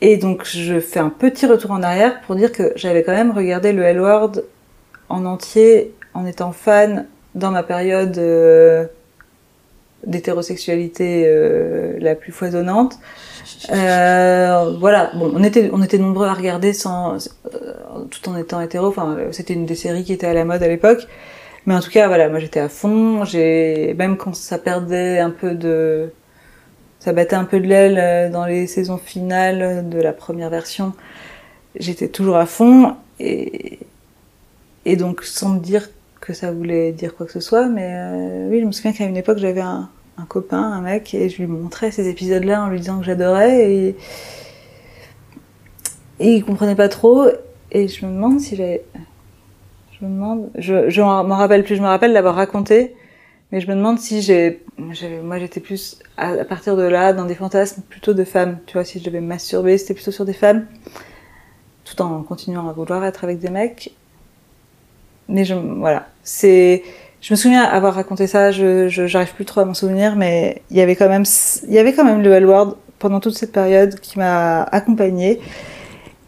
et 0.00 0.16
donc 0.16 0.44
je 0.44 0.78
fais 0.78 1.00
un 1.00 1.10
petit 1.10 1.46
retour 1.46 1.72
en 1.72 1.82
arrière 1.82 2.20
pour 2.22 2.36
dire 2.36 2.52
que 2.52 2.72
j'avais 2.76 3.02
quand 3.02 3.12
même 3.12 3.32
regardé 3.32 3.72
le 3.72 3.82
L-word 3.82 4.32
en 5.08 5.24
entier 5.24 5.94
en 6.14 6.26
étant 6.26 6.52
fan 6.52 7.06
dans 7.34 7.50
ma 7.50 7.62
période 7.62 8.16
euh, 8.18 8.86
d'hétérosexualité 10.06 11.24
euh, 11.26 11.96
la 11.98 12.14
plus 12.14 12.32
foisonnante. 12.32 12.98
Euh, 13.70 14.76
voilà, 14.78 15.10
bon, 15.14 15.32
on 15.34 15.42
était 15.42 15.70
on 15.72 15.82
était 15.82 15.98
nombreux 15.98 16.26
à 16.26 16.34
regarder 16.34 16.72
sans 16.72 17.16
euh, 17.54 18.04
tout 18.10 18.28
en 18.28 18.36
étant 18.36 18.60
hétéro. 18.60 18.86
Enfin, 18.88 19.16
c'était 19.32 19.54
une 19.54 19.66
des 19.66 19.74
séries 19.74 20.04
qui 20.04 20.12
était 20.12 20.26
à 20.26 20.34
la 20.34 20.44
mode 20.44 20.62
à 20.62 20.68
l'époque. 20.68 21.06
Mais 21.66 21.74
en 21.74 21.80
tout 21.80 21.90
cas, 21.90 22.08
voilà, 22.08 22.28
moi 22.28 22.38
j'étais 22.38 22.60
à 22.60 22.68
fond. 22.68 23.24
J'ai 23.24 23.94
même 23.98 24.16
quand 24.16 24.34
ça 24.34 24.58
perdait 24.58 25.18
un 25.18 25.30
peu 25.30 25.54
de, 25.54 26.12
ça 26.98 27.12
battait 27.12 27.36
un 27.36 27.44
peu 27.44 27.60
de 27.60 27.66
l'aile 27.66 27.98
euh, 27.98 28.30
dans 28.30 28.44
les 28.44 28.66
saisons 28.66 28.98
finales 28.98 29.88
de 29.88 30.00
la 30.00 30.12
première 30.12 30.50
version, 30.50 30.92
j'étais 31.78 32.08
toujours 32.08 32.36
à 32.36 32.46
fond 32.46 32.96
et 33.20 33.78
et 34.84 34.96
donc 34.96 35.22
sans 35.24 35.50
me 35.50 35.60
dire 35.60 35.88
que 36.20 36.32
ça 36.32 36.50
voulait 36.50 36.92
dire 36.92 37.14
quoi 37.14 37.26
que 37.26 37.32
ce 37.32 37.40
soit, 37.40 37.68
mais 37.68 37.88
euh, 37.92 38.48
oui, 38.50 38.60
je 38.60 38.66
me 38.66 38.72
souviens 38.72 38.92
qu'à 38.92 39.04
une 39.04 39.16
époque 39.16 39.38
j'avais 39.38 39.60
un, 39.60 39.88
un 40.18 40.24
copain, 40.24 40.60
un 40.60 40.80
mec, 40.80 41.14
et 41.14 41.28
je 41.28 41.38
lui 41.38 41.46
montrais 41.46 41.90
ces 41.90 42.08
épisodes-là 42.08 42.64
en 42.64 42.68
lui 42.68 42.80
disant 42.80 42.98
que 42.98 43.04
j'adorais 43.04 43.70
et 43.70 43.96
il 46.20 46.44
comprenait 46.44 46.74
pas 46.74 46.88
trop 46.88 47.26
et 47.70 47.88
je 47.88 48.04
me 48.04 48.12
demande 48.12 48.40
si 48.40 48.56
j'avais 48.56 48.84
je 50.00 50.06
me 50.06 50.10
demande, 50.10 50.50
je, 50.56 51.02
m'en 51.02 51.36
rappelle 51.36 51.64
plus, 51.64 51.76
je 51.76 51.82
me 51.82 51.86
rappelle 51.88 52.12
l'avoir 52.12 52.36
raconté, 52.36 52.94
mais 53.50 53.60
je 53.60 53.68
me 53.68 53.74
demande 53.74 53.98
si 53.98 54.22
j'ai, 54.22 54.62
moi 54.76 55.38
j'étais 55.38 55.60
plus 55.60 55.98
à, 56.16 56.44
partir 56.44 56.76
de 56.76 56.84
là 56.84 57.12
dans 57.12 57.24
des 57.24 57.34
fantasmes 57.34 57.82
plutôt 57.82 58.14
de 58.14 58.24
femmes, 58.24 58.58
tu 58.66 58.74
vois, 58.74 58.84
si 58.84 59.00
je 59.00 59.04
devais 59.04 59.20
masturber, 59.20 59.76
c'était 59.76 59.94
plutôt 59.94 60.12
sur 60.12 60.24
des 60.24 60.34
femmes, 60.34 60.66
tout 61.84 62.00
en 62.00 62.22
continuant 62.22 62.68
à 62.68 62.72
vouloir 62.72 63.04
être 63.04 63.24
avec 63.24 63.40
des 63.40 63.50
mecs. 63.50 63.92
Mais 65.28 65.44
je, 65.44 65.54
voilà, 65.54 66.08
c'est, 66.22 66.84
je 67.20 67.32
me 67.32 67.36
souviens 67.36 67.64
avoir 67.64 67.94
raconté 67.94 68.26
ça, 68.26 68.52
je, 68.52 68.88
j'arrive 68.88 69.34
plus 69.34 69.44
trop 69.44 69.60
à 69.60 69.64
m'en 69.64 69.74
souvenir, 69.74 70.14
mais 70.16 70.62
il 70.70 70.76
y 70.76 70.80
avait 70.80 70.94
quand 70.94 71.08
même, 71.08 71.24
le 72.22 72.32
L-word 72.32 72.76
pendant 72.98 73.20
toute 73.20 73.34
cette 73.34 73.52
période 73.52 73.98
qui 74.00 74.18
m'a 74.18 74.62
accompagnée. 74.62 75.40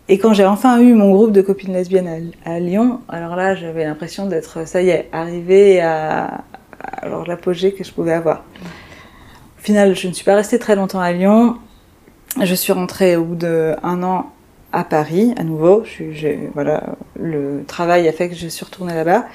Et 0.09 0.19
quand 0.19 0.33
j'ai 0.33 0.45
enfin 0.45 0.81
eu 0.81 0.95
mon 0.95 1.13
groupe 1.13 1.31
de 1.31 1.41
copines 1.41 1.73
lesbiennes 1.73 2.33
à, 2.45 2.59
Lyon, 2.59 3.01
alors 3.09 3.37
là, 3.37 3.55
j'avais 3.55 3.85
l'impression 3.85 4.27
d'être, 4.27 4.67
ça 4.67 4.83
y 4.83 4.89
est, 4.89 5.09
arrivée 5.13 5.81
à, 5.81 6.43
l'apogée 7.27 7.73
que 7.73 7.85
je 7.85 7.93
pouvais 7.93 8.13
avoir. 8.13 8.39
Au 9.59 9.63
final, 9.63 9.95
je 9.95 10.09
ne 10.09 10.13
suis 10.13 10.25
pas 10.25 10.35
restée 10.35 10.59
très 10.59 10.75
longtemps 10.75 11.01
à 11.01 11.13
Lyon. 11.13 11.59
Je 12.43 12.55
suis 12.55 12.73
rentrée 12.73 13.15
au 13.15 13.25
bout 13.25 13.37
d'un 13.37 14.03
an 14.03 14.33
à 14.73 14.83
Paris, 14.83 15.35
à 15.37 15.45
nouveau. 15.45 15.85
Voilà, 16.55 16.83
le 17.15 17.63
travail 17.67 18.09
a 18.09 18.13
fait 18.13 18.29
que 18.29 18.35
je 18.35 18.49
suis 18.49 18.65
retournée 18.65 18.95
là-bas. 18.95 19.27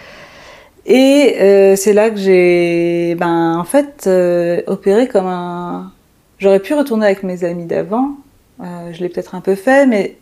Et 0.86 1.38
euh, 1.40 1.76
c'est 1.76 1.94
là 1.94 2.10
que 2.10 2.18
j'ai, 2.18 3.16
ben, 3.16 3.58
en 3.58 3.64
fait, 3.64 4.06
euh, 4.08 4.62
opéré 4.68 5.08
comme 5.08 5.26
un. 5.26 5.92
J'aurais 6.38 6.60
pu 6.60 6.74
retourner 6.74 7.06
avec 7.06 7.24
mes 7.24 7.44
amis 7.44 7.66
d'avant. 7.66 8.18
Euh, 8.62 8.94
je 8.94 9.02
l'ai 9.02 9.10
peut-être 9.10 9.36
un 9.36 9.42
peu 9.42 9.56
fait, 9.56 9.88
mais 9.88 10.18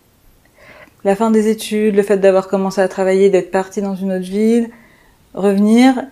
la 1.03 1.15
fin 1.15 1.31
des 1.31 1.49
études, 1.49 1.95
le 1.95 2.03
fait 2.03 2.17
d'avoir 2.17 2.47
commencé 2.47 2.79
à 2.81 2.87
travailler, 2.87 3.29
d'être 3.29 3.51
partie 3.51 3.81
dans 3.81 3.95
une 3.95 4.13
autre 4.13 4.25
ville, 4.25 4.69
revenir, 5.33 6.03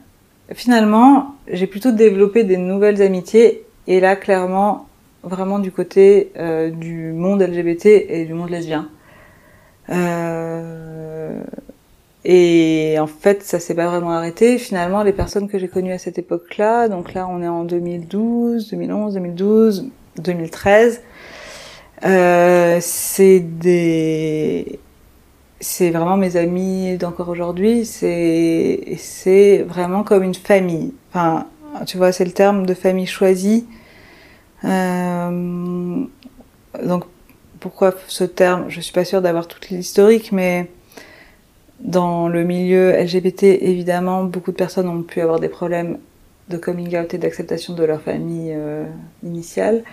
finalement, 0.53 1.35
j'ai 1.47 1.67
plutôt 1.67 1.91
développé 1.91 2.43
des 2.43 2.57
nouvelles 2.57 3.01
amitiés. 3.01 3.63
Et 3.87 3.99
là, 3.99 4.15
clairement, 4.15 4.87
vraiment 5.23 5.59
du 5.59 5.71
côté 5.71 6.31
euh, 6.37 6.69
du 6.69 7.13
monde 7.13 7.41
LGBT 7.41 7.85
et 7.85 8.25
du 8.25 8.33
monde 8.33 8.49
lesbien. 8.49 8.89
Euh, 9.89 11.41
et 12.23 12.97
en 12.99 13.07
fait, 13.07 13.43
ça 13.43 13.59
s'est 13.59 13.75
pas 13.75 13.87
vraiment 13.87 14.11
arrêté. 14.11 14.57
Finalement, 14.57 15.03
les 15.03 15.13
personnes 15.13 15.47
que 15.47 15.57
j'ai 15.57 15.67
connues 15.67 15.93
à 15.93 15.97
cette 15.97 16.19
époque-là, 16.19 16.87
donc 16.87 17.13
là, 17.13 17.27
on 17.27 17.41
est 17.41 17.47
en 17.47 17.63
2012, 17.63 18.69
2011, 18.69 19.13
2012, 19.15 19.89
2013. 20.17 21.01
Euh, 22.03 22.79
c'est 22.81 23.39
des 23.39 24.79
c'est 25.59 25.91
vraiment 25.91 26.17
mes 26.17 26.37
amis 26.37 26.97
d'encore 26.97 27.29
aujourd'hui 27.29 27.85
c'est 27.85 28.95
c'est 28.97 29.59
vraiment 29.59 30.03
comme 30.03 30.23
une 30.23 30.33
famille 30.33 30.91
enfin 31.09 31.45
tu 31.85 31.97
vois 31.97 32.11
c'est 32.11 32.25
le 32.25 32.31
terme 32.31 32.65
de 32.65 32.73
famille 32.73 33.05
choisie 33.05 33.67
euh, 34.65 36.03
donc 36.83 37.03
pourquoi 37.59 37.93
ce 38.07 38.23
terme? 38.23 38.65
Je 38.69 38.81
suis 38.81 38.91
pas 38.91 39.05
sûre 39.05 39.21
d'avoir 39.21 39.47
toute 39.47 39.69
l'historique 39.69 40.31
mais 40.31 40.69
dans 41.83 42.27
le 42.27 42.43
milieu 42.43 42.91
LGBT 42.91 43.43
évidemment 43.43 44.23
beaucoup 44.23 44.51
de 44.51 44.57
personnes 44.57 44.87
ont 44.87 45.01
pu 45.01 45.21
avoir 45.21 45.39
des 45.39 45.49
problèmes 45.49 45.97
de 46.49 46.57
coming 46.57 46.95
out 46.97 47.13
et 47.13 47.17
d'acceptation 47.17 47.73
de 47.73 47.83
leur 47.83 48.01
famille 48.01 48.51
euh, 48.53 48.85
initiale 49.23 49.83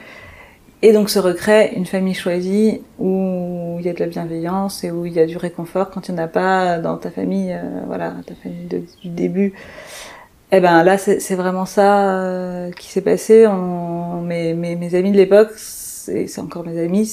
et 0.82 0.92
donc 0.92 1.10
se 1.10 1.18
recrée 1.18 1.72
une 1.74 1.86
famille 1.86 2.14
choisie 2.14 2.82
où 2.98 3.76
il 3.80 3.86
y 3.86 3.88
a 3.88 3.92
de 3.92 4.00
la 4.00 4.06
bienveillance 4.06 4.84
et 4.84 4.90
où 4.90 5.06
il 5.06 5.12
y 5.12 5.20
a 5.20 5.26
du 5.26 5.36
réconfort 5.36 5.90
quand 5.90 6.08
il 6.08 6.14
n'y 6.14 6.20
en 6.20 6.24
a 6.24 6.28
pas 6.28 6.78
dans 6.78 6.96
ta 6.96 7.10
famille, 7.10 7.52
euh, 7.52 7.80
voilà, 7.86 8.14
ta 8.24 8.34
famille 8.34 8.66
de, 8.66 8.82
du 9.02 9.08
début. 9.08 9.54
Et 10.50 10.56
eh 10.56 10.60
ben 10.60 10.82
là, 10.82 10.96
c'est 10.96 11.34
vraiment 11.34 11.66
ça 11.66 12.10
euh, 12.10 12.70
qui 12.70 12.88
s'est 12.88 13.02
passé. 13.02 13.46
Mes, 14.22 14.94
amis 14.94 15.12
de 15.12 15.16
l'époque, 15.16 15.50
c'est 15.56 16.38
encore 16.38 16.64
mes 16.64 16.82
amis, 16.82 17.10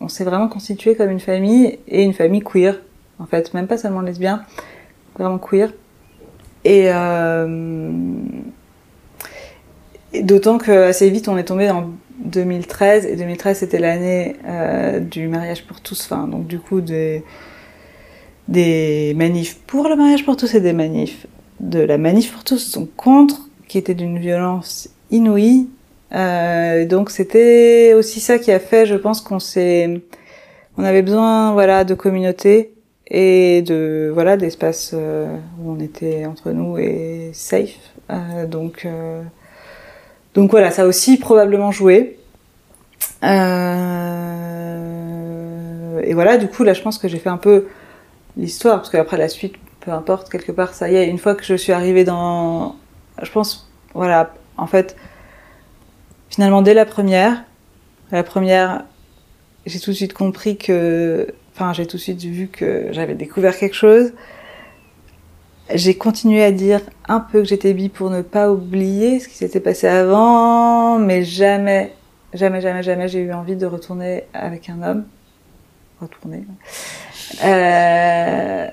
on 0.00 0.08
s'est 0.08 0.24
vraiment 0.24 0.48
constitué 0.48 0.94
comme 0.94 1.10
une 1.10 1.20
famille 1.20 1.78
et 1.86 2.02
une 2.02 2.14
famille 2.14 2.40
queer, 2.40 2.80
en 3.18 3.26
fait, 3.26 3.54
même 3.54 3.66
pas 3.66 3.78
seulement 3.78 4.00
lesbien, 4.00 4.42
vraiment 5.18 5.38
queer. 5.38 5.72
Et, 6.64 6.86
euh, 6.92 7.88
et 10.12 10.22
d'autant 10.22 10.58
que 10.58 10.88
assez 10.88 11.08
vite, 11.10 11.28
on 11.28 11.36
est 11.36 11.44
tombé 11.44 11.68
dans 11.68 11.90
2013 12.18 13.06
et 13.06 13.16
2013 13.16 13.58
c'était 13.58 13.78
l'année 13.78 14.36
euh, 14.46 15.00
du 15.00 15.28
mariage 15.28 15.64
pour 15.64 15.80
tous, 15.80 16.08
enfin 16.10 16.26
donc 16.26 16.46
du 16.46 16.58
coup 16.58 16.80
des 16.80 17.22
manifs 19.14 19.58
pour 19.66 19.88
le 19.88 19.96
mariage 19.96 20.24
pour 20.24 20.36
tous 20.36 20.54
et 20.54 20.60
des 20.60 20.72
manifs 20.72 21.26
de 21.60 21.80
la 21.80 21.98
manif 21.98 22.32
pour 22.32 22.44
tous 22.44 22.72
donc 22.72 22.94
contre 22.96 23.48
qui 23.68 23.78
était 23.78 23.94
d'une 23.94 24.18
violence 24.18 24.88
inouïe. 25.10 25.68
Euh, 26.12 26.86
donc 26.86 27.10
c'était 27.10 27.92
aussi 27.94 28.20
ça 28.20 28.38
qui 28.38 28.52
a 28.52 28.60
fait, 28.60 28.86
je 28.86 28.94
pense 28.94 29.20
qu'on 29.20 29.40
s'est 29.40 30.00
on 30.78 30.84
avait 30.84 31.02
besoin 31.02 31.52
voilà 31.52 31.84
de 31.84 31.94
communauté 31.94 32.72
et 33.08 33.62
de 33.62 34.10
voilà 34.12 34.36
d'espace 34.36 34.90
euh, 34.94 35.36
où 35.60 35.72
on 35.72 35.80
était 35.80 36.26
entre 36.26 36.50
nous 36.52 36.78
et 36.78 37.30
safe. 37.32 37.78
Euh, 38.10 38.46
donc 38.46 38.84
euh, 38.84 39.22
donc 40.34 40.50
voilà, 40.50 40.70
ça 40.70 40.82
a 40.82 40.86
aussi 40.86 41.18
probablement 41.18 41.72
joué. 41.72 42.18
Et 46.06 46.14
voilà, 46.14 46.36
du 46.36 46.48
coup, 46.48 46.62
là, 46.62 46.72
je 46.72 46.82
pense 46.82 46.98
que 46.98 47.08
j'ai 47.08 47.18
fait 47.18 47.30
un 47.30 47.36
peu 47.36 47.66
l'histoire, 48.36 48.76
parce 48.76 48.90
qu'après 48.90 49.16
la 49.16 49.28
suite, 49.28 49.54
peu 49.80 49.90
importe, 49.90 50.30
quelque 50.30 50.52
part, 50.52 50.74
ça 50.74 50.88
y 50.90 50.96
est, 50.96 51.08
une 51.08 51.18
fois 51.18 51.34
que 51.34 51.44
je 51.44 51.54
suis 51.54 51.72
arrivée 51.72 52.04
dans... 52.04 52.76
Je 53.22 53.30
pense, 53.30 53.68
voilà, 53.94 54.34
en 54.56 54.66
fait, 54.66 54.96
finalement, 56.28 56.62
dès 56.62 56.74
la 56.74 56.84
première, 56.84 57.44
la 58.12 58.22
première, 58.22 58.84
j'ai 59.64 59.80
tout 59.80 59.90
de 59.90 59.96
suite 59.96 60.12
compris 60.12 60.56
que... 60.56 61.34
Enfin, 61.56 61.72
j'ai 61.72 61.86
tout 61.86 61.96
de 61.96 62.02
suite 62.02 62.22
vu 62.22 62.48
que 62.48 62.88
j'avais 62.90 63.14
découvert 63.14 63.56
quelque 63.56 63.72
chose. 63.74 64.12
J'ai 65.72 65.96
continué 65.96 66.44
à 66.44 66.52
dire 66.52 66.82
un 67.08 67.18
peu 67.18 67.40
que 67.40 67.48
j'étais 67.48 67.72
bi 67.72 67.88
pour 67.88 68.10
ne 68.10 68.20
pas 68.20 68.52
oublier 68.52 69.20
ce 69.20 69.28
qui 69.28 69.36
s'était 69.36 69.60
passé 69.60 69.86
avant, 69.86 70.98
mais 70.98 71.24
jamais, 71.24 71.94
jamais, 72.34 72.60
jamais, 72.60 72.82
jamais 72.82 73.08
j'ai 73.08 73.20
eu 73.20 73.32
envie 73.32 73.56
de 73.56 73.64
retourner 73.64 74.24
avec 74.34 74.68
un 74.68 74.82
homme. 74.82 75.06
Retourner. 75.98 76.44
Euh... 77.42 78.68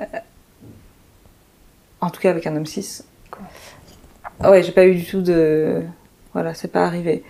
En 2.02 2.10
tout 2.10 2.20
cas 2.20 2.32
avec 2.32 2.46
un 2.48 2.56
homme 2.58 2.66
cis. 2.66 3.04
Ouais, 4.44 4.62
j'ai 4.62 4.74
pas 4.74 4.86
eu 4.86 4.96
du 4.96 5.06
tout 5.06 5.22
de. 5.22 5.84
Voilà, 6.34 6.54
c'est 6.54 6.68
pas 6.68 6.86
arrivé. 6.86 7.24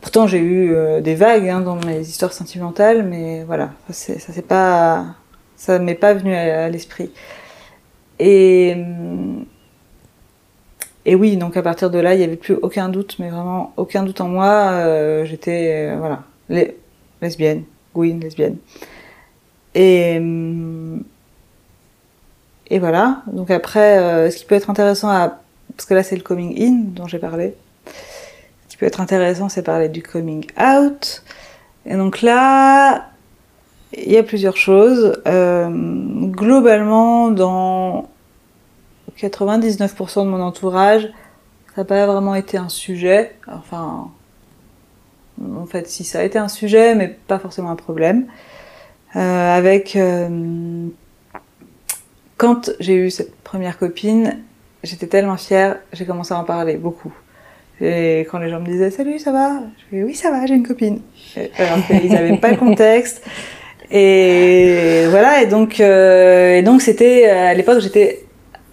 Pourtant, 0.00 0.26
j'ai 0.26 0.38
eu 0.38 0.74
euh, 0.74 1.00
des 1.00 1.14
vagues 1.14 1.48
hein, 1.48 1.60
dans 1.60 1.76
mes 1.76 2.00
histoires 2.00 2.32
sentimentales, 2.32 3.04
mais 3.04 3.44
voilà, 3.44 3.70
ça 3.90 4.14
c'est 4.18 4.46
pas, 4.46 5.06
ça 5.56 5.78
m'est 5.78 5.94
pas 5.94 6.14
venu 6.14 6.34
à, 6.34 6.68
l'esprit. 6.68 7.10
Et 8.18 8.76
et 11.04 11.14
oui, 11.14 11.38
donc 11.38 11.56
à 11.56 11.62
partir 11.62 11.90
de 11.90 11.98
là, 11.98 12.14
il 12.14 12.20
y 12.20 12.24
avait 12.24 12.36
plus 12.36 12.54
aucun 12.60 12.90
doute, 12.90 13.16
mais 13.18 13.30
vraiment 13.30 13.72
aucun 13.78 14.02
doute 14.02 14.20
en 14.20 14.28
moi. 14.28 14.72
Euh, 14.72 15.24
j'étais 15.24 15.96
voilà, 15.96 16.24
les, 16.50 16.76
lesbienne, 17.22 17.64
Gwyn, 17.94 18.20
lesbienne. 18.20 18.58
Et 19.74 20.20
et 22.70 22.78
voilà. 22.78 23.22
Donc 23.32 23.50
après, 23.50 23.98
euh, 23.98 24.30
ce 24.30 24.36
qui 24.36 24.44
peut 24.44 24.54
être 24.54 24.70
intéressant 24.70 25.08
à, 25.08 25.40
parce 25.76 25.86
que 25.86 25.94
là 25.94 26.02
c'est 26.02 26.16
le 26.16 26.22
coming 26.22 26.60
in 26.60 26.84
dont 26.94 27.06
j'ai 27.06 27.18
parlé. 27.18 27.54
Peut 28.78 28.86
être 28.86 29.00
intéressant, 29.00 29.48
c'est 29.48 29.62
parler 29.62 29.88
du 29.88 30.02
coming 30.02 30.46
out. 30.60 31.24
Et 31.84 31.94
donc 31.94 32.22
là, 32.22 33.10
il 33.92 34.10
y 34.12 34.16
a 34.16 34.22
plusieurs 34.22 34.56
choses. 34.56 35.20
Euh, 35.26 35.68
globalement, 35.68 37.30
dans 37.30 38.08
99% 39.18 40.24
de 40.24 40.28
mon 40.28 40.40
entourage, 40.40 41.02
ça 41.74 41.82
n'a 41.82 41.84
pas 41.84 42.06
vraiment 42.06 42.34
été 42.34 42.56
un 42.56 42.68
sujet. 42.68 43.34
Enfin, 43.48 44.10
en 45.56 45.66
fait, 45.66 45.88
si 45.88 46.04
ça 46.04 46.20
a 46.20 46.22
été 46.22 46.38
un 46.38 46.48
sujet, 46.48 46.94
mais 46.94 47.08
pas 47.08 47.38
forcément 47.38 47.70
un 47.70 47.76
problème. 47.76 48.26
Euh, 49.16 49.56
avec 49.56 49.96
quand 52.38 52.70
j'ai 52.78 52.94
eu 52.94 53.10
cette 53.10 53.36
première 53.42 53.78
copine, 53.78 54.38
j'étais 54.84 55.08
tellement 55.08 55.36
fière, 55.36 55.80
j'ai 55.92 56.06
commencé 56.06 56.32
à 56.32 56.38
en 56.38 56.44
parler 56.44 56.76
beaucoup. 56.76 57.12
Et 57.80 58.26
quand 58.30 58.38
les 58.38 58.50
gens 58.50 58.60
me 58.60 58.66
disaient 58.66 58.90
salut, 58.90 59.18
ça 59.18 59.32
va? 59.32 59.60
Je 59.90 59.96
dis 59.96 60.02
oui, 60.02 60.14
ça 60.14 60.30
va, 60.30 60.46
j'ai 60.46 60.54
une 60.54 60.66
copine. 60.66 61.00
Alors 61.58 61.86
qu'ils 61.86 62.10
n'avaient 62.10 62.36
pas 62.36 62.50
le 62.50 62.56
contexte. 62.56 63.24
Et 63.90 65.06
voilà, 65.08 65.40
et 65.40 65.46
donc, 65.46 65.80
euh, 65.80 66.56
et 66.56 66.62
donc 66.62 66.82
c'était 66.82 67.24
à 67.24 67.54
l'époque 67.54 67.80
j'étais 67.80 68.26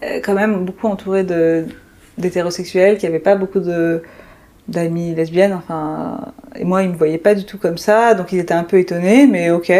euh, 0.03 0.19
quand 0.21 0.33
même 0.33 0.65
beaucoup 0.65 0.87
entourée 0.87 1.23
de 1.23 1.63
d'hétérosexuels 2.17 2.97
qui 2.97 3.05
n'avaient 3.05 3.19
pas 3.19 3.35
beaucoup 3.35 3.61
de 3.61 4.03
d'amis 4.67 5.15
lesbiennes. 5.15 5.53
Enfin, 5.53 6.33
et 6.57 6.65
moi 6.65 6.83
ils 6.83 6.89
me 6.89 6.97
voyaient 6.97 7.17
pas 7.17 7.33
du 7.33 7.45
tout 7.45 7.57
comme 7.57 7.77
ça, 7.77 8.13
donc 8.13 8.33
ils 8.33 8.39
étaient 8.39 8.53
un 8.53 8.65
peu 8.65 8.77
étonnés, 8.77 9.25
mais 9.25 9.51
ok 9.51 9.71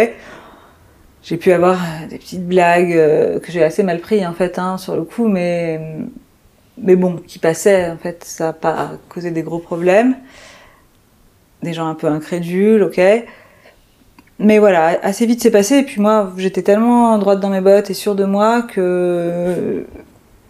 j'ai 1.26 1.38
pu 1.38 1.52
avoir 1.52 1.80
des 2.10 2.18
petites 2.20 2.48
blagues 2.48 2.94
euh, 2.94 3.40
que 3.40 3.52
j'ai 3.52 3.64
assez 3.64 3.82
mal 3.82 4.00
pris 4.00 4.26
en 4.26 4.34
fait 4.34 4.60
hein, 4.60 4.78
sur 4.78 4.96
le 4.96 5.04
coup, 5.04 5.28
mais 5.28 5.82
mais 6.78 6.96
bon, 6.96 7.18
qui 7.18 7.40
passaient 7.40 7.90
en 7.90 7.98
fait, 7.98 8.24
ça 8.24 8.48
n'a 8.48 8.54
pas 8.54 8.92
causé 9.10 9.32
des 9.32 9.44
gros 9.44 9.60
problèmes. 9.60 10.16
Des 11.64 11.74
gens 11.74 11.88
un 11.88 11.96
peu 11.96 12.08
incrédules, 12.08 12.84
ok. 12.84 13.02
Mais 14.40 14.60
voilà, 14.60 15.00
assez 15.02 15.26
vite 15.26 15.42
c'est 15.42 15.52
passé. 15.52 15.78
Et 15.78 15.84
puis 15.84 16.02
moi, 16.02 16.32
j'étais 16.38 16.62
tellement 16.62 17.18
droite 17.18 17.40
dans 17.40 17.50
mes 17.50 17.62
bottes 17.62 17.90
et 17.90 17.94
sûre 17.94 18.16
de 18.16 18.26
moi 18.26 18.64
que 18.64 19.86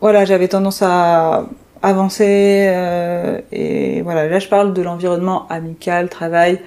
voilà, 0.02 0.26
j'avais 0.26 0.48
tendance 0.48 0.82
à 0.82 1.46
avancer. 1.82 2.68
Euh, 2.70 3.42
et 3.52 4.02
voilà, 4.02 4.28
là 4.28 4.40
je 4.40 4.48
parle 4.48 4.74
de 4.74 4.82
l'environnement 4.82 5.48
amical, 5.50 6.10
travail. 6.10 6.60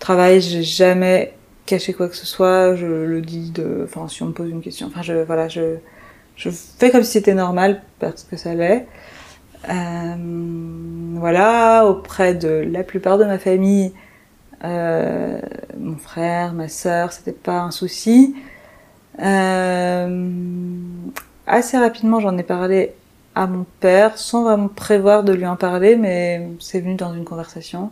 Travail, 0.00 0.40
j'ai 0.40 0.62
jamais 0.62 1.34
cacher 1.68 1.92
quoi 1.92 2.08
que 2.08 2.16
ce 2.16 2.26
soit, 2.26 2.74
je 2.76 2.86
le 2.86 3.20
dis 3.20 3.50
de, 3.50 3.82
enfin, 3.84 4.08
si 4.08 4.22
on 4.22 4.26
me 4.26 4.32
pose 4.32 4.48
une 4.50 4.62
question, 4.62 4.86
enfin, 4.86 5.02
je, 5.02 5.12
voilà, 5.24 5.48
je, 5.48 5.76
je 6.38 6.50
fais 6.50 6.90
comme 6.90 7.02
si 7.02 7.12
c'était 7.12 7.34
normal 7.34 7.82
parce 7.98 8.22
que 8.22 8.36
ça 8.36 8.54
l'est. 8.54 8.86
Euh, 9.68 10.14
voilà, 11.16 11.84
auprès 11.86 12.34
de 12.34 12.64
la 12.70 12.84
plupart 12.84 13.18
de 13.18 13.24
ma 13.24 13.38
famille, 13.38 13.92
euh, 14.64 15.40
mon 15.76 15.96
frère, 15.96 16.52
ma 16.54 16.68
sœur, 16.68 17.12
c'était 17.12 17.32
pas 17.32 17.60
un 17.60 17.72
souci. 17.72 18.36
Euh, 19.20 20.30
assez 21.46 21.76
rapidement, 21.76 22.20
j'en 22.20 22.38
ai 22.38 22.44
parlé 22.44 22.92
à 23.34 23.48
mon 23.48 23.66
père, 23.80 24.16
sans 24.16 24.44
vraiment 24.44 24.68
prévoir 24.68 25.24
de 25.24 25.32
lui 25.32 25.46
en 25.46 25.56
parler, 25.56 25.96
mais 25.96 26.48
c'est 26.60 26.80
venu 26.80 26.94
dans 26.94 27.12
une 27.14 27.24
conversation 27.24 27.90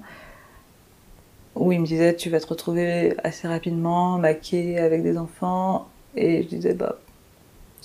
où 1.57 1.73
il 1.73 1.81
me 1.81 1.87
disait 1.87 2.15
tu 2.15 2.31
vas 2.31 2.39
te 2.39 2.47
retrouver 2.47 3.15
assez 3.25 3.49
rapidement 3.49 4.19
maquée 4.19 4.79
avec 4.79 5.03
des 5.03 5.17
enfants 5.19 5.89
et 6.15 6.43
je 6.43 6.49
disais 6.49 6.75
bah 6.75 6.97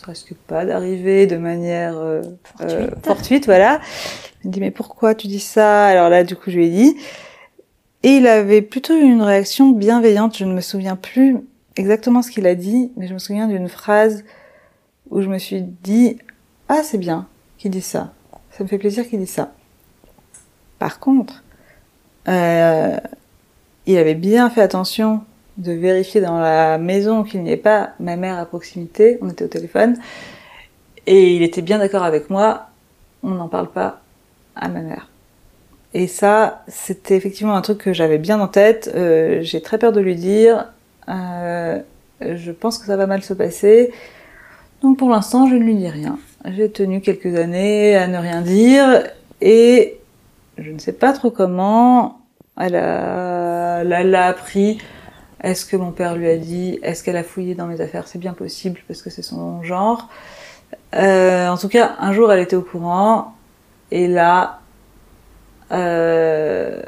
ça 0.01 0.11
risque 0.11 0.33
pas 0.47 0.65
d'arriver 0.65 1.27
de 1.27 1.37
manière 1.37 1.95
euh, 1.97 2.23
euh, 2.61 2.89
fortuite. 3.03 3.45
voilà. 3.45 3.79
Il 4.43 4.47
me 4.47 4.53
dit 4.53 4.59
mais 4.59 4.71
pourquoi 4.71 5.13
tu 5.13 5.27
dis 5.27 5.39
ça? 5.39 5.85
Alors 5.85 6.09
là 6.09 6.23
du 6.23 6.35
coup 6.35 6.49
je 6.49 6.57
lui 6.57 6.67
ai 6.67 6.69
dit. 6.69 6.97
Et 8.03 8.15
il 8.17 8.25
avait 8.25 8.63
plutôt 8.63 8.97
une 8.97 9.21
réaction 9.21 9.69
bienveillante. 9.69 10.35
Je 10.37 10.45
ne 10.45 10.53
me 10.53 10.61
souviens 10.61 10.95
plus 10.95 11.37
exactement 11.75 12.23
ce 12.23 12.31
qu'il 12.31 12.47
a 12.47 12.55
dit 12.55 12.91
mais 12.97 13.07
je 13.07 13.13
me 13.13 13.19
souviens 13.19 13.47
d'une 13.47 13.69
phrase 13.69 14.23
où 15.11 15.21
je 15.21 15.27
me 15.27 15.37
suis 15.37 15.61
dit 15.61 16.17
ah 16.67 16.81
c'est 16.83 16.97
bien 16.97 17.27
qu'il 17.59 17.69
dise 17.69 17.85
ça. 17.85 18.13
Ça 18.49 18.63
me 18.63 18.69
fait 18.69 18.79
plaisir 18.79 19.07
qu'il 19.07 19.19
dise 19.19 19.29
ça 19.29 19.53
par 20.79 20.99
contre 20.99 21.43
euh, 22.27 22.97
il 23.85 23.97
avait 23.97 24.15
bien 24.15 24.49
fait 24.49 24.61
attention 24.61 25.21
de 25.61 25.71
vérifier 25.71 26.21
dans 26.21 26.39
la 26.39 26.77
maison 26.77 27.23
qu'il 27.23 27.43
n'y 27.43 27.51
ait 27.51 27.57
pas 27.57 27.91
ma 27.99 28.15
mère 28.15 28.39
à 28.39 28.45
proximité. 28.45 29.17
On 29.21 29.29
était 29.29 29.45
au 29.45 29.47
téléphone. 29.47 29.97
Et 31.07 31.35
il 31.35 31.43
était 31.43 31.61
bien 31.61 31.79
d'accord 31.79 32.03
avec 32.03 32.29
moi. 32.29 32.67
On 33.23 33.31
n'en 33.31 33.47
parle 33.47 33.69
pas 33.69 34.01
à 34.55 34.67
ma 34.67 34.81
mère. 34.81 35.07
Et 35.93 36.07
ça, 36.07 36.63
c'était 36.67 37.15
effectivement 37.15 37.55
un 37.55 37.61
truc 37.61 37.79
que 37.79 37.93
j'avais 37.93 38.17
bien 38.17 38.39
en 38.39 38.47
tête. 38.47 38.91
Euh, 38.95 39.39
j'ai 39.41 39.61
très 39.61 39.77
peur 39.77 39.91
de 39.91 39.99
lui 39.99 40.15
dire. 40.15 40.67
Euh, 41.09 41.79
je 42.21 42.51
pense 42.51 42.77
que 42.77 42.85
ça 42.85 42.95
va 42.95 43.07
mal 43.07 43.21
se 43.23 43.33
passer. 43.33 43.91
Donc 44.81 44.97
pour 44.97 45.09
l'instant, 45.09 45.47
je 45.47 45.55
ne 45.55 45.63
lui 45.63 45.75
dis 45.75 45.89
rien. 45.89 46.17
J'ai 46.45 46.71
tenu 46.71 47.01
quelques 47.01 47.35
années 47.35 47.95
à 47.95 48.07
ne 48.07 48.17
rien 48.17 48.41
dire. 48.41 49.03
Et 49.41 49.97
je 50.57 50.71
ne 50.71 50.79
sais 50.79 50.93
pas 50.93 51.13
trop 51.13 51.29
comment. 51.29 52.19
Elle 52.59 52.73
l'a 52.73 54.25
appris. 54.25 54.79
Est-ce 55.43 55.65
que 55.65 55.75
mon 55.75 55.91
père 55.91 56.15
lui 56.15 56.29
a 56.29 56.37
dit 56.37 56.79
Est-ce 56.83 57.03
qu'elle 57.03 57.17
a 57.17 57.23
fouillé 57.23 57.55
dans 57.55 57.65
mes 57.65 57.81
affaires? 57.81 58.07
C'est 58.07 58.19
bien 58.19 58.33
possible 58.33 58.79
parce 58.87 59.01
que 59.01 59.09
c'est 59.09 59.23
son 59.23 59.63
genre. 59.63 60.07
Euh, 60.95 61.47
en 61.47 61.57
tout 61.57 61.69
cas, 61.69 61.95
un 61.99 62.13
jour, 62.13 62.31
elle 62.31 62.39
était 62.39 62.55
au 62.55 62.61
courant. 62.61 63.33
Et 63.89 64.07
là, 64.07 64.59
euh, 65.71 66.81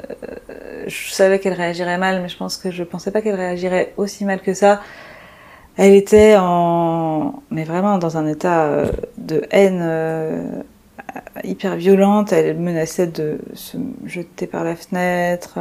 je 0.88 1.12
savais 1.12 1.40
qu'elle 1.40 1.54
réagirait 1.54 1.98
mal, 1.98 2.22
mais 2.22 2.30
je 2.30 2.38
pense 2.38 2.58
que 2.58 2.70
je 2.72 2.84
pensais 2.84 3.12
pas 3.12 3.22
qu'elle 3.22 3.36
réagirait 3.36 3.94
aussi 3.98 4.24
mal 4.24 4.42
que 4.42 4.54
ça. 4.54 4.82
Elle 5.76 5.96
était 5.96 6.36
en, 6.38 7.42
mais 7.50 7.64
vraiment 7.64 7.98
dans 7.98 8.18
un 8.18 8.28
état 8.28 8.66
euh, 8.66 8.92
de 9.18 9.44
haine 9.50 10.64
hyper 11.44 11.76
violente, 11.76 12.32
elle 12.32 12.58
menaçait 12.58 13.08
de 13.08 13.40
se 13.56 13.78
jeter 14.06 14.46
par 14.46 14.64
la 14.64 14.76
fenêtre. 14.76 15.58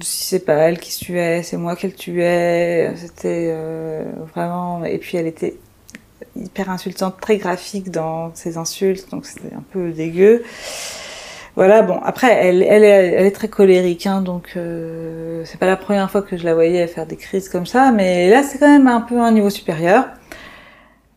Si 0.00 0.24
c'est 0.24 0.44
pas 0.44 0.54
elle 0.54 0.78
qui 0.78 0.96
tuait, 0.96 1.42
c'est 1.42 1.56
moi 1.56 1.76
qu'elle 1.76 1.94
tuait. 1.94 2.94
C'était 2.96 3.50
euh, 3.52 4.04
vraiment. 4.34 4.84
Et 4.84 4.98
puis 4.98 5.18
elle 5.18 5.26
était 5.26 5.56
hyper 6.34 6.70
insultante, 6.70 7.16
très 7.20 7.38
graphique 7.38 7.90
dans 7.90 8.34
ses 8.34 8.56
insultes, 8.56 9.10
donc 9.10 9.26
c'était 9.26 9.54
un 9.54 9.64
peu 9.70 9.90
dégueu. 9.90 10.42
Voilà, 11.56 11.80
bon, 11.80 11.98
après, 12.02 12.32
elle, 12.32 12.62
elle, 12.62 12.84
est, 12.84 12.88
elle 12.88 13.24
est 13.24 13.30
très 13.30 13.48
colérique, 13.48 14.06
hein, 14.06 14.20
donc 14.20 14.52
euh, 14.56 15.42
c'est 15.46 15.58
pas 15.58 15.66
la 15.66 15.76
première 15.78 16.10
fois 16.10 16.20
que 16.20 16.36
je 16.36 16.44
la 16.44 16.54
voyais 16.54 16.86
faire 16.86 17.06
des 17.06 17.16
crises 17.16 17.48
comme 17.48 17.64
ça, 17.64 17.92
mais 17.92 18.28
là, 18.28 18.42
c'est 18.42 18.58
quand 18.58 18.68
même 18.68 18.86
un 18.88 19.00
peu 19.00 19.18
un 19.18 19.32
niveau 19.32 19.48
supérieur. 19.48 20.04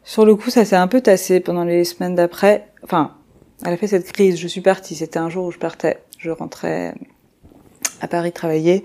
Sur 0.09 0.25
le 0.25 0.35
coup, 0.35 0.49
ça 0.49 0.65
s'est 0.65 0.75
un 0.75 0.87
peu 0.87 1.01
tassé 1.01 1.39
pendant 1.39 1.63
les 1.65 1.83
semaines 1.83 2.15
d'après. 2.15 2.67
Enfin, 2.83 3.15
elle 3.63 3.73
a 3.73 3.77
fait 3.77 3.85
cette 3.85 4.11
crise. 4.11 4.39
Je 4.39 4.47
suis 4.47 4.61
partie. 4.61 4.95
C'était 4.95 5.19
un 5.19 5.29
jour 5.29 5.45
où 5.45 5.51
je 5.51 5.59
partais. 5.59 5.99
Je 6.17 6.31
rentrais 6.31 6.95
à 8.01 8.07
Paris 8.07 8.31
travailler. 8.31 8.83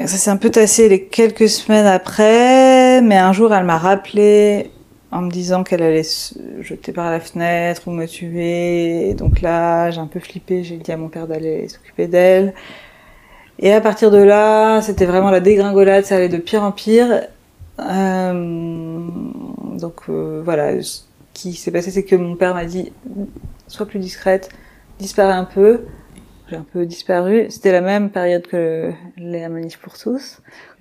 Ça 0.00 0.06
s'est 0.06 0.30
un 0.30 0.36
peu 0.36 0.50
tassé 0.50 0.88
les 0.88 1.04
quelques 1.04 1.48
semaines 1.48 1.86
après. 1.86 3.00
Mais 3.02 3.16
un 3.16 3.32
jour, 3.32 3.52
elle 3.52 3.64
m'a 3.64 3.78
rappelé 3.78 4.70
en 5.10 5.22
me 5.22 5.30
disant 5.30 5.64
qu'elle 5.64 5.82
allait 5.82 6.02
se 6.02 6.34
jeter 6.60 6.92
par 6.92 7.10
la 7.10 7.18
fenêtre 7.18 7.82
ou 7.86 7.90
me 7.90 8.06
tuer. 8.06 9.14
Donc 9.14 9.40
là, 9.40 9.90
j'ai 9.90 10.00
un 10.00 10.06
peu 10.06 10.20
flippé. 10.20 10.62
J'ai 10.62 10.76
dit 10.76 10.92
à 10.92 10.96
mon 10.96 11.08
père 11.08 11.26
d'aller 11.26 11.68
s'occuper 11.68 12.06
d'elle. 12.06 12.54
Et 13.58 13.72
à 13.72 13.80
partir 13.80 14.10
de 14.12 14.18
là, 14.18 14.80
c'était 14.82 15.06
vraiment 15.06 15.30
la 15.30 15.40
dégringolade. 15.40 16.04
Ça 16.04 16.16
allait 16.16 16.28
de 16.28 16.38
pire 16.38 16.62
en 16.62 16.70
pire. 16.70 17.22
Euh, 17.80 19.08
donc 19.78 20.02
euh, 20.08 20.42
voilà, 20.44 20.80
ce 20.82 21.02
qui 21.34 21.54
s'est 21.54 21.70
passé, 21.70 21.90
c'est 21.90 22.04
que 22.04 22.16
mon 22.16 22.36
père 22.36 22.54
m'a 22.54 22.64
dit 22.64 22.92
sois 23.66 23.86
plus 23.86 23.98
discrète, 23.98 24.50
disparaît 24.98 25.32
un 25.32 25.44
peu. 25.44 25.80
J'ai 26.50 26.56
un 26.56 26.66
peu 26.72 26.86
disparu. 26.86 27.46
C'était 27.50 27.72
la 27.72 27.80
même 27.80 28.10
période 28.10 28.46
que 28.46 28.92
les 29.16 29.46
manif 29.48 29.78
pour 29.78 29.98
tous. 29.98 30.40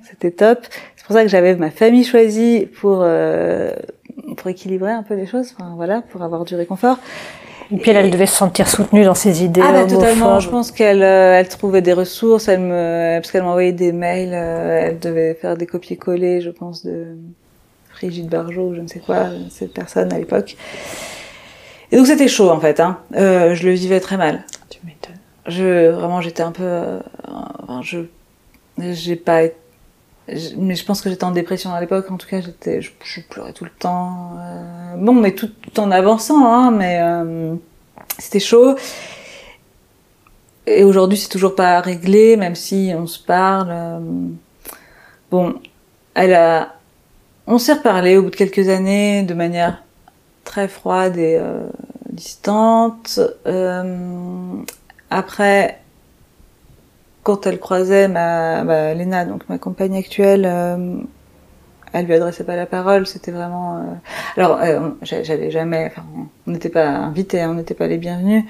C'était 0.09 0.31
top. 0.31 0.59
C'est 0.95 1.05
pour 1.05 1.15
ça 1.15 1.23
que 1.23 1.29
j'avais 1.29 1.55
ma 1.55 1.71
famille 1.71 2.03
choisie 2.03 2.67
pour 2.79 2.99
euh, 3.01 3.71
pour 4.37 4.47
équilibrer 4.47 4.91
un 4.91 5.03
peu 5.03 5.15
les 5.15 5.25
choses. 5.25 5.53
Enfin 5.57 5.73
voilà, 5.75 6.01
pour 6.01 6.21
avoir 6.21 6.45
du 6.45 6.55
réconfort. 6.55 6.97
Et 7.69 7.75
puis 7.75 7.91
elle, 7.91 7.97
elle 7.97 8.11
devait 8.11 8.27
se 8.27 8.35
sentir 8.35 8.69
soutenue 8.69 9.03
dans 9.03 9.13
ses 9.15 9.43
idées. 9.43 9.61
Ah 9.61 9.73
bah 9.73 9.85
totalement. 9.85 10.39
Je 10.39 10.49
pense 10.49 10.71
qu'elle 10.71 11.03
euh, 11.03 11.37
elle 11.37 11.49
trouvait 11.49 11.81
des 11.81 11.91
ressources. 11.93 12.47
Elle 12.47 12.61
me 12.61 13.17
parce 13.17 13.31
qu'elle 13.31 13.43
m'envoyait 13.43 13.73
des 13.73 13.91
mails. 13.91 14.33
euh, 14.33 14.79
elle 14.83 14.99
devait 14.99 15.33
faire 15.33 15.57
des 15.57 15.65
copier-coller, 15.65 16.39
je 16.39 16.49
pense, 16.49 16.85
de 16.85 17.17
Brigitte 17.91 18.29
Barjot 18.29 18.73
je 18.75 18.81
ne 18.81 18.87
sais 18.87 18.99
quoi, 18.99 19.25
cette 19.49 19.73
personne 19.73 20.13
à 20.13 20.17
l'époque. 20.17 20.55
Et 21.91 21.97
donc 21.97 22.07
c'était 22.07 22.29
chaud 22.29 22.49
en 22.49 22.59
fait. 22.59 22.79
Hein. 22.79 22.99
Euh, 23.15 23.53
je 23.53 23.65
le 23.67 23.73
vivais 23.73 23.99
très 23.99 24.15
mal. 24.15 24.45
Tu 24.69 24.79
m'étonnes. 24.85 25.16
Je 25.47 25.89
vraiment 25.89 26.21
j'étais 26.21 26.43
un 26.43 26.51
peu. 26.51 26.63
euh, 26.63 26.99
enfin, 27.63 27.81
je 27.81 27.99
j'ai 28.79 29.15
pas. 29.15 29.43
mais 30.57 30.75
je 30.75 30.85
pense 30.85 31.01
que 31.01 31.09
j'étais 31.09 31.23
en 31.23 31.31
dépression 31.31 31.73
à 31.73 31.79
l'époque. 31.79 32.11
En 32.11 32.17
tout 32.17 32.27
cas, 32.27 32.41
j'étais, 32.41 32.81
je, 32.81 32.91
pleurais 33.29 33.53
tout 33.53 33.63
le 33.63 33.71
temps. 33.71 34.37
euh, 34.39 34.95
bon, 34.97 35.13
mais 35.13 35.33
tout, 35.33 35.51
en 35.77 35.89
avançant, 35.91 36.45
hein, 36.45 36.71
mais 36.71 36.99
euh, 37.01 37.55
c'était 38.19 38.39
chaud. 38.39 38.75
Et 40.65 40.83
aujourd'hui, 40.83 41.17
c'est 41.17 41.29
toujours 41.29 41.55
pas 41.55 41.79
réglé, 41.79 42.35
même 42.35 42.55
si 42.55 42.91
on 42.95 43.07
se 43.07 43.19
parle. 43.23 43.73
bon, 45.31 45.55
elle 46.13 46.33
a, 46.33 46.75
on 47.47 47.57
s'est 47.57 47.73
reparlé 47.73 48.17
au 48.17 48.23
bout 48.23 48.31
de 48.31 48.35
quelques 48.35 48.67
années 48.67 49.23
de 49.23 49.33
manière 49.33 49.83
très 50.43 50.67
froide 50.67 51.17
et 51.17 51.39
distante. 52.17 53.19
Euh, 53.45 54.63
après, 55.09 55.79
quand 57.23 57.45
elle 57.45 57.59
croisait 57.59 58.07
ma, 58.07 58.63
bah, 58.63 59.25
donc 59.25 59.47
ma 59.49 59.57
compagne 59.57 59.97
actuelle, 59.97 60.45
euh, 60.45 60.97
elle 61.93 62.05
lui 62.05 62.13
adressait 62.13 62.43
pas 62.43 62.55
la 62.55 62.65
parole. 62.65 63.07
C'était 63.07 63.31
vraiment. 63.31 63.77
euh, 63.77 63.81
Alors, 64.37 64.59
euh, 64.61 64.91
jamais. 65.49 65.87
Enfin, 65.87 66.03
on 66.47 66.51
n'était 66.51 66.69
pas 66.69 66.87
invités, 66.87 67.41
hein, 67.41 67.49
on 67.51 67.55
n'était 67.55 67.73
pas 67.73 67.87
les 67.87 67.97
bienvenus. 67.97 68.45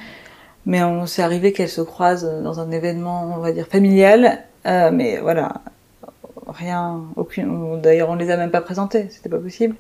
Mais 0.66 0.84
on 0.84 1.06
s'est 1.06 1.24
arrivé 1.24 1.54
qu'elle 1.54 1.70
se 1.70 1.82
croise 1.82 2.24
dans 2.44 2.60
un 2.60 2.72
événement, 2.72 3.34
on 3.36 3.40
va 3.40 3.52
dire 3.52 3.68
familial. 3.68 4.44
Mais 4.66 5.18
voilà, 5.22 5.62
rien, 6.48 7.04
aucune. 7.16 7.82
D'ailleurs, 7.82 8.10
on 8.10 8.16
les 8.16 8.30
a 8.32 8.38
même 8.38 8.52
pas 8.52 8.62
présentés. 8.62 9.08
C'était 9.10 9.30
pas 9.30 9.40
possible. 9.40 9.76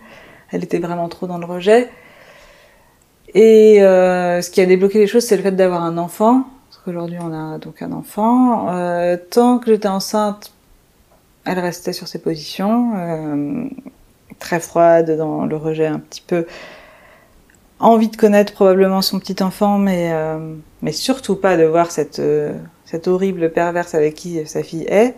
Elle 0.51 0.63
était 0.63 0.80
vraiment 0.80 1.09
trop 1.09 1.28
dans 1.28 1.39
le 1.39 1.45
rejet. 1.45 1.89
Et 3.34 3.80
ce 3.80 4.49
qui 4.49 4.61
a 4.61 4.65
débloqué 4.65 4.97
les 4.97 5.07
choses, 5.07 5.25
c'est 5.25 5.36
le 5.36 5.43
fait 5.43 5.51
d'avoir 5.51 5.84
un 5.84 5.97
enfant. 5.97 6.45
Qu'aujourd'hui, 6.88 7.17
on 7.19 7.33
a 7.33 7.57
donc 7.57 7.81
un 7.81 7.91
enfant. 7.91 8.69
Euh, 8.69 9.17
tant 9.17 9.59
que 9.59 9.73
j'étais 9.73 9.89
enceinte, 9.89 10.53
elle 11.43 11.59
restait 11.59 11.91
sur 11.91 12.07
ses 12.07 12.17
positions, 12.17 12.93
euh, 12.95 13.65
très 14.39 14.61
froide, 14.61 15.17
dans 15.17 15.45
le 15.45 15.57
rejet 15.57 15.88
un 15.88 15.99
petit 15.99 16.23
peu. 16.25 16.47
Envie 17.79 18.07
de 18.07 18.15
connaître 18.15 18.53
probablement 18.53 19.01
son 19.01 19.19
petit 19.19 19.43
enfant, 19.43 19.77
mais, 19.77 20.13
euh, 20.13 20.55
surtout 20.93 21.35
pas 21.35 21.57
de 21.57 21.65
voir 21.65 21.91
cette, 21.91 22.21
cette 22.85 23.09
horrible 23.09 23.51
perverse 23.51 23.93
avec 23.93 24.15
qui 24.15 24.47
sa 24.47 24.63
fille 24.63 24.85
est. 24.88 25.13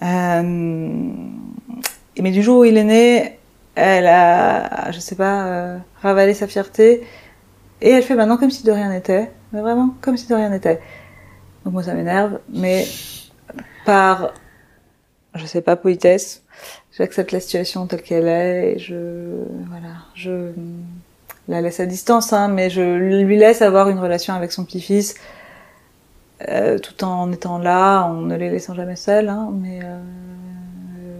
Mais 0.00 0.70
du 2.30 2.42
jour 2.42 2.60
où 2.60 2.64
il 2.64 2.78
est 2.78 2.84
né, 2.84 3.38
elle 3.74 4.06
a, 4.06 4.90
je 4.90 5.00
sais 5.00 5.16
pas, 5.16 5.80
ravalé 6.00 6.32
sa 6.32 6.46
fierté. 6.46 7.02
Et 7.82 7.90
elle 7.90 8.02
fait 8.02 8.14
maintenant 8.14 8.38
comme 8.38 8.50
si 8.50 8.64
de 8.64 8.72
rien 8.72 8.88
n'était. 8.88 9.30
Mais 9.52 9.60
vraiment, 9.60 9.94
comme 10.00 10.16
si 10.16 10.26
de 10.28 10.34
rien 10.34 10.48
n'était. 10.48 10.80
Donc 11.64 11.74
moi, 11.74 11.82
ça 11.82 11.94
m'énerve. 11.94 12.38
Mais 12.48 12.86
par, 13.84 14.32
je 15.34 15.44
sais 15.44 15.60
pas, 15.60 15.76
politesse, 15.76 16.42
j'accepte 16.96 17.32
la 17.32 17.40
situation 17.40 17.86
telle 17.86 18.02
qu'elle 18.02 18.28
est 18.28 18.72
et 18.72 18.78
je, 18.78 18.94
voilà, 19.68 19.94
je 20.14 20.52
la 21.48 21.60
laisse 21.60 21.80
à 21.80 21.86
distance, 21.86 22.32
hein, 22.32 22.48
mais 22.48 22.70
je 22.70 22.96
lui 23.24 23.36
laisse 23.36 23.62
avoir 23.62 23.88
une 23.88 23.98
relation 23.98 24.32
avec 24.34 24.52
son 24.52 24.64
petit-fils. 24.64 25.16
euh, 26.48 26.78
tout 26.78 27.04
en 27.04 27.30
étant 27.32 27.58
là, 27.58 28.02
en 28.02 28.14
ne 28.14 28.36
les 28.36 28.50
laissant 28.50 28.74
jamais 28.74 28.96
seuls, 28.96 29.28
hein, 29.28 29.50
mais 29.52 29.80
euh, 29.82 29.98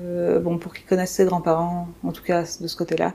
euh, 0.07 0.41
bon, 0.41 0.59
pour 0.59 0.75
qu'ils 0.75 0.87
connaissent 0.87 1.13
ses 1.13 1.25
grands-parents, 1.25 1.89
en 2.05 2.13
tout 2.13 2.23
cas 2.23 2.43
de 2.43 2.67
ce 2.67 2.77
côté-là. 2.77 3.13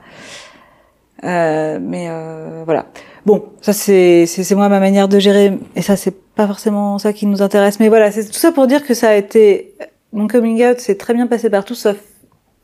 Euh, 1.24 1.78
mais 1.80 2.06
euh, 2.08 2.62
voilà. 2.64 2.86
Bon, 3.26 3.44
ça 3.60 3.72
c'est 3.72 4.26
c'est 4.26 4.54
moi 4.54 4.68
ma 4.68 4.80
manière 4.80 5.08
de 5.08 5.18
gérer, 5.18 5.58
et 5.76 5.82
ça 5.82 5.96
c'est 5.96 6.14
pas 6.34 6.46
forcément 6.46 6.98
ça 6.98 7.12
qui 7.12 7.26
nous 7.26 7.42
intéresse. 7.42 7.80
Mais 7.80 7.88
voilà, 7.88 8.10
c'est 8.10 8.24
tout 8.24 8.32
ça 8.32 8.52
pour 8.52 8.66
dire 8.66 8.86
que 8.86 8.94
ça 8.94 9.10
a 9.10 9.14
été 9.14 9.74
mon 10.12 10.28
coming 10.28 10.64
out, 10.64 10.78
s'est 10.80 10.96
très 10.96 11.14
bien 11.14 11.26
passé 11.26 11.50
partout, 11.50 11.74
sauf 11.74 11.98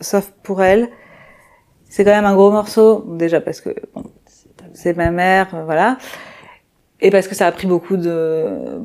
sauf 0.00 0.32
pour 0.42 0.62
elle. 0.62 0.88
C'est 1.88 2.04
quand 2.04 2.12
même 2.12 2.24
un 2.24 2.34
gros 2.34 2.50
morceau, 2.50 3.04
déjà 3.18 3.40
parce 3.40 3.60
que 3.60 3.70
bon, 3.94 4.04
c'est 4.72 4.96
ma 4.96 5.10
mère, 5.10 5.54
euh, 5.54 5.64
voilà, 5.64 5.98
et 7.00 7.10
parce 7.10 7.28
que 7.28 7.34
ça 7.34 7.46
a 7.46 7.52
pris 7.52 7.66
beaucoup 7.66 7.96
de, 7.96 8.80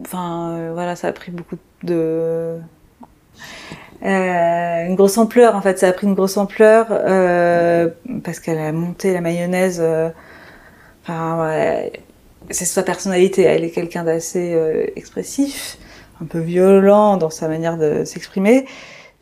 enfin 0.00 0.50
euh, 0.50 0.70
voilà, 0.72 0.96
ça 0.96 1.08
a 1.08 1.12
pris 1.12 1.32
beaucoup 1.32 1.56
de 1.82 2.58
euh, 4.04 4.86
une 4.86 4.94
grosse 4.96 5.16
ampleur 5.18 5.56
en 5.56 5.60
fait, 5.62 5.78
ça 5.78 5.88
a 5.88 5.92
pris 5.92 6.06
une 6.06 6.14
grosse 6.14 6.36
ampleur 6.36 6.86
euh, 6.90 7.88
parce 8.22 8.38
qu'elle 8.40 8.58
a 8.58 8.70
monté 8.72 9.12
la 9.14 9.20
mayonnaise. 9.20 9.78
euh, 9.82 10.10
enfin, 11.02 11.40
ouais, 11.42 11.92
c'est 12.50 12.64
sa 12.66 12.82
personnalité. 12.82 13.42
Elle 13.42 13.64
est 13.64 13.70
quelqu'un 13.70 14.04
d'assez 14.04 14.52
euh, 14.54 14.86
expressif, 14.96 15.78
un 16.22 16.26
peu 16.26 16.38
violent 16.40 17.16
dans 17.16 17.30
sa 17.30 17.48
manière 17.48 17.76
de 17.78 18.04
s'exprimer. 18.04 18.66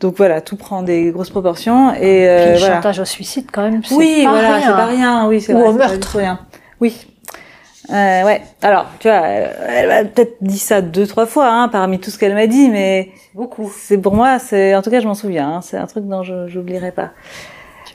Donc 0.00 0.16
voilà, 0.16 0.40
tout 0.40 0.56
prend 0.56 0.82
des 0.82 1.12
grosses 1.12 1.30
proportions 1.30 1.92
et 1.94 1.98
Puis 1.98 2.26
euh, 2.26 2.52
le 2.54 2.58
voilà. 2.58 2.74
chantage 2.76 2.98
au 2.98 3.04
suicide, 3.04 3.46
quand 3.52 3.62
même, 3.62 3.82
Oui, 3.92 4.22
pas 4.24 4.30
voilà, 4.30 4.60
c'est 4.60 4.66
pas 4.72 4.86
rien. 4.86 5.28
Oui, 5.28 5.40
c'est 5.40 5.54
Ou 5.54 5.58
vrai, 5.60 5.68
au 5.68 5.72
pas 5.74 5.86
meurtre. 5.88 6.10
tout 6.10 6.18
rien. 6.18 6.40
Oui. 6.80 7.06
Euh, 7.90 8.24
ouais. 8.24 8.42
Alors, 8.62 8.86
tu 9.00 9.08
vois, 9.08 9.18
elle, 9.26 9.50
elle 9.68 9.88
m'a 9.88 10.04
peut-être 10.04 10.36
dit 10.40 10.58
ça 10.58 10.80
deux, 10.80 11.06
trois 11.06 11.26
fois, 11.26 11.48
hein, 11.48 11.68
parmi 11.68 11.98
tout 11.98 12.10
ce 12.10 12.18
qu'elle 12.18 12.34
m'a 12.34 12.46
dit, 12.46 12.68
mais 12.68 13.10
Beaucoup. 13.34 13.70
c'est 13.76 13.98
pour 13.98 14.14
moi, 14.14 14.38
c'est 14.38 14.74
en 14.74 14.82
tout 14.82 14.90
cas, 14.90 15.00
je 15.00 15.06
m'en 15.06 15.14
souviens. 15.14 15.48
hein, 15.56 15.60
c'est 15.62 15.76
un 15.76 15.86
truc 15.86 16.06
dont 16.06 16.22
je 16.22 16.46
j'oublierai 16.48 16.92
pas. 16.92 17.10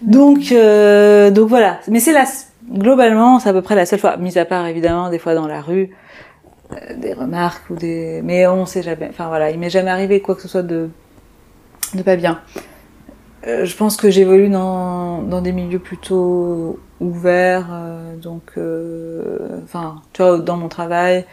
Donc, 0.02 0.52
euh, 0.52 1.32
donc 1.32 1.48
voilà. 1.48 1.80
Mais 1.88 2.00
c'est 2.00 2.12
la, 2.12 2.26
globalement, 2.70 3.40
c'est 3.40 3.50
à 3.50 3.54
peu 3.54 3.62
près 3.62 3.76
la 3.76 3.86
seule 3.86 4.00
fois, 4.00 4.18
mis 4.18 4.38
à 4.38 4.46
part 4.46 4.66
évidemment 4.68 5.10
des 5.10 5.20
fois 5.20 5.34
dans 5.34 5.48
la 5.48 5.62
rue, 5.62 5.96
euh, 6.74 6.76
des 6.98 7.14
remarques 7.14 7.70
ou 7.70 7.76
des, 7.76 8.22
mais 8.24 8.46
on 8.46 8.66
sait 8.66 8.84
jamais. 8.84 9.08
Enfin 9.10 9.28
voilà, 9.30 9.52
il 9.52 9.58
m'est 9.60 9.70
jamais 9.70 9.90
arrivé 9.90 10.22
quoi 10.22 10.36
que 10.36 10.42
ce 10.42 10.48
soit 10.48 10.64
de, 10.64 10.90
de 11.94 12.02
pas 12.04 12.16
bien. 12.18 12.42
Euh, 13.48 13.66
je 13.66 13.76
pense 13.78 13.96
que 13.96 14.10
j'évolue 14.10 14.50
dans, 14.50 15.22
dans 15.22 15.42
des 15.42 15.54
milieux 15.54 15.80
plutôt 15.80 16.80
ouverts, 17.00 17.68
euh, 17.72 18.16
donc, 18.18 18.44
euh, 18.58 19.62
enfin, 19.64 20.02
tu 20.12 20.22
vois, 20.22 20.40
dans 20.40 20.58
mon 20.58 20.68
travail, 20.68 21.26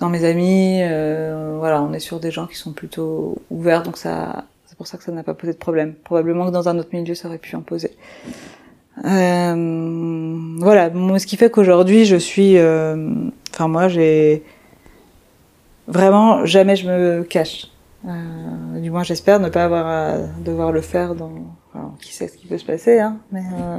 dans 0.00 0.08
mes 0.08 0.24
amis, 0.24 0.80
euh, 0.82 1.56
voilà, 1.58 1.82
on 1.82 1.92
est 1.92 2.00
sur 2.00 2.18
des 2.18 2.32
gens 2.32 2.46
qui 2.46 2.56
sont 2.56 2.72
plutôt 2.72 3.38
ouverts, 3.50 3.84
donc 3.84 3.96
ça, 3.96 4.44
c'est 4.66 4.76
pour 4.76 4.88
ça 4.88 4.98
que 4.98 5.04
ça 5.04 5.12
n'a 5.12 5.22
pas 5.22 5.34
posé 5.34 5.52
de 5.52 5.58
problème. 5.58 5.94
Probablement 6.04 6.46
que 6.46 6.50
dans 6.50 6.68
un 6.68 6.78
autre 6.78 6.90
milieu, 6.92 7.14
ça 7.14 7.28
aurait 7.28 7.38
pu 7.38 7.54
en 7.54 7.60
poser. 7.60 7.92
Voilà, 9.02 10.90
ce 11.18 11.26
qui 11.26 11.36
fait 11.36 11.50
qu'aujourd'hui, 11.50 12.06
je 12.06 12.16
suis, 12.16 12.58
enfin 12.58 13.68
moi, 13.68 13.88
j'ai 13.88 14.42
vraiment 15.86 16.44
jamais 16.44 16.76
je 16.76 16.88
me 16.88 17.22
cache. 17.22 17.69
Euh, 18.06 18.80
du 18.80 18.90
moins, 18.90 19.02
j'espère 19.02 19.40
ne 19.40 19.48
pas 19.48 19.64
avoir 19.64 19.86
à 19.86 20.18
devoir 20.42 20.72
le 20.72 20.80
faire 20.80 21.14
dans. 21.14 21.32
Alors, 21.74 21.96
qui 22.00 22.14
sait 22.14 22.28
ce 22.28 22.36
qui 22.36 22.46
peut 22.46 22.58
se 22.58 22.64
passer, 22.64 22.98
hein. 22.98 23.18
Mais 23.30 23.42
euh, 23.52 23.78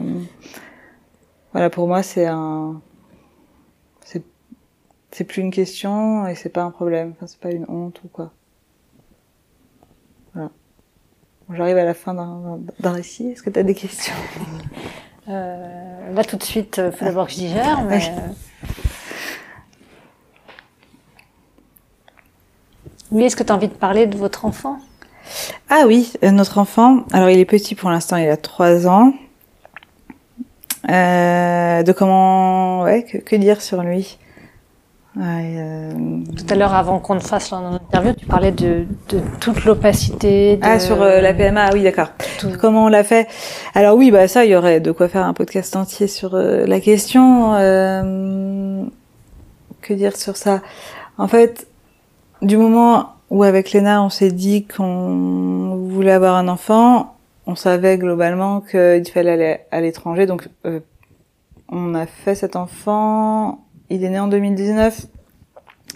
voilà, 1.52 1.70
pour 1.70 1.88
moi, 1.88 2.04
c'est 2.04 2.28
un. 2.28 2.82
C'est 5.14 5.26
plus 5.26 5.42
une 5.42 5.52
question 5.52 6.26
et 6.26 6.36
c'est 6.36 6.48
pas 6.48 6.64
un 6.64 6.72
problème. 6.72 7.12
Enfin, 7.18 7.28
c'est 7.28 7.40
pas 7.40 7.52
une 7.52 7.66
honte 7.68 8.02
ou 8.06 8.08
quoi. 8.08 8.32
Voilà. 10.34 10.52
Bon, 11.50 11.56
J'arrive 11.56 11.76
à 11.76 11.84
la 11.84 11.94
fin 11.94 12.14
d'un 12.14 12.62
d'un 12.80 12.92
récit. 12.92 13.32
Est-ce 13.32 13.44
que 13.44 13.50
tu 13.50 13.60
as 13.60 13.64
des 13.64 13.76
questions? 13.76 14.14
Euh, 15.28 16.14
là, 16.14 16.24
tout 16.24 16.38
de 16.38 16.44
suite, 16.44 16.82
il 16.84 16.92
faut 16.94 17.04
d'abord 17.04 17.28
que 17.28 17.34
je 17.34 17.40
digère, 17.40 17.84
mais... 17.90 18.00
Oui. 23.12 23.18
Oui, 23.20 23.24
est-ce 23.26 23.36
que 23.36 23.44
tu 23.44 23.52
as 23.52 23.56
envie 23.56 23.68
de 23.68 23.74
parler 23.74 24.08
de 24.08 24.18
votre 24.18 24.46
enfant? 24.46 24.78
Ah 25.70 25.84
oui, 25.88 26.12
euh, 26.24 26.32
notre 26.32 26.58
enfant. 26.58 27.04
Alors, 27.14 27.30
il 27.30 27.40
est 27.40 27.46
petit 27.46 27.76
pour 27.76 27.90
l'instant. 27.90 28.18
Il 28.18 28.28
a 28.30 28.38
trois 28.38 28.88
ans. 28.88 29.14
Euh, 30.90 31.84
de 31.84 31.92
comment, 31.92 32.82
ouais, 32.84 33.04
que, 33.04 33.18
que 33.20 33.36
dire 33.36 33.62
sur 33.62 33.84
lui? 33.84 34.18
Ouais, 35.16 35.56
euh, 35.58 35.92
Tout 36.38 36.46
à 36.54 36.56
l'heure, 36.56 36.74
avant 36.74 37.00
qu'on 37.00 37.16
ne 37.16 37.20
fasse 37.20 37.52
l'interview, 37.52 38.14
tu 38.14 38.26
parlais 38.26 38.52
de, 38.52 38.86
de 39.10 39.20
toute 39.42 39.66
l'opacité. 39.66 40.56
de- 40.58 40.62
Ah, 40.64 40.80
sur 40.80 41.02
euh, 41.02 41.20
la 41.22 41.34
PMA, 41.34 41.70
oui, 41.74 41.84
d'accord. 41.84 42.08
tout. 42.40 42.48
Comment 42.60 42.86
on 42.86 42.88
l'a 42.88 43.04
fait? 43.04 43.28
Alors 43.76 43.96
oui, 43.98 44.10
bah 44.10 44.28
ça, 44.30 44.46
il 44.46 44.52
y 44.52 44.56
aurait 44.56 44.80
de 44.80 44.92
quoi 44.92 45.08
faire 45.10 45.26
un 45.26 45.34
podcast 45.34 45.76
entier 45.76 46.08
sur 46.08 46.34
euh, 46.36 46.66
la 46.66 46.80
question. 46.80 47.52
Que 49.82 49.94
dire 49.94 50.16
sur 50.16 50.38
ça? 50.38 50.62
En 51.18 51.28
fait, 51.28 51.68
du 52.42 52.58
moment 52.58 53.14
où 53.30 53.44
avec 53.44 53.72
Léna, 53.72 54.04
on 54.04 54.10
s'est 54.10 54.32
dit 54.32 54.66
qu'on 54.66 55.88
voulait 55.90 56.12
avoir 56.12 56.36
un 56.36 56.48
enfant, 56.48 57.16
on 57.46 57.56
savait 57.56 57.98
globalement 57.98 58.62
qu'il 58.62 59.08
fallait 59.12 59.32
aller 59.32 59.58
à 59.72 59.82
l'étranger. 59.82 60.26
Donc, 60.26 60.50
euh, 60.66 60.80
on 61.70 61.96
a 61.96 62.06
fait 62.06 62.36
cet 62.36 62.56
enfant 62.56 63.60
il 63.92 64.04
est 64.06 64.10
né 64.10 64.20
en 64.20 64.28
2019. 64.28 65.08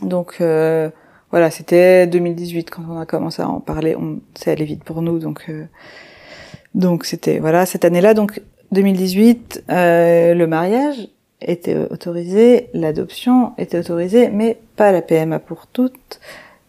Donc 0.01 0.37
euh, 0.41 0.89
voilà, 1.31 1.49
c'était 1.49 2.05
2018 2.07 2.69
quand 2.69 2.83
on 2.89 2.99
a 2.99 3.05
commencé 3.05 3.41
à 3.41 3.49
en 3.49 3.59
parler. 3.61 3.95
On, 3.95 4.19
c'est 4.35 4.51
allé 4.51 4.65
vite 4.65 4.83
pour 4.83 5.01
nous, 5.01 5.17
donc 5.19 5.45
euh, 5.49 5.65
donc 6.75 7.05
c'était 7.05 7.39
voilà 7.39 7.65
cette 7.65 7.85
année-là. 7.85 8.13
Donc 8.13 8.41
2018, 8.73 9.63
euh, 9.69 10.33
le 10.33 10.47
mariage 10.47 11.07
était 11.41 11.75
autorisé, 11.89 12.69
l'adoption 12.73 13.53
était 13.57 13.79
autorisée, 13.79 14.29
mais 14.29 14.57
pas 14.75 14.91
la 14.91 15.01
PMA 15.01 15.39
pour 15.39 15.67
toutes. 15.67 16.19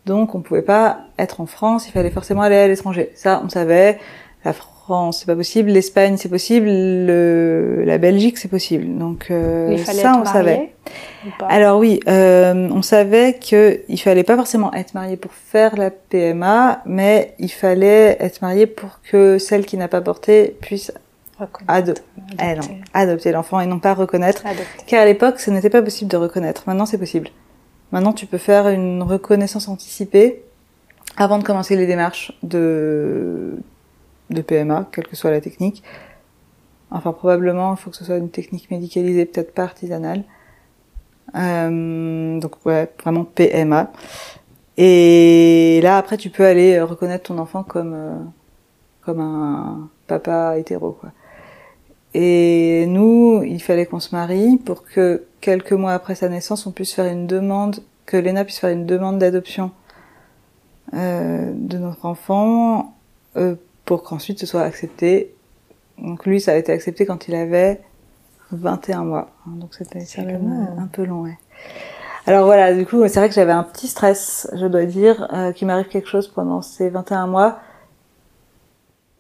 Donc 0.07 0.35
on 0.35 0.41
pouvait 0.41 0.63
pas 0.63 1.01
être 1.19 1.41
en 1.41 1.47
France, 1.47 1.89
il 1.89 1.93
fallait 1.93 2.11
forcément 2.11 2.43
aller 2.43 2.57
à 2.57 2.69
l'étranger. 2.69 3.11
Ça, 3.15 3.43
on 3.45 3.49
savait. 3.49 3.99
La 4.45 4.53
France, 4.53 5.19
c'est 5.21 5.27
pas 5.27 5.35
possible. 5.35 5.71
L'Espagne, 5.71 6.17
c'est 6.17 6.29
possible. 6.29 6.67
Le, 6.69 7.83
la 7.85 7.99
Belgique, 7.99 8.39
c'est 8.39 8.49
possible. 8.49 8.97
Donc 8.99 9.27
euh, 9.33 9.77
ça, 9.79 10.17
on 10.21 10.25
savait. 10.25 10.73
Alors 11.49 11.81
oui, 11.81 11.99
euh, 12.09 12.69
on 12.71 12.83
savait 12.83 13.35
que 13.35 13.81
il 13.89 13.99
fallait 13.99 14.23
pas 14.23 14.37
forcément 14.37 14.73
être 14.73 14.95
marié 14.95 15.17
pour 15.17 15.33
faire 15.33 15.77
la 15.77 15.91
PMA, 15.91 16.83
mais 16.87 17.35
il 17.41 17.51
fallait 17.51 18.17
être 18.21 18.43
marié 18.43 18.67
pour 18.67 19.01
que 19.11 19.39
celle 19.39 19.67
qui 19.67 19.77
n'a 19.77 19.89
pas 19.89 20.01
porté 20.01 20.57
puisse 20.61 20.93
ado 21.69 21.95
eh 22.43 22.57
adopter 22.95 23.33
l'enfant 23.33 23.61
et 23.61 23.67
non 23.67 23.79
pas 23.79 23.95
reconnaître. 23.95 24.43
Car 24.87 25.03
à 25.03 25.05
l'époque, 25.05 25.39
ce 25.39 25.51
n'était 25.51 25.71
pas 25.71 25.83
possible 25.83 26.11
de 26.11 26.17
reconnaître. 26.17 26.65
Maintenant, 26.67 26.87
c'est 26.87 26.99
possible. 26.99 27.29
Maintenant, 27.93 28.13
tu 28.13 28.27
peux 28.27 28.39
faire 28.39 28.69
une 28.69 29.03
reconnaissance 29.03 29.69
anticipée 29.69 30.43
avant 31.17 31.39
de 31.39 31.45
commencer 31.45 31.77
les 31.77 31.87
démarches 31.87 32.33
de 32.43 33.59
de 34.31 34.43
PMA, 34.43 34.89
quelle 34.93 35.07
que 35.07 35.15
soit 35.15 35.31
la 35.31 35.41
technique. 35.41 35.83
Enfin, 36.91 37.13
probablement, 37.13 37.75
il 37.75 37.77
faut 37.77 37.91
que 37.91 37.97
ce 37.97 38.05
soit 38.05 38.17
une 38.17 38.31
technique 38.31 38.71
médicalisée, 38.71 39.25
peut-être 39.25 39.55
pas 39.55 39.65
artisanale. 39.65 40.25
Euh, 41.37 42.41
donc, 42.41 42.65
ouais, 42.65 42.91
vraiment 43.03 43.25
PMA. 43.25 43.93
Et 44.77 45.81
là, 45.83 45.99
après, 45.99 46.17
tu 46.17 46.31
peux 46.31 46.45
aller 46.45 46.81
reconnaître 46.81 47.25
ton 47.25 47.39
enfant 47.39 47.63
comme 47.63 47.95
euh, 47.95 48.19
comme 49.01 49.21
un 49.21 49.89
papa 50.07 50.59
hétéro, 50.59 50.93
quoi. 50.93 51.11
Et 52.15 52.87
nous, 52.87 53.43
il 53.45 53.61
fallait 53.61 53.87
qu'on 53.87 54.01
se 54.01 54.15
marie 54.15 54.57
pour 54.57 54.85
que 54.85 55.25
quelques 55.41 55.73
mois 55.73 55.93
après 55.93 56.15
sa 56.15 56.29
naissance, 56.29 56.67
on 56.67 56.73
puisse 56.73 56.93
faire 56.93 57.07
une 57.07 57.27
demande, 57.27 57.81
que 58.07 58.17
Léna 58.17 58.45
puisse 58.45 58.59
faire 58.59 58.71
une 58.71 58.87
demande 58.87 59.19
d'adoption 59.19 59.71
euh, 60.95 61.53
de 61.55 61.79
notre 61.79 62.07
enfant 62.07 62.95
euh, 63.37 63.57
pour 63.85 64.03
qu'ensuite 64.03 64.39
ce 64.39 64.47
soit 64.47 64.63
accepté. 64.63 65.35
Donc 65.99 66.27
lui, 66.27 66.41
ça 66.41 66.53
a 66.53 66.57
été 66.57 66.73
accepté 66.73 67.07
quand 67.07 67.29
il 67.29 67.35
avait 67.35 67.81
21 68.53 69.05
mois. 69.05 69.31
Hein, 69.47 69.53
donc 69.57 69.75
c'était 69.75 70.05
un 70.19 70.87
peu 70.87 71.05
long, 71.05 71.23
ouais. 71.23 71.39
Alors 72.27 72.45
voilà, 72.45 72.75
du 72.75 72.87
coup, 72.87 73.07
c'est 73.07 73.21
vrai 73.21 73.29
que 73.29 73.35
j'avais 73.35 73.53
un 73.53 73.63
petit 73.63 73.87
stress, 73.87 74.49
je 74.55 74.67
dois 74.67 74.85
dire, 74.85 75.29
euh, 75.33 75.53
qu'il 75.53 75.69
m'arrive 75.69 75.87
quelque 75.87 76.09
chose 76.09 76.27
pendant 76.29 76.61
ces 76.61 76.89
21 76.91 77.29
mois 77.29 77.61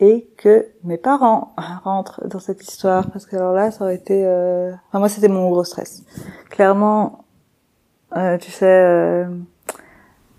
et 0.00 0.28
que 0.36 0.66
mes 0.84 0.98
parents 0.98 1.54
rentrent 1.84 2.26
dans 2.26 2.38
cette 2.38 2.62
histoire 2.62 3.10
parce 3.10 3.26
que 3.26 3.36
alors 3.36 3.52
là, 3.52 3.70
ça 3.70 3.84
aurait 3.84 3.94
été... 3.94 4.24
Euh... 4.24 4.72
Enfin, 4.88 4.98
moi, 4.98 5.08
c'était 5.08 5.28
mon 5.28 5.50
gros 5.50 5.64
stress. 5.64 6.02
Clairement, 6.50 7.24
euh, 8.16 8.38
tu 8.38 8.50
sais... 8.50 8.66
Euh... 8.66 9.26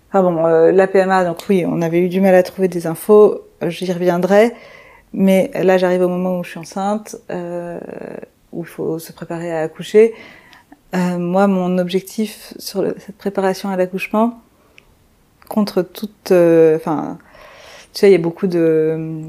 Enfin 0.08 0.22
bon, 0.22 0.46
euh, 0.46 0.72
la 0.72 0.86
PMA, 0.86 1.24
donc 1.24 1.44
oui, 1.50 1.64
on 1.66 1.82
avait 1.82 2.00
eu 2.00 2.08
du 2.08 2.22
mal 2.22 2.34
à 2.34 2.42
trouver 2.42 2.68
des 2.68 2.86
infos 2.86 3.42
j'y 3.66 3.92
reviendrai. 3.92 4.54
Mais 5.12 5.50
là, 5.54 5.76
j'arrive 5.78 6.02
au 6.02 6.08
moment 6.08 6.38
où 6.38 6.44
je 6.44 6.50
suis 6.50 6.58
enceinte, 6.58 7.16
euh, 7.30 7.78
où 8.52 8.62
il 8.62 8.66
faut 8.66 8.98
se 8.98 9.12
préparer 9.12 9.52
à 9.52 9.62
accoucher. 9.62 10.14
Euh, 10.94 11.18
moi, 11.18 11.46
mon 11.46 11.76
objectif 11.78 12.54
sur 12.58 12.84
cette 12.98 13.16
préparation 13.18 13.68
à 13.68 13.76
l'accouchement, 13.76 14.40
contre 15.48 15.82
toute, 15.82 16.32
enfin, 16.32 17.18
tu 17.92 18.00
sais, 18.00 18.08
il 18.08 18.12
y 18.12 18.14
a 18.14 18.18
beaucoup 18.18 18.46
de 18.46 18.58
euh, 18.58 19.22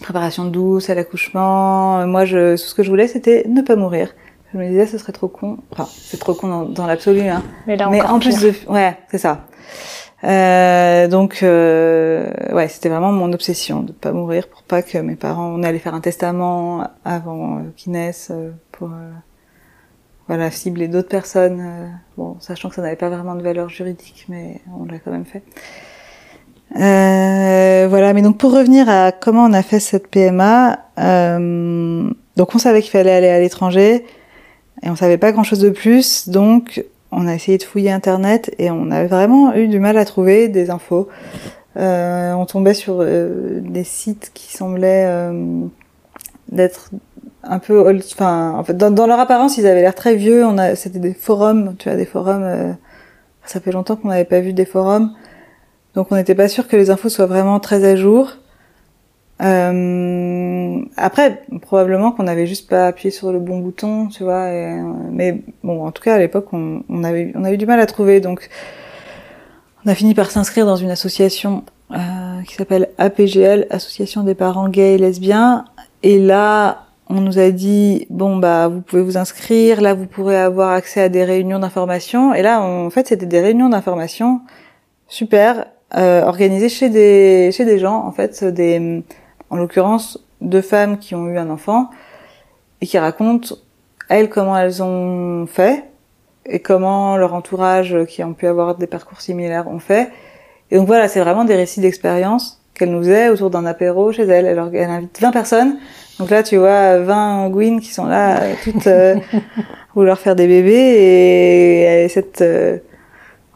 préparation 0.00 0.44
douce 0.44 0.90
à 0.90 0.94
l'accouchement. 0.94 2.06
Moi, 2.06 2.24
je, 2.24 2.52
tout 2.52 2.68
ce 2.68 2.74
que 2.74 2.82
je 2.82 2.90
voulais, 2.90 3.08
c'était 3.08 3.44
ne 3.48 3.62
pas 3.62 3.76
mourir. 3.76 4.14
Je 4.52 4.58
me 4.58 4.68
disais, 4.68 4.86
ce 4.86 4.98
serait 4.98 5.12
trop 5.12 5.28
con. 5.28 5.58
Enfin, 5.70 5.88
c'est 5.90 6.18
trop 6.18 6.34
con 6.34 6.48
dans, 6.48 6.64
dans 6.64 6.86
l'absolu, 6.86 7.22
hein. 7.22 7.42
Mais 7.66 7.76
là, 7.76 7.88
Mais 7.88 8.02
en 8.02 8.18
plus 8.18 8.38
de, 8.40 8.52
ouais, 8.68 8.98
c'est 9.10 9.18
ça. 9.18 9.46
Euh, 10.24 11.08
donc, 11.08 11.40
euh, 11.42 12.30
ouais, 12.52 12.68
c'était 12.68 12.88
vraiment 12.88 13.12
mon 13.12 13.32
obsession 13.32 13.80
de 13.80 13.92
pas 13.92 14.12
mourir 14.12 14.48
pour 14.48 14.62
pas 14.62 14.82
que 14.82 14.98
mes 14.98 15.16
parents. 15.16 15.46
On 15.46 15.62
allait 15.62 15.78
faire 15.78 15.94
un 15.94 16.00
testament 16.00 16.86
avant 17.04 17.58
euh, 17.58 17.60
qu'ils 17.76 17.92
naissent 17.92 18.30
euh, 18.30 18.50
pour 18.70 18.88
euh, 18.88 19.10
voilà 20.28 20.50
cibler 20.50 20.86
d'autres 20.86 21.08
personnes. 21.08 21.98
bon, 22.16 22.36
sachant 22.38 22.68
que 22.68 22.76
ça 22.76 22.82
n'avait 22.82 22.96
pas 22.96 23.08
vraiment 23.08 23.34
de 23.34 23.42
valeur 23.42 23.68
juridique, 23.68 24.26
mais 24.28 24.60
on 24.78 24.84
l'a 24.84 24.98
quand 24.98 25.10
même 25.10 25.24
fait. 25.24 25.42
Mais 28.12 28.22
donc 28.22 28.38
pour 28.38 28.52
revenir 28.52 28.88
à 28.88 29.12
comment 29.12 29.44
on 29.44 29.52
a 29.52 29.62
fait 29.62 29.80
cette 29.80 30.08
PMA, 30.08 30.78
donc 32.36 32.54
on 32.54 32.58
savait 32.58 32.82
qu'il 32.82 32.90
fallait 32.90 33.12
aller 33.12 33.28
à 33.28 33.40
l'étranger 33.40 34.04
et 34.82 34.90
on 34.90 34.96
savait 34.96 35.18
pas 35.18 35.32
grand 35.32 35.44
chose 35.44 35.60
de 35.60 35.70
plus, 35.70 36.28
donc 36.28 36.84
on 37.12 37.26
a 37.26 37.34
essayé 37.34 37.58
de 37.58 37.62
fouiller 37.62 37.90
Internet 37.90 38.54
et 38.58 38.70
on 38.70 38.90
a 38.90 39.04
vraiment 39.04 39.54
eu 39.54 39.68
du 39.68 39.78
mal 39.78 39.98
à 39.98 40.04
trouver 40.04 40.48
des 40.48 40.70
infos. 40.70 41.08
Euh, 41.76 42.32
on 42.32 42.46
tombait 42.46 42.74
sur 42.74 42.98
euh, 43.00 43.60
des 43.62 43.84
sites 43.84 44.30
qui 44.34 44.54
semblaient 44.54 45.06
euh, 45.06 45.66
d'être 46.50 46.90
un 47.44 47.58
peu 47.58 47.78
old, 47.78 48.02
enfin 48.12 48.52
en 48.56 48.62
fait 48.62 48.76
dans, 48.76 49.06
leur 49.06 49.18
apparence 49.18 49.56
ils 49.56 49.66
avaient 49.66 49.80
l'air 49.80 49.94
très 49.96 50.14
vieux 50.14 50.44
c'était 50.76 51.00
des 51.00 51.12
forums 51.12 51.74
tu 51.76 51.88
vois 51.88 51.96
des 51.96 52.04
forums 52.04 52.76
ça 53.44 53.58
fait 53.58 53.72
longtemps 53.72 53.96
qu'on 53.96 54.08
n'avait 54.08 54.24
pas 54.24 54.38
vu 54.38 54.52
des 54.52 54.64
forums 54.64 55.12
donc 55.94 56.08
on 56.10 56.16
n'était 56.16 56.34
pas 56.34 56.48
sûr 56.48 56.68
que 56.68 56.76
les 56.76 56.90
infos 56.90 57.08
soient 57.08 57.26
vraiment 57.26 57.60
très 57.60 57.84
à 57.84 57.96
jour 57.96 58.36
euh, 59.42 60.80
après, 60.96 61.42
probablement 61.62 62.12
qu'on 62.12 62.22
n'avait 62.24 62.46
juste 62.46 62.68
pas 62.68 62.86
appuyé 62.88 63.10
sur 63.10 63.32
le 63.32 63.40
bon 63.40 63.58
bouton, 63.58 64.08
tu 64.08 64.22
vois. 64.22 64.50
Et, 64.50 64.80
mais 65.10 65.42
bon, 65.64 65.84
en 65.84 65.90
tout 65.90 66.02
cas, 66.02 66.14
à 66.14 66.18
l'époque, 66.18 66.52
on, 66.52 67.04
avait, 67.04 67.32
a 67.42 67.52
eu 67.52 67.56
du 67.56 67.66
mal 67.66 67.80
à 67.80 67.86
trouver. 67.86 68.20
Donc, 68.20 68.48
on 69.84 69.90
a 69.90 69.94
fini 69.94 70.14
par 70.14 70.30
s'inscrire 70.30 70.64
dans 70.64 70.76
une 70.76 70.90
association 70.90 71.64
euh, 71.90 71.96
qui 72.46 72.54
s'appelle 72.54 72.90
APGL, 72.98 73.66
Association 73.70 74.22
des 74.22 74.36
parents 74.36 74.68
gays 74.68 74.94
et 74.94 74.98
lesbiens. 74.98 75.64
Et 76.04 76.20
là, 76.20 76.84
on 77.08 77.20
nous 77.20 77.38
a 77.38 77.50
dit 77.50 78.06
bon 78.10 78.36
bah 78.36 78.68
vous 78.68 78.80
pouvez 78.80 79.02
vous 79.02 79.18
inscrire, 79.18 79.82
là 79.82 79.92
vous 79.92 80.06
pourrez 80.06 80.38
avoir 80.38 80.70
accès 80.70 81.02
à 81.02 81.08
des 81.08 81.24
réunions 81.24 81.58
d'information. 81.58 82.32
Et 82.32 82.42
là, 82.42 82.62
en 82.62 82.90
fait, 82.90 83.08
c'était 83.08 83.26
des 83.26 83.40
réunions 83.40 83.68
d'information 83.68 84.40
super 85.08 85.66
euh, 85.96 86.22
organisées 86.22 86.68
chez 86.68 86.88
des 86.88 87.50
chez 87.52 87.64
des 87.64 87.78
gens, 87.78 88.04
en 88.04 88.12
fait, 88.12 88.44
des 88.44 89.02
en 89.50 89.56
l'occurrence 89.56 90.24
deux 90.40 90.62
femmes 90.62 90.98
qui 90.98 91.14
ont 91.14 91.28
eu 91.28 91.38
un 91.38 91.50
enfant 91.50 91.90
et 92.80 92.86
qui 92.86 92.98
racontent 92.98 93.54
elles 94.08 94.28
comment 94.28 94.56
elles 94.56 94.82
ont 94.82 95.46
fait 95.46 95.84
et 96.46 96.60
comment 96.60 97.16
leur 97.16 97.34
entourage 97.34 97.96
qui 98.08 98.24
ont 98.24 98.34
pu 98.34 98.46
avoir 98.46 98.76
des 98.76 98.86
parcours 98.86 99.20
similaires 99.20 99.68
ont 99.68 99.78
fait. 99.78 100.10
Et 100.70 100.76
donc 100.76 100.86
voilà, 100.86 101.06
c'est 101.08 101.20
vraiment 101.20 101.44
des 101.44 101.54
récits 101.54 101.80
d'expérience 101.80 102.60
qu'elle 102.74 102.90
nous 102.90 103.08
est 103.08 103.28
autour 103.28 103.50
d'un 103.50 103.66
apéro 103.66 104.12
chez 104.12 104.22
elle. 104.22 104.46
Elle, 104.46 104.62
elle 104.74 104.90
invite 104.90 105.20
20 105.20 105.30
personnes. 105.30 105.78
Donc 106.18 106.30
là, 106.30 106.42
tu 106.42 106.56
vois 106.56 106.98
20 106.98 107.50
Gwyn 107.50 107.80
qui 107.80 107.92
sont 107.92 108.06
là, 108.06 108.40
toutes 108.64 108.86
euh, 108.86 109.16
vouloir 109.94 110.18
faire 110.18 110.36
des 110.36 110.46
bébés 110.46 112.04
et, 112.04 112.08
cette 112.08 112.40
euh, 112.42 112.78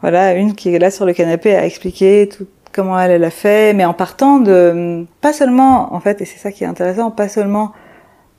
voilà 0.01 0.33
une 0.33 0.55
qui 0.55 0.73
est 0.73 0.79
là 0.79 0.91
sur 0.91 1.05
le 1.05 1.13
canapé 1.13 1.55
à 1.55 1.65
expliquer 1.65 2.29
tout, 2.29 2.47
comment 2.77 2.99
elle, 2.99 3.11
elle 3.11 3.23
a 3.23 3.31
fait, 3.31 3.73
mais 3.73 3.85
en 3.85 3.93
partant 3.93 4.39
de, 4.39 5.05
pas 5.21 5.33
seulement, 5.33 5.93
en 5.93 5.99
fait, 5.99 6.21
et 6.21 6.25
c'est 6.25 6.37
ça 6.37 6.51
qui 6.51 6.63
est 6.63 6.67
intéressant, 6.67 7.09
pas 7.09 7.27
seulement 7.27 7.73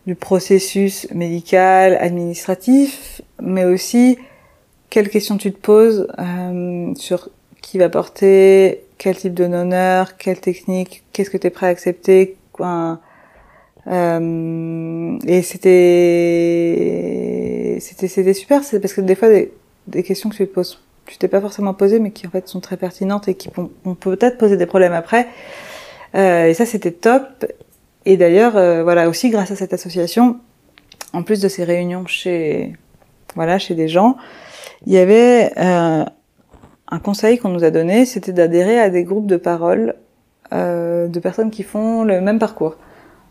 du 0.06 0.14
processus 0.14 1.08
médical, 1.12 1.98
administratif, 2.00 3.20
mais 3.42 3.64
aussi 3.64 4.16
quelles 4.90 5.10
questions 5.10 5.36
tu 5.36 5.52
te 5.52 5.58
poses 5.58 6.06
euh, 6.18 6.94
sur 6.94 7.30
qui 7.60 7.78
va 7.78 7.88
porter, 7.88 8.84
quel 8.96 9.16
type 9.16 9.34
de 9.34 9.44
honneur, 9.44 10.16
quelle 10.16 10.40
technique, 10.40 11.02
qu'est-ce 11.12 11.30
que 11.30 11.36
tu 11.36 11.48
es 11.48 11.50
prêt 11.50 11.66
à 11.66 11.70
accepter. 11.70 12.36
Euh, 13.86 15.18
et 15.26 15.42
c'était, 15.42 15.78
c'était, 17.80 18.08
c'était 18.08 18.34
super, 18.34 18.64
c'est 18.64 18.80
parce 18.80 18.94
que 18.94 19.00
des 19.00 19.14
fois 19.14 19.28
des, 19.28 19.52
des 19.86 20.02
questions 20.02 20.30
que 20.30 20.36
tu 20.36 20.46
te 20.46 20.52
poses 20.52 20.80
tu 21.08 21.16
t'es 21.16 21.28
pas 21.28 21.40
forcément 21.40 21.74
posé, 21.74 21.98
mais 22.00 22.10
qui 22.10 22.26
en 22.26 22.30
fait 22.30 22.46
sont 22.48 22.60
très 22.60 22.76
pertinentes 22.76 23.28
et 23.28 23.34
qui 23.34 23.48
vont, 23.54 23.94
peut-être 23.94 24.36
poser 24.36 24.56
des 24.56 24.66
problèmes 24.66 24.92
après. 24.92 25.26
Euh, 26.14 26.46
et 26.46 26.54
ça, 26.54 26.66
c'était 26.66 26.92
top. 26.92 27.46
Et 28.04 28.16
d'ailleurs, 28.16 28.56
euh, 28.56 28.82
voilà, 28.82 29.08
aussi 29.08 29.30
grâce 29.30 29.50
à 29.50 29.56
cette 29.56 29.72
association, 29.72 30.36
en 31.14 31.22
plus 31.22 31.40
de 31.40 31.48
ces 31.48 31.64
réunions 31.64 32.06
chez, 32.06 32.74
voilà, 33.34 33.58
chez 33.58 33.74
des 33.74 33.88
gens, 33.88 34.16
il 34.86 34.92
y 34.92 34.98
avait 34.98 35.50
euh, 35.56 36.04
un 36.90 36.98
conseil 36.98 37.38
qu'on 37.38 37.48
nous 37.48 37.64
a 37.64 37.70
donné, 37.70 38.04
c'était 38.04 38.32
d'adhérer 38.32 38.78
à 38.78 38.90
des 38.90 39.04
groupes 39.04 39.26
de 39.26 39.38
parole 39.38 39.94
euh, 40.52 41.08
de 41.08 41.20
personnes 41.20 41.50
qui 41.50 41.62
font 41.62 42.04
le 42.04 42.20
même 42.20 42.38
parcours. 42.38 42.76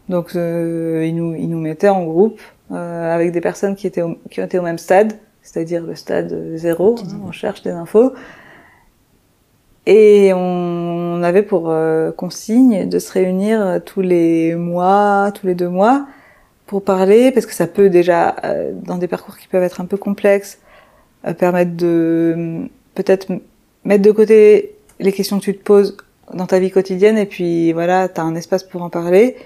Donc, 0.10 0.36
euh, 0.36 1.06
ils 1.06 1.16
nous, 1.16 1.36
ils 1.36 1.50
nous 1.50 1.60
mettaient 1.60 1.90
en 1.90 2.04
groupe 2.06 2.42
euh, 2.72 3.16
avec 3.16 3.32
des 3.32 3.42
personnes 3.42 3.76
qui 3.76 3.86
étaient, 3.86 4.04
qui 4.32 4.42
étaient 4.42 4.58
au 4.58 4.64
même 4.64 4.80
stade 4.80 5.14
c'est-à-dire 5.48 5.84
le 5.86 5.96
stade 5.96 6.56
zéro. 6.56 6.98
Hein, 7.00 7.22
on 7.26 7.32
cherche 7.32 7.62
des 7.62 7.72
infos. 7.72 8.14
Et 9.86 10.34
on 10.34 11.24
avait 11.24 11.44
pour 11.44 11.70
euh, 11.70 12.12
consigne 12.12 12.90
de 12.90 13.00
se 13.00 13.10
réunir 13.14 13.80
tous 13.86 14.02
les 14.02 14.56
mois, 14.56 15.32
tous 15.34 15.48
les 15.48 15.56
deux 15.56 15.70
mois, 15.70 16.06
pour 16.66 16.84
parler, 16.84 17.32
parce 17.32 17.46
que 17.46 17.54
ça 17.54 17.66
peut 17.66 17.90
déjà, 17.90 18.36
euh, 18.44 18.74
dans 18.74 18.98
des 18.98 19.08
parcours 19.08 19.38
qui 19.38 19.48
peuvent 19.48 19.64
être 19.64 19.80
un 19.80 19.86
peu 19.86 19.96
complexes, 19.96 20.60
euh, 21.26 21.34
permettre 21.34 21.78
de 21.78 22.68
peut-être 22.94 23.32
mettre 23.86 24.04
de 24.04 24.12
côté 24.12 24.76
les 25.00 25.14
questions 25.14 25.40
que 25.40 25.46
tu 25.46 25.58
te 25.58 25.64
poses 25.64 25.96
dans 26.34 26.46
ta 26.46 26.60
vie 26.60 26.72
quotidienne, 26.72 27.18
et 27.18 27.26
puis 27.26 27.72
voilà, 27.72 28.10
tu 28.10 28.20
as 28.20 28.26
un 28.26 28.36
espace 28.36 28.64
pour 28.64 28.82
en 28.82 28.90
parler, 28.90 29.38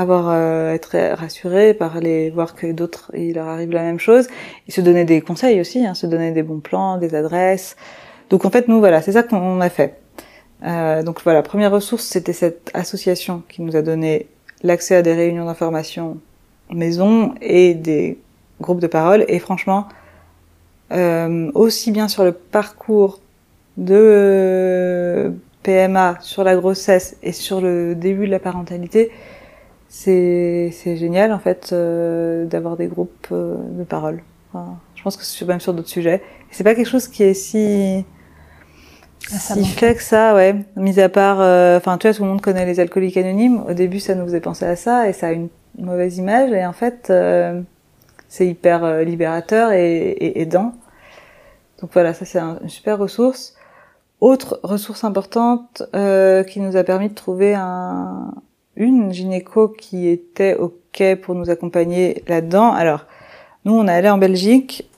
avoir 0.00 0.34
être 0.72 0.96
rassuré, 1.14 1.74
parler, 1.74 2.30
voir 2.30 2.54
que 2.54 2.70
d'autres, 2.72 3.10
il 3.14 3.34
leur 3.34 3.48
arrive 3.48 3.70
la 3.70 3.82
même 3.82 3.98
chose, 3.98 4.28
et 4.66 4.72
se 4.72 4.80
donner 4.80 5.04
des 5.04 5.20
conseils 5.20 5.60
aussi, 5.60 5.84
hein, 5.84 5.94
se 5.94 6.06
donner 6.06 6.32
des 6.32 6.42
bons 6.42 6.60
plans, 6.60 6.98
des 6.98 7.14
adresses, 7.14 7.76
donc 8.30 8.44
en 8.44 8.50
fait, 8.50 8.68
nous, 8.68 8.78
voilà, 8.78 9.00
c'est 9.02 9.12
ça 9.12 9.22
qu'on 9.22 9.60
a 9.60 9.70
fait. 9.70 10.00
Euh, 10.64 11.02
donc 11.02 11.22
voilà, 11.22 11.42
première 11.42 11.70
ressource, 11.70 12.04
c'était 12.04 12.32
cette 12.32 12.70
association 12.74 13.42
qui 13.48 13.62
nous 13.62 13.76
a 13.76 13.82
donné 13.82 14.26
l'accès 14.62 14.96
à 14.96 15.02
des 15.02 15.14
réunions 15.14 15.46
d'information 15.46 16.18
maison 16.70 17.34
et 17.40 17.74
des 17.74 18.18
groupes 18.60 18.80
de 18.80 18.86
parole. 18.86 19.24
Et 19.28 19.38
franchement, 19.38 19.88
euh, 20.92 21.50
aussi 21.54 21.90
bien 21.90 22.08
sur 22.08 22.24
le 22.24 22.32
parcours 22.32 23.20
de 23.76 25.32
PMA, 25.62 26.18
sur 26.20 26.44
la 26.44 26.56
grossesse 26.56 27.16
et 27.22 27.32
sur 27.32 27.60
le 27.60 27.94
début 27.94 28.26
de 28.26 28.32
la 28.32 28.40
parentalité, 28.40 29.10
c'est 29.88 30.96
génial 30.96 31.32
en 31.32 31.38
fait 31.38 31.70
euh, 31.72 32.44
d'avoir 32.44 32.76
des 32.76 32.86
groupes 32.86 33.28
euh, 33.32 33.56
de 33.56 33.84
parole. 33.84 34.22
Enfin, 34.52 34.78
je 34.94 35.02
pense 35.02 35.16
que 35.16 35.24
c'est 35.24 35.46
même 35.46 35.60
sur 35.60 35.74
d'autres 35.74 35.88
sujets. 35.88 36.22
C'est 36.50 36.64
pas 36.64 36.74
quelque 36.74 36.88
chose 36.88 37.08
qui 37.08 37.22
est 37.22 37.34
si 37.34 38.04
ah, 39.32 39.38
si 39.38 39.64
fait 39.64 39.94
que 39.94 40.02
ça, 40.02 40.34
ouais. 40.34 40.56
Mis 40.76 41.00
à 41.00 41.08
part, 41.08 41.40
euh, 41.40 41.76
enfin, 41.76 41.98
tu 41.98 42.06
vois, 42.06 42.14
tout 42.14 42.22
le 42.22 42.28
monde 42.28 42.40
connaît 42.40 42.64
les 42.64 42.80
alcooliques 42.80 43.16
anonymes. 43.16 43.62
Au 43.68 43.74
début, 43.74 44.00
ça 44.00 44.14
nous 44.14 44.24
faisait 44.24 44.40
penser 44.40 44.64
à 44.64 44.76
ça 44.76 45.08
et 45.08 45.12
ça 45.12 45.28
a 45.28 45.32
une 45.32 45.48
mauvaise 45.78 46.16
image. 46.18 46.50
Et 46.52 46.64
en 46.64 46.72
fait, 46.72 47.08
euh, 47.10 47.60
c'est 48.28 48.46
hyper 48.46 49.04
libérateur 49.04 49.72
et, 49.72 50.10
et, 50.10 50.40
aidant. 50.40 50.74
Donc 51.80 51.90
voilà, 51.92 52.14
ça 52.14 52.24
c'est 52.24 52.38
une 52.38 52.68
super 52.68 52.98
ressource. 52.98 53.54
Autre 54.20 54.60
ressource 54.62 55.04
importante 55.04 55.82
qui 55.92 56.60
nous 56.60 56.76
a 56.76 56.84
permis 56.84 57.08
de 57.08 57.14
trouver 57.14 57.54
un, 57.54 58.32
une 58.78 59.12
gynéco 59.12 59.68
qui 59.68 60.08
était 60.08 60.54
ok 60.54 61.16
pour 61.20 61.34
nous 61.34 61.50
accompagner 61.50 62.22
là-dedans. 62.28 62.72
Alors, 62.72 63.04
nous, 63.64 63.74
on 63.74 63.86
est 63.86 63.92
allé 63.92 64.08
en 64.08 64.18
Belgique 64.18 64.88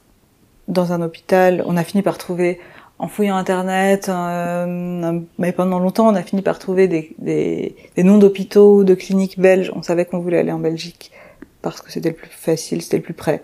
dans 0.68 0.92
un 0.92 1.02
hôpital. 1.02 1.64
On 1.66 1.76
a 1.76 1.82
fini 1.82 2.02
par 2.02 2.18
trouver 2.18 2.60
en 2.98 3.08
fouillant 3.08 3.36
internet, 3.36 4.10
euh, 4.10 5.18
mais 5.38 5.52
pendant 5.52 5.78
longtemps, 5.78 6.08
on 6.08 6.14
a 6.14 6.22
fini 6.22 6.42
par 6.42 6.58
trouver 6.58 6.86
des, 6.86 7.16
des, 7.18 7.74
des 7.96 8.02
noms 8.02 8.18
d'hôpitaux, 8.18 8.84
de 8.84 8.94
cliniques 8.94 9.40
belges. 9.40 9.72
On 9.74 9.82
savait 9.82 10.04
qu'on 10.04 10.18
voulait 10.18 10.38
aller 10.38 10.52
en 10.52 10.58
Belgique 10.58 11.10
parce 11.62 11.80
que 11.80 11.90
c'était 11.90 12.10
le 12.10 12.14
plus 12.14 12.28
facile, 12.28 12.82
c'était 12.82 12.98
le 12.98 13.02
plus 13.02 13.14
près. 13.14 13.42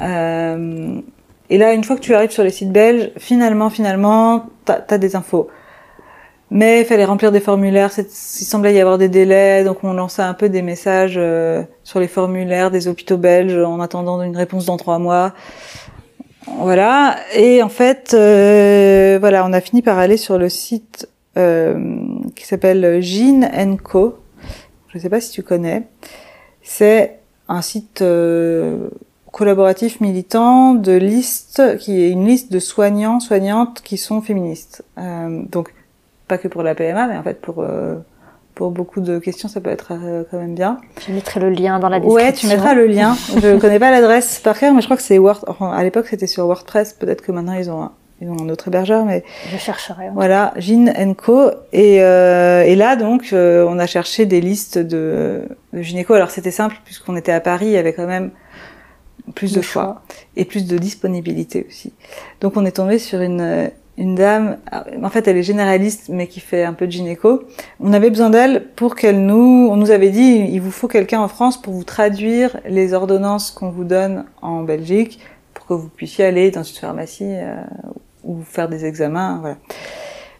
Euh, 0.00 1.00
et 1.48 1.56
là, 1.56 1.72
une 1.72 1.82
fois 1.82 1.96
que 1.96 2.02
tu 2.02 2.14
arrives 2.14 2.30
sur 2.30 2.44
les 2.44 2.50
sites 2.50 2.72
belges, 2.72 3.10
finalement, 3.16 3.70
finalement, 3.70 4.46
t'as 4.66 4.82
as 4.86 4.98
des 4.98 5.16
infos. 5.16 5.48
Mais 6.50 6.80
il 6.80 6.86
fallait 6.86 7.04
remplir 7.04 7.30
des 7.30 7.40
formulaires. 7.40 7.90
Il 7.98 8.04
semblait 8.06 8.74
y 8.74 8.80
avoir 8.80 8.96
des 8.96 9.08
délais, 9.08 9.64
donc 9.64 9.84
on 9.84 9.92
lançait 9.92 10.22
un 10.22 10.34
peu 10.34 10.48
des 10.48 10.62
messages 10.62 11.16
euh, 11.18 11.62
sur 11.84 12.00
les 12.00 12.08
formulaires 12.08 12.70
des 12.70 12.88
hôpitaux 12.88 13.18
belges 13.18 13.58
en 13.58 13.80
attendant 13.80 14.22
une 14.22 14.36
réponse 14.36 14.64
dans 14.64 14.78
trois 14.78 14.98
mois. 14.98 15.34
Voilà. 16.56 17.16
Et 17.34 17.62
en 17.62 17.68
fait, 17.68 18.14
euh, 18.14 19.18
voilà, 19.20 19.44
on 19.44 19.52
a 19.52 19.60
fini 19.60 19.82
par 19.82 19.98
aller 19.98 20.16
sur 20.16 20.38
le 20.38 20.48
site 20.48 21.08
euh, 21.36 21.78
qui 22.34 22.46
s'appelle 22.46 23.00
Gene 23.02 23.78
Co. 23.82 24.18
Je 24.88 24.98
ne 24.98 25.02
sais 25.02 25.08
pas 25.08 25.20
si 25.20 25.30
tu 25.30 25.42
connais. 25.42 25.86
C'est 26.62 27.18
un 27.48 27.62
site 27.62 28.02
euh, 28.02 28.88
collaboratif 29.32 30.00
militant 30.00 30.74
de 30.74 30.92
liste 30.92 31.78
qui 31.78 32.02
est 32.02 32.10
une 32.10 32.26
liste 32.26 32.50
de 32.50 32.58
soignants, 32.58 33.20
soignantes 33.20 33.82
qui 33.82 33.98
sont 33.98 34.20
féministes. 34.20 34.84
donc 34.96 35.74
pas 36.28 36.38
que 36.38 36.48
pour 36.48 36.62
la 36.62 36.74
PMA, 36.74 37.08
mais 37.08 37.16
en 37.16 37.22
fait 37.22 37.40
pour 37.40 37.64
pour 38.58 38.72
beaucoup 38.72 39.00
de 39.00 39.20
questions, 39.20 39.48
ça 39.48 39.60
peut 39.60 39.70
être 39.70 39.92
euh, 39.92 40.24
quand 40.28 40.36
même 40.36 40.56
bien. 40.56 40.78
Je 41.06 41.12
mettrai 41.12 41.38
le 41.38 41.50
lien 41.50 41.78
dans 41.78 41.88
la 41.88 42.00
description. 42.00 42.26
Ouais, 42.26 42.32
tu 42.32 42.48
mettras 42.48 42.74
le 42.74 42.86
lien. 42.86 43.16
je 43.40 43.56
connais 43.56 43.78
pas 43.78 43.92
l'adresse 43.92 44.40
par 44.40 44.58
cœur, 44.58 44.74
mais 44.74 44.80
je 44.80 44.88
crois 44.88 44.96
que 44.96 45.02
c'est 45.02 45.16
Word. 45.16 45.44
Enfin, 45.46 45.70
à 45.70 45.80
l'époque, 45.84 46.08
c'était 46.08 46.26
sur 46.26 46.44
WordPress. 46.44 46.92
Peut-être 46.94 47.22
que 47.22 47.30
maintenant 47.30 47.52
ils 47.52 47.70
ont 47.70 47.84
un, 47.84 47.92
ils 48.20 48.28
ont 48.28 48.36
un 48.42 48.48
autre 48.48 48.66
hébergeur, 48.66 49.04
mais 49.04 49.22
je 49.52 49.56
chercherai. 49.58 50.08
Voilà, 50.12 50.54
Jean 50.56 51.14
Co. 51.14 51.52
Et, 51.72 52.02
euh, 52.02 52.64
et 52.64 52.74
là, 52.74 52.96
donc, 52.96 53.28
euh, 53.32 53.64
on 53.68 53.78
a 53.78 53.86
cherché 53.86 54.26
des 54.26 54.40
listes 54.40 54.78
de, 54.78 55.44
de 55.72 55.80
gynéco. 55.80 56.14
Alors 56.14 56.32
c'était 56.32 56.50
simple 56.50 56.78
puisqu'on 56.84 57.14
était 57.14 57.30
à 57.30 57.40
Paris, 57.40 57.66
il 57.66 57.72
y 57.72 57.78
avait 57.78 57.92
quand 57.92 58.08
même 58.08 58.32
plus 59.36 59.52
de 59.52 59.62
choix. 59.62 60.02
et 60.34 60.44
plus 60.44 60.66
de 60.66 60.78
disponibilité 60.78 61.64
aussi. 61.68 61.92
Donc 62.40 62.56
on 62.56 62.66
est 62.66 62.72
tombé 62.72 62.98
sur 62.98 63.20
une 63.20 63.70
une 63.98 64.14
dame, 64.14 64.58
en 65.02 65.10
fait 65.10 65.26
elle 65.28 65.36
est 65.36 65.42
généraliste 65.42 66.08
mais 66.08 66.28
qui 66.28 66.40
fait 66.40 66.62
un 66.62 66.72
peu 66.72 66.86
de 66.86 66.92
gynéco. 66.92 67.42
On 67.80 67.92
avait 67.92 68.10
besoin 68.10 68.30
d'elle 68.30 68.64
pour 68.76 68.94
qu'elle 68.94 69.26
nous, 69.26 69.68
on 69.70 69.76
nous 69.76 69.90
avait 69.90 70.10
dit 70.10 70.46
il 70.50 70.60
vous 70.60 70.70
faut 70.70 70.88
quelqu'un 70.88 71.20
en 71.20 71.28
France 71.28 71.60
pour 71.60 71.74
vous 71.74 71.84
traduire 71.84 72.56
les 72.66 72.94
ordonnances 72.94 73.50
qu'on 73.50 73.70
vous 73.70 73.84
donne 73.84 74.24
en 74.40 74.62
Belgique 74.62 75.18
pour 75.52 75.66
que 75.66 75.74
vous 75.74 75.88
puissiez 75.88 76.24
aller 76.24 76.50
dans 76.50 76.62
une 76.62 76.76
pharmacie 76.76 77.24
euh, 77.26 77.56
ou 78.24 78.40
faire 78.42 78.68
des 78.68 78.86
examens, 78.86 79.38
voilà. 79.40 79.56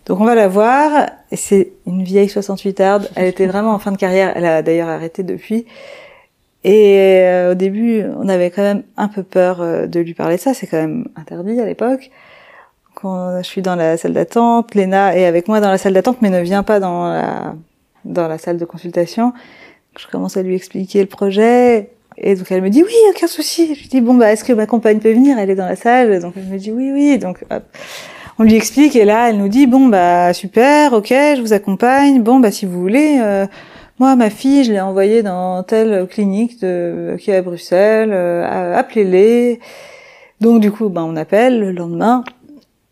Donc 0.06 0.20
on 0.20 0.24
va 0.24 0.34
la 0.34 0.48
voir 0.48 1.10
et 1.30 1.36
c'est 1.36 1.72
une 1.86 2.02
vieille 2.02 2.30
68 2.30 2.80
arde. 2.80 3.10
Elle 3.14 3.26
était 3.26 3.46
vraiment 3.46 3.72
en 3.72 3.78
fin 3.78 3.92
de 3.92 3.98
carrière. 3.98 4.32
Elle 4.34 4.46
a 4.46 4.62
d'ailleurs 4.62 4.88
arrêté 4.88 5.22
depuis. 5.22 5.66
Et 6.64 7.20
euh, 7.24 7.52
au 7.52 7.54
début, 7.54 8.04
on 8.16 8.26
avait 8.26 8.50
quand 8.50 8.62
même 8.62 8.84
un 8.96 9.08
peu 9.08 9.22
peur 9.22 9.60
euh, 9.60 9.86
de 9.86 10.00
lui 10.00 10.14
parler 10.14 10.36
de 10.36 10.40
ça. 10.40 10.54
C'est 10.54 10.66
quand 10.66 10.78
même 10.78 11.08
interdit 11.14 11.60
à 11.60 11.66
l'époque 11.66 12.10
quand 13.00 13.38
je 13.38 13.46
suis 13.46 13.62
dans 13.62 13.76
la 13.76 13.96
salle 13.96 14.12
d'attente, 14.12 14.74
Léna 14.74 15.16
est 15.16 15.24
avec 15.24 15.46
moi 15.46 15.60
dans 15.60 15.70
la 15.70 15.78
salle 15.78 15.92
d'attente, 15.92 16.18
mais 16.20 16.30
ne 16.30 16.40
vient 16.40 16.64
pas 16.64 16.80
dans 16.80 17.06
la, 17.06 17.54
dans 18.04 18.26
la 18.26 18.38
salle 18.38 18.58
de 18.58 18.64
consultation. 18.64 19.32
Je 19.96 20.06
commence 20.08 20.36
à 20.36 20.42
lui 20.42 20.54
expliquer 20.56 21.00
le 21.00 21.06
projet. 21.06 21.90
Et 22.16 22.34
donc 22.34 22.50
elle 22.50 22.62
me 22.62 22.70
dit 22.70 22.82
oui, 22.82 22.94
aucun 23.10 23.28
souci. 23.28 23.74
Je 23.74 23.80
lui 23.80 23.88
dis 23.88 24.00
bon 24.00 24.14
bah 24.14 24.32
est-ce 24.32 24.42
que 24.42 24.52
ma 24.52 24.66
compagne 24.66 24.98
peut 24.98 25.12
venir? 25.12 25.38
Elle 25.38 25.50
est 25.50 25.54
dans 25.54 25.66
la 25.66 25.76
salle. 25.76 26.20
Donc 26.20 26.34
elle 26.36 26.44
me 26.44 26.58
dit 26.58 26.72
oui 26.72 26.90
oui. 26.92 27.18
Donc 27.18 27.44
on 28.40 28.42
lui 28.42 28.56
explique 28.56 28.96
et 28.96 29.04
là 29.04 29.30
elle 29.30 29.38
nous 29.38 29.48
dit 29.48 29.68
bon 29.68 29.86
bah 29.86 30.32
super, 30.32 30.92
ok, 30.92 31.08
je 31.10 31.40
vous 31.40 31.52
accompagne. 31.52 32.20
Bon 32.20 32.40
bah 32.40 32.50
si 32.50 32.66
vous 32.66 32.80
voulez, 32.80 33.18
euh, 33.22 33.46
moi 34.00 34.16
ma 34.16 34.30
fille 34.30 34.64
je 34.64 34.72
l'ai 34.72 34.80
envoyée 34.80 35.22
dans 35.22 35.62
telle 35.62 36.08
clinique 36.08 36.60
de 36.60 37.16
qui 37.20 37.30
est 37.30 37.36
à 37.36 37.42
Bruxelles. 37.42 38.10
Euh, 38.12 38.76
appelez-les. 38.76 39.60
Donc 40.40 40.60
du 40.60 40.72
coup 40.72 40.88
bah 40.88 41.04
on 41.04 41.14
appelle 41.14 41.60
le 41.60 41.70
lendemain. 41.70 42.24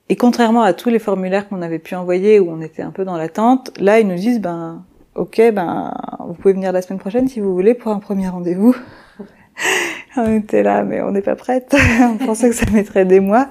Et 0.09 0.17
contrairement 0.17 0.63
à 0.63 0.73
tous 0.73 0.89
les 0.89 0.99
formulaires 0.99 1.49
qu'on 1.49 1.63
avait 1.63 1.81
pu 1.81 1.95
envoyer 1.95 2.39
où 2.39 2.51
on 2.51 2.61
était 2.61 2.83
un 2.83 2.91
peu 2.91 3.05
dans 3.05 3.17
l'attente, 3.17 3.73
là 3.79 3.99
ils 3.99 4.07
nous 4.07 4.15
disent 4.15 4.41
ben 4.41 4.85
ok 5.17 5.51
ben 5.53 5.93
vous 6.21 6.35
pouvez 6.35 6.55
venir 6.55 6.71
la 6.71 6.81
semaine 6.81 7.01
prochaine 7.01 7.27
si 7.29 7.41
vous 7.41 7.53
voulez 7.53 7.75
pour 7.75 7.91
un 7.91 7.99
premier 7.99 8.29
rendez-vous. 8.29 8.77
on 10.17 10.37
était 10.37 10.63
là 10.63 10.85
mais 10.85 11.03
on 11.03 11.11
n'est 11.11 11.23
pas 11.23 11.35
prête. 11.35 11.75
on 12.01 12.25
pensait 12.25 12.51
que 12.51 12.55
ça 12.55 12.71
mettrait 12.71 13.05
des 13.05 13.21
mois. 13.21 13.49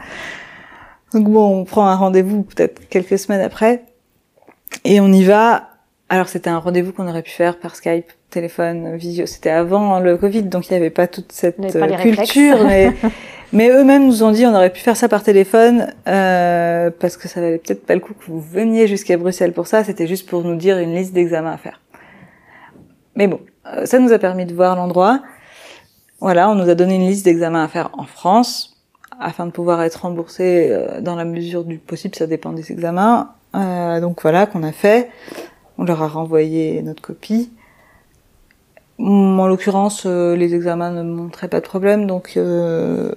Donc 1.14 1.30
bon, 1.30 1.62
on 1.62 1.66
prend 1.66 1.88
un 1.88 1.96
rendez-vous 1.96 2.44
peut-être 2.44 2.88
quelques 2.88 3.20
semaines 3.20 3.42
après 3.42 3.84
et 4.86 5.02
on 5.02 5.12
y 5.12 5.24
va. 5.24 5.70
Alors 6.08 6.30
c'était 6.30 6.50
un 6.50 6.60
rendez-vous 6.60 6.94
qu'on 6.94 7.08
aurait 7.08 7.24
pu 7.24 7.32
faire 7.32 7.60
par 7.60 7.76
Skype, 7.76 8.12
téléphone, 8.30 8.96
visio. 8.96 9.26
C'était 9.26 9.50
avant 9.50 10.00
le 10.00 10.18
Covid, 10.18 10.44
donc 10.44 10.70
il 10.70 10.74
n'y 10.74 10.78
avait 10.78 10.90
pas 10.90 11.08
toute 11.08 11.32
cette 11.32 11.58
culture. 11.58 12.64
mais 12.66 12.92
Mais 13.54 13.70
eux-mêmes 13.70 14.08
nous 14.08 14.24
ont 14.24 14.32
dit 14.32 14.46
on 14.46 14.54
aurait 14.54 14.72
pu 14.72 14.82
faire 14.82 14.98
ça 14.98 15.08
par 15.08 15.24
téléphone 15.24 15.94
euh, 16.08 16.90
parce 17.00 17.18
que 17.18 17.28
ça 17.28 17.42
valait 17.42 17.58
peut-être 17.58 17.86
pas 17.86 17.96
le 17.96 18.02
coup 18.02 18.14
que 18.14 18.26
vous 18.26 18.42
veniez 18.42 18.88
jusqu'à 18.88 19.18
Bruxelles 19.18 19.54
pour 19.54 19.68
ça. 19.68 19.84
C'était 19.84 20.08
juste 20.08 20.28
pour 20.30 20.44
nous 20.44 20.56
dire 20.56 20.78
une 20.78 20.94
liste 20.94 21.14
d'examens 21.14 21.54
à 21.54 21.58
faire. 21.58 21.82
Mais 23.16 23.28
bon, 23.28 23.40
euh, 23.68 23.86
ça 23.86 24.00
nous 24.00 24.12
a 24.12 24.20
permis 24.20 24.46
de 24.46 24.54
voir 24.54 24.76
l'endroit. 24.76 25.22
Voilà, 26.20 26.50
on 26.50 26.56
nous 26.56 26.70
a 26.70 26.76
donné 26.76 26.96
une 26.96 27.08
liste 27.08 27.26
d'examens 27.26 27.64
à 27.64 27.68
faire 27.68 27.90
en 27.94 28.06
France 28.06 28.78
afin 29.20 29.46
de 29.46 29.52
pouvoir 29.52 29.82
être 29.84 30.02
remboursé 30.02 30.70
euh, 30.72 31.02
dans 31.02 31.16
la 31.16 31.26
mesure 31.26 31.64
du 31.64 31.78
possible. 31.78 32.16
Ça 32.16 32.28
dépend 32.28 32.52
des 32.52 32.72
examens. 32.72 33.36
Euh, 33.56 34.02
donc 34.02 34.22
voilà 34.22 34.46
qu'on 34.46 34.64
a 34.64 34.72
fait. 34.72 35.10
On 35.78 35.84
leur 35.84 36.02
a 36.02 36.08
renvoyé 36.08 36.82
notre 36.82 37.02
copie. 37.02 37.52
En 38.98 39.48
l'occurrence, 39.48 40.04
euh, 40.06 40.36
les 40.36 40.56
examens 40.56 40.92
ne 40.92 41.04
montraient 41.04 41.50
pas 41.50 41.60
de 41.60 41.66
problème, 41.66 42.08
donc 42.08 42.34
euh, 42.38 43.12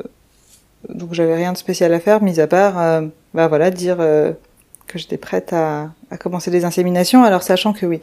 donc 0.88 1.12
j'avais 1.12 1.34
rien 1.34 1.52
de 1.52 1.58
spécial 1.58 1.92
à 1.92 2.00
faire, 2.00 2.22
mis 2.22 2.40
à 2.40 2.46
part, 2.46 2.78
euh, 2.78 3.02
bah 3.34 3.48
voilà, 3.48 3.70
dire 3.70 3.96
euh, 4.00 4.32
que 4.86 4.98
j'étais 4.98 5.16
prête 5.16 5.52
à, 5.52 5.90
à, 6.10 6.16
commencer 6.16 6.50
les 6.50 6.64
inséminations. 6.64 7.24
Alors 7.24 7.42
sachant 7.42 7.72
que 7.72 7.84
oui, 7.84 8.00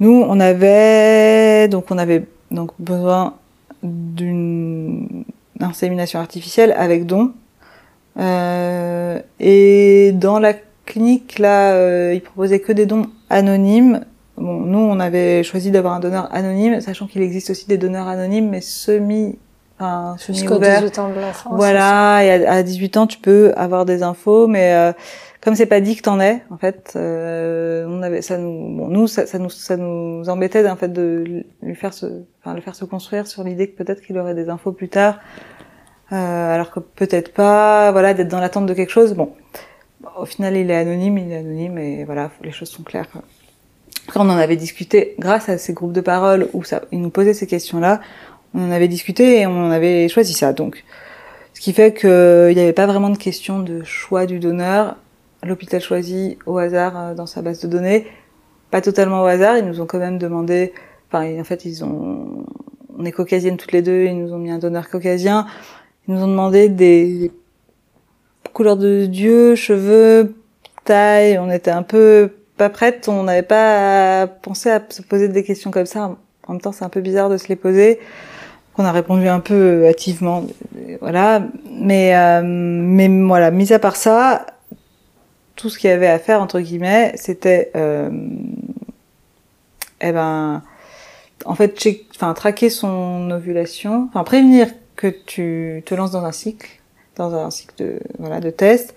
nous 0.00 0.24
on 0.26 0.40
avait 0.40 1.68
donc 1.68 1.90
on 1.90 1.98
avait 1.98 2.24
donc 2.50 2.72
besoin 2.78 3.34
d'une 3.82 5.24
insémination 5.60 6.18
artificielle 6.18 6.74
avec 6.76 7.06
don. 7.06 7.32
Euh, 8.18 9.20
et 9.38 10.12
dans 10.12 10.38
la 10.40 10.54
clinique, 10.84 11.38
là, 11.38 12.12
ils 12.12 12.20
proposaient 12.20 12.58
que 12.58 12.72
des 12.72 12.86
dons 12.86 13.06
anonymes. 13.30 14.04
Bon, 14.36 14.60
nous, 14.60 14.78
on 14.78 14.98
avait 14.98 15.44
choisi 15.44 15.70
d'avoir 15.70 15.94
un 15.94 16.00
donneur 16.00 16.28
anonyme, 16.34 16.80
sachant 16.80 17.06
qu'il 17.06 17.22
existe 17.22 17.50
aussi 17.50 17.68
des 17.68 17.78
donneurs 17.78 18.08
anonymes, 18.08 18.48
mais 18.48 18.60
semi, 18.60 19.38
enfin, 19.80 20.16
ouverts. 20.54 20.82
18 20.82 20.98
ans 20.98 21.08
de 21.08 21.14
la 21.14 21.32
France. 21.32 21.54
Voilà, 21.56 22.24
et 22.24 22.46
à, 22.46 22.62
18 22.62 22.96
ans, 22.96 23.06
tu 23.06 23.18
peux 23.18 23.52
avoir 23.56 23.84
des 23.84 24.02
infos, 24.02 24.46
mais 24.46 24.74
euh, 24.74 24.92
comme 25.40 25.54
c'est 25.54 25.66
pas 25.66 25.80
dit 25.80 25.96
que 25.96 26.02
t'en 26.02 26.20
es, 26.20 26.42
en 26.50 26.58
fait, 26.58 26.92
euh, 26.96 27.86
on 27.88 28.02
avait, 28.02 28.20
ça 28.20 28.36
nous, 28.36 28.76
bon, 28.76 28.88
nous, 28.88 29.06
ça, 29.06 29.26
ça, 29.26 29.38
nous, 29.38 29.48
ça 29.48 29.76
nous 29.76 30.28
embêtait 30.28 30.68
en 30.68 30.76
fait 30.76 30.92
de 30.92 31.44
lui 31.62 31.74
faire 31.74 31.94
se, 31.94 32.06
enfin, 32.40 32.54
le 32.54 32.60
faire 32.60 32.74
se 32.74 32.84
construire 32.84 33.26
sur 33.26 33.42
l'idée 33.42 33.68
que 33.68 33.82
peut-être 33.82 34.02
qu'il 34.02 34.18
aurait 34.18 34.34
des 34.34 34.50
infos 34.50 34.72
plus 34.72 34.88
tard, 34.88 35.18
euh, 36.12 36.54
alors 36.54 36.70
que 36.70 36.80
peut-être 36.80 37.32
pas, 37.32 37.90
voilà, 37.92 38.12
d'être 38.12 38.28
dans 38.28 38.40
l'attente 38.40 38.66
de 38.66 38.74
quelque 38.74 38.92
chose. 38.92 39.14
Bon, 39.14 39.32
au 40.18 40.26
final, 40.26 40.56
il 40.56 40.70
est 40.70 40.76
anonyme, 40.76 41.18
il 41.18 41.32
est 41.32 41.38
anonyme, 41.38 41.78
et 41.78 42.04
voilà, 42.04 42.30
les 42.42 42.52
choses 42.52 42.68
sont 42.68 42.82
claires. 42.82 43.06
Quand 44.12 44.26
on 44.26 44.30
en 44.30 44.36
avait 44.36 44.56
discuté, 44.56 45.14
grâce 45.18 45.48
à 45.48 45.56
ces 45.56 45.72
groupes 45.72 45.92
de 45.92 46.00
parole 46.00 46.48
où 46.52 46.64
ça, 46.64 46.82
il 46.90 47.00
nous 47.00 47.10
posait 47.10 47.34
ces 47.34 47.46
questions-là, 47.46 48.00
on 48.54 48.68
en 48.68 48.70
avait 48.70 48.88
discuté 48.88 49.40
et 49.40 49.46
on 49.46 49.70
avait 49.70 50.08
choisi 50.08 50.32
ça. 50.32 50.52
Donc, 50.52 50.84
ce 51.54 51.60
qui 51.60 51.72
fait 51.72 51.92
qu'il 51.92 52.54
n'y 52.54 52.60
avait 52.60 52.72
pas 52.72 52.86
vraiment 52.86 53.10
de 53.10 53.18
question 53.18 53.60
de 53.60 53.82
choix 53.84 54.26
du 54.26 54.38
donneur. 54.38 54.96
L'hôpital 55.42 55.80
choisit 55.80 56.38
au 56.46 56.58
hasard 56.58 56.98
euh, 56.98 57.14
dans 57.14 57.26
sa 57.26 57.40
base 57.40 57.60
de 57.60 57.68
données, 57.68 58.06
pas 58.70 58.80
totalement 58.80 59.22
au 59.22 59.26
hasard. 59.26 59.56
Ils 59.56 59.64
nous 59.64 59.80
ont 59.80 59.86
quand 59.86 59.98
même 59.98 60.18
demandé, 60.18 60.72
enfin, 61.08 61.40
en 61.40 61.44
fait, 61.44 61.64
ils 61.64 61.82
ont, 61.84 62.44
on 62.98 63.04
est 63.04 63.12
caucasiennes 63.12 63.56
toutes 63.56 63.72
les 63.72 63.82
deux, 63.82 64.04
ils 64.04 64.18
nous 64.18 64.32
ont 64.34 64.38
mis 64.38 64.50
un 64.50 64.58
donneur 64.58 64.90
caucasien. 64.90 65.46
Ils 66.06 66.14
nous 66.14 66.22
ont 66.22 66.28
demandé 66.28 66.68
des 66.68 67.30
couleurs 68.52 68.76
de 68.76 69.06
Dieu, 69.06 69.54
cheveux, 69.54 70.34
taille. 70.84 71.38
On 71.38 71.50
était 71.50 71.70
un 71.70 71.82
peu 71.82 72.30
pas 72.56 72.68
prête, 72.68 73.08
on 73.08 73.22
n'avait 73.22 73.42
pas 73.42 74.26
pensé 74.26 74.70
à 74.70 74.82
se 74.88 75.00
poser 75.00 75.28
des 75.28 75.44
questions 75.44 75.70
comme 75.70 75.86
ça. 75.86 76.16
En 76.46 76.52
même 76.52 76.60
temps, 76.60 76.72
c'est 76.72 76.84
un 76.84 76.90
peu 76.90 77.00
bizarre 77.00 77.30
de 77.30 77.38
se 77.38 77.48
les 77.48 77.56
poser. 77.56 77.98
On 78.80 78.84
a 78.86 78.92
répondu 78.92 79.28
un 79.28 79.40
peu 79.40 79.86
hâtivement, 79.86 80.46
voilà. 81.02 81.42
Mais 81.70 82.16
euh, 82.16 82.40
mais 82.42 83.08
voilà, 83.08 83.50
mis 83.50 83.74
à 83.74 83.78
part 83.78 83.94
ça, 83.94 84.46
tout 85.54 85.68
ce 85.68 85.78
qu'il 85.78 85.90
y 85.90 85.92
avait 85.92 86.06
à 86.06 86.18
faire 86.18 86.40
entre 86.40 86.60
guillemets, 86.60 87.12
c'était 87.16 87.72
euh, 87.76 88.08
eh 90.00 90.12
ben 90.12 90.62
en 91.44 91.54
fait 91.54 91.78
enfin 92.16 92.32
traquer 92.32 92.70
son 92.70 93.30
ovulation, 93.30 94.08
enfin 94.08 94.24
prévenir 94.24 94.68
que 94.96 95.08
tu 95.08 95.82
te 95.84 95.94
lances 95.94 96.12
dans 96.12 96.24
un 96.24 96.32
cycle, 96.32 96.70
dans 97.16 97.34
un 97.34 97.50
cycle 97.50 97.74
de 97.76 98.00
voilà 98.18 98.40
de 98.40 98.48
test 98.48 98.94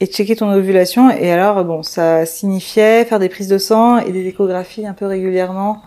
et 0.00 0.06
checker 0.06 0.36
ton 0.36 0.52
ovulation. 0.52 1.10
Et 1.10 1.30
alors, 1.30 1.64
bon, 1.64 1.82
ça 1.82 2.26
signifiait 2.26 3.06
faire 3.06 3.18
des 3.18 3.30
prises 3.30 3.48
de 3.48 3.56
sang 3.56 4.00
et 4.00 4.12
des 4.12 4.26
échographies 4.26 4.86
un 4.86 4.92
peu 4.92 5.06
régulièrement. 5.06 5.80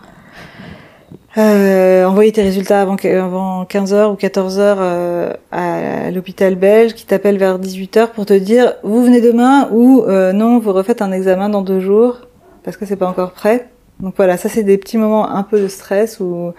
Euh, 1.38 2.04
envoyer 2.06 2.32
tes 2.32 2.42
résultats 2.42 2.80
avant, 2.80 2.96
avant 2.96 3.64
15h 3.64 4.10
ou 4.10 4.14
14h 4.14 4.58
euh, 4.58 5.32
à 5.52 6.10
l'hôpital 6.10 6.54
belge 6.54 6.94
qui 6.94 7.04
t'appelle 7.04 7.36
vers 7.36 7.58
18h 7.58 8.12
pour 8.12 8.24
te 8.24 8.32
dire 8.32 8.72
vous 8.82 9.04
venez 9.04 9.20
demain 9.20 9.68
ou 9.70 10.02
euh, 10.04 10.32
non 10.32 10.58
vous 10.58 10.72
refaites 10.72 11.02
un 11.02 11.12
examen 11.12 11.50
dans 11.50 11.60
deux 11.60 11.78
jours 11.78 12.22
parce 12.62 12.78
que 12.78 12.86
c'est 12.86 12.96
pas 12.96 13.06
encore 13.06 13.32
prêt. 13.32 13.68
Donc 14.00 14.14
voilà, 14.16 14.38
ça 14.38 14.48
c'est 14.48 14.62
des 14.62 14.78
petits 14.78 14.96
moments 14.96 15.28
un 15.28 15.42
peu 15.42 15.60
de 15.60 15.68
stress 15.68 16.20
où 16.20 16.52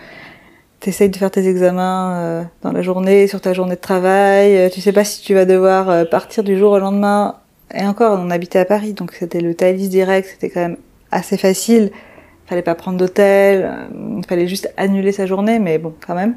tu 0.80 0.90
essayes 0.90 1.10
de 1.10 1.18
faire 1.18 1.32
tes 1.32 1.48
examens 1.48 2.14
euh, 2.14 2.44
dans 2.62 2.72
la 2.72 2.84
journée, 2.84 3.26
sur 3.26 3.42
ta 3.42 3.54
journée 3.54 3.76
de 3.76 3.82
travail, 3.82 4.70
tu 4.72 4.80
sais 4.80 4.94
pas 4.94 5.04
si 5.04 5.24
tu 5.24 5.34
vas 5.34 5.46
devoir 5.46 6.08
partir 6.10 6.44
du 6.44 6.56
jour 6.56 6.74
au 6.74 6.80
lendemain 6.80 7.36
et 7.74 7.86
encore, 7.86 8.18
on 8.20 8.30
habitait 8.30 8.60
à 8.60 8.66
Paris, 8.66 8.94
donc 8.94 9.12
c'était 9.12 9.42
le 9.42 9.54
Thalys 9.54 9.90
direct, 9.90 10.30
c'était 10.32 10.50
quand 10.50 10.62
même 10.62 10.78
assez 11.12 11.38
facile. 11.38 11.92
Fallait 12.48 12.62
pas 12.62 12.76
prendre 12.76 12.98
d'hôtel, 12.98 13.66
euh, 13.66 14.18
il 14.20 14.26
fallait 14.26 14.48
juste 14.48 14.74
annuler 14.78 15.12
sa 15.12 15.26
journée, 15.26 15.60
mais 15.60 15.78
bon, 15.78 15.94
quand 16.06 16.16
même. 16.16 16.36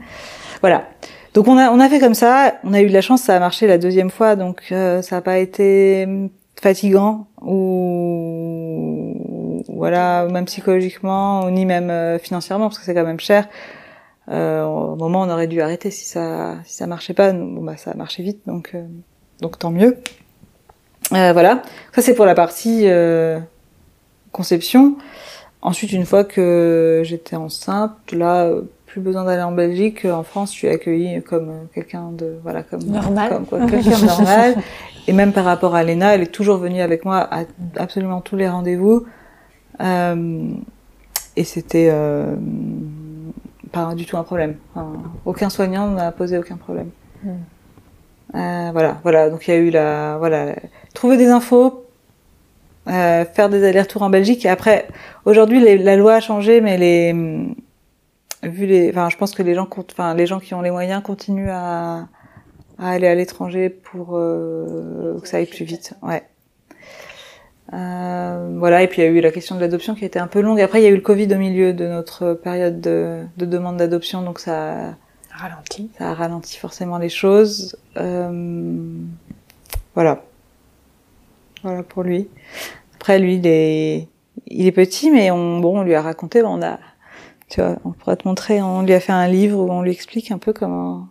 Voilà. 0.61 0.89
Donc 1.35 1.47
on 1.47 1.57
a 1.57 1.71
on 1.71 1.79
a 1.79 1.89
fait 1.89 2.01
comme 2.01 2.15
ça. 2.15 2.55
On 2.65 2.73
a 2.75 2.81
eu 2.81 2.89
de 2.89 2.93
la 2.93 3.01
chance, 3.01 3.23
ça 3.23 3.37
a 3.37 3.39
marché 3.39 3.67
la 3.69 3.79
deuxième 3.79 4.11
fois, 4.11 4.35
donc 4.35 4.63
euh, 4.73 5.03
ça 5.03 5.17
n'a 5.17 5.23
pas 5.23 5.39
été 5.39 6.09
fatigant 6.61 7.29
ou 7.41 9.17
voilà, 9.69 10.27
même 10.27 10.45
psychologiquement, 10.47 11.49
ni 11.51 11.65
même 11.65 11.91
euh, 11.91 12.19
financièrement, 12.19 12.67
parce 12.67 12.79
que 12.79 12.85
c'est 12.85 12.95
quand 12.95 13.05
même 13.05 13.21
cher. 13.21 13.49
Euh, 14.29 14.65
au 14.65 14.97
moment, 14.97 15.23
on 15.23 15.31
aurait 15.31 15.47
dû 15.47 15.61
arrêter 15.61 15.91
si 15.91 16.05
ça 16.05 16.57
si 16.65 16.75
ça 16.75 16.87
marchait 16.87 17.15
pas. 17.15 17.33
Bon 17.33 17.63
bah 17.63 17.77
ça 17.77 17.93
a 17.93 17.95
marché 17.95 18.23
vite, 18.23 18.41
donc 18.47 18.75
donc 19.41 19.59
tant 19.59 19.71
mieux. 19.71 19.97
Euh, 21.13 21.33
voilà, 21.33 21.63
ça 21.93 22.03
c'est 22.03 22.15
pour 22.15 22.27
la 22.27 22.35
partie 22.35 22.83
euh, 22.85 23.41
conception. 24.33 24.97
Ensuite, 25.63 25.93
une 25.93 26.07
fois 26.07 26.25
que 26.25 27.03
j'étais 27.05 27.37
enceinte, 27.37 28.13
là, 28.13 28.45
euh, 28.45 28.63
plus 28.91 29.01
besoin 29.01 29.25
d'aller 29.25 29.43
en 29.43 29.53
Belgique. 29.53 30.05
En 30.05 30.23
France, 30.25 30.53
je 30.53 30.59
suis 30.59 30.69
accueillie 30.69 31.23
comme 31.23 31.69
quelqu'un 31.75 32.11
de 32.11 32.39
voilà 32.43 32.63
comme 32.63 32.83
normal, 32.83 33.31
comme 33.31 33.47
quoi, 33.47 33.67
quelqu'un 33.67 33.99
de 33.99 34.07
normal. 34.07 34.57
Et 35.07 35.13
même 35.13 35.33
par 35.33 35.45
rapport 35.45 35.75
à 35.75 35.83
Lena, 35.83 36.15
elle 36.15 36.23
est 36.23 36.33
toujours 36.33 36.59
venue 36.59 36.81
avec 36.81 37.05
moi 37.05 37.27
à 37.31 37.45
absolument 37.77 38.21
tous 38.21 38.37
les 38.37 38.49
rendez-vous. 38.49 39.07
Euh, 39.81 40.49
et 41.37 41.45
c'était 41.45 41.89
euh, 41.91 42.35
pas 43.73 43.95
du 43.95 44.05
tout 44.07 44.17
un 44.17 44.25
problème. 44.25 44.57
Enfin, 44.75 44.93
aucun 45.25 45.49
soignant 45.49 45.89
n'a 45.89 46.13
posé 46.13 46.39
aucun 46.39 46.57
problème. 46.57 46.91
Hmm. 47.25 47.29
Euh, 48.35 48.71
voilà, 48.73 48.99
voilà. 49.03 49.31
Donc 49.31 49.49
il 49.49 49.51
y 49.51 49.55
a 49.55 49.59
eu 49.59 49.71
la, 49.71 50.17
voilà, 50.19 50.55
trouver 50.95 51.17
des 51.17 51.29
infos, 51.29 51.87
euh, 52.89 53.25
faire 53.25 53.49
des 53.49 53.65
allers-retours 53.65 54.03
en 54.03 54.11
Belgique. 54.11 54.45
Et 54.45 54.49
après, 54.49 54.89
aujourd'hui, 55.25 55.79
la 55.79 55.97
loi 55.97 56.15
a 56.15 56.21
changé, 56.21 56.61
mais 56.61 56.79
les, 56.79 57.13
vu 58.43 58.67
les, 58.67 58.91
enfin, 58.91 59.09
je 59.11 59.17
pense 59.17 59.35
que 59.35 59.43
les 59.43 59.55
gens, 59.55 59.69
enfin, 59.93 60.15
les 60.15 60.27
gens 60.27 60.41
qui 60.41 60.55
ont 60.55 60.63
les 60.63 60.71
moyens 60.71 61.03
continuent 61.03 61.51
à, 61.51 62.09
à 62.79 62.91
aller 62.91 63.07
à 63.07 63.15
l'étranger 63.15 63.69
pour 63.71 64.17
euh, 64.17 65.19
que 65.21 65.29
ça 65.29 65.37
aille 65.39 65.47
plus 65.47 65.65
vite. 65.65 65.95
Ouais. 66.03 66.23
Euh, 67.73 68.57
voilà, 68.59 68.83
et 68.83 68.89
puis 68.89 69.01
il 69.01 69.05
y 69.05 69.09
a 69.09 69.11
eu 69.11 69.21
la 69.21 69.31
question 69.31 69.55
de 69.55 69.61
l'adoption 69.61 69.95
qui 69.95 70.05
était 70.05 70.19
un 70.19 70.27
peu 70.27 70.41
longue. 70.41 70.61
Après, 70.61 70.81
il 70.81 70.85
y 70.85 70.87
a 70.87 70.91
eu 70.91 70.97
le 70.97 71.03
Covid 71.03 71.33
au 71.33 71.39
milieu 71.39 71.73
de 71.73 71.87
notre 71.87 72.35
période 72.35 72.81
de, 72.81 73.23
de 73.37 73.47
demande 73.47 73.77
d'adoption, 73.77 74.23
donc 74.23 74.41
ça, 74.41 74.97
ralenti. 75.31 75.91
Ça 75.97 76.11
a 76.11 76.15
ralenti 76.15 76.59
forcément 76.59 76.99
les 76.99 77.09
choses. 77.09 77.77
Euh, 77.97 78.73
voilà. 79.95 80.25
Voilà 81.63 81.83
pour 81.83 82.03
lui. 82.03 82.29
Après, 82.95 83.19
lui, 83.19 83.37
il 83.37 83.47
est, 83.47 84.09
il 84.47 84.67
est 84.67 84.73
petit, 84.73 85.11
mais 85.11 85.31
on, 85.31 85.61
bon, 85.61 85.81
on 85.81 85.83
lui 85.83 85.95
a 85.95 86.03
raconté, 86.03 86.43
on 86.43 86.63
a, 86.63 86.79
tu 87.49 87.61
vois, 87.61 87.77
on 87.85 87.91
pourrait 87.91 88.17
te 88.17 88.27
montrer, 88.27 88.63
on 88.63 88.83
lui 88.83 88.93
a 88.95 89.01
fait 89.01 89.13
un 89.13 89.27
livre 89.27 89.59
où 89.59 89.71
on 89.71 89.83
lui 89.83 89.91
explique 89.91 90.31
un 90.31 90.39
peu 90.39 90.53
comment, 90.53 91.09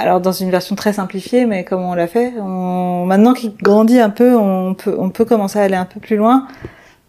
alors 0.00 0.20
dans 0.20 0.32
une 0.32 0.50
version 0.50 0.76
très 0.76 0.94
simplifiée, 0.94 1.44
mais 1.44 1.62
comment 1.64 1.90
on 1.90 1.94
l'a 1.94 2.06
fait. 2.06 2.32
On, 2.40 3.04
maintenant 3.04 3.34
qu'il 3.34 3.54
grandit 3.56 4.00
un 4.00 4.08
peu, 4.08 4.34
on 4.34 4.74
peut, 4.74 4.96
on 4.98 5.10
peut 5.10 5.26
commencer 5.26 5.58
à 5.58 5.62
aller 5.62 5.74
un 5.74 5.84
peu 5.84 6.00
plus 6.00 6.16
loin. 6.16 6.48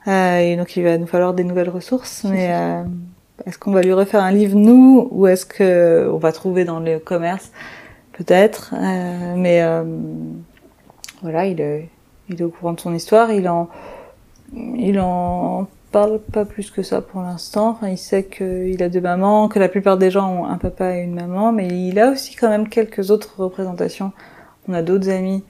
Euh, 0.08 0.40
et 0.40 0.58
donc 0.58 0.76
il 0.76 0.84
va 0.84 0.98
nous 0.98 1.08
falloir 1.08 1.34
des 1.34 1.46
nouvelles 1.46 1.70
ressources, 1.70 2.26
mais 2.26 2.50
euh, 2.52 2.84
est-ce 3.46 3.58
qu'on 3.58 3.72
va 3.72 3.82
lui 3.82 3.94
refaire 3.94 4.22
un 4.22 4.32
livre 4.32 4.58
nous 4.58 5.08
ou 5.12 5.28
est-ce 5.28 5.46
que 5.46 6.10
on 6.12 6.18
va 6.18 6.34
trouver 6.34 6.66
dans 6.66 6.80
le 6.80 7.00
commerce? 7.00 7.52
Peut-être 8.12 8.74
euh, 8.74 9.36
mais 9.38 9.62
euh, 9.62 9.84
voilà 11.22 11.46
il 11.46 11.62
est 11.62 11.90
il 12.30 12.42
est 12.42 12.44
au 12.44 12.50
courant 12.50 12.74
de 12.74 12.80
son 12.80 12.94
histoire 12.94 13.32
il 13.32 13.48
en 13.48 13.70
il 14.54 15.00
en 15.00 15.68
parle 15.92 16.20
pas 16.20 16.46
plus 16.46 16.72
que 16.72 16.84
ça 16.84 17.02
pour 17.02 17.22
l'instant 17.22 17.70
enfin 17.70 17.90
il 17.90 17.98
sait 17.98 18.24
qu'il 18.26 18.82
a 18.82 18.90
deux 18.90 19.02
mamans 19.02 19.48
que 19.48 19.60
la 19.60 19.70
plupart 19.70 19.98
des 19.98 20.12
gens 20.12 20.30
ont 20.32 20.46
un 20.46 20.58
papa 20.58 20.98
et 20.98 21.02
une 21.02 21.16
maman 21.16 21.52
mais 21.52 21.68
il 21.68 22.00
a 22.00 22.12
aussi 22.12 22.36
quand 22.36 22.50
même 22.50 22.70
quelques 22.70 23.12
autres 23.12 23.42
représentations 23.42 24.12
on 24.68 24.74
a 24.74 24.82
d'autres 24.82 25.10
amis 25.10 25.44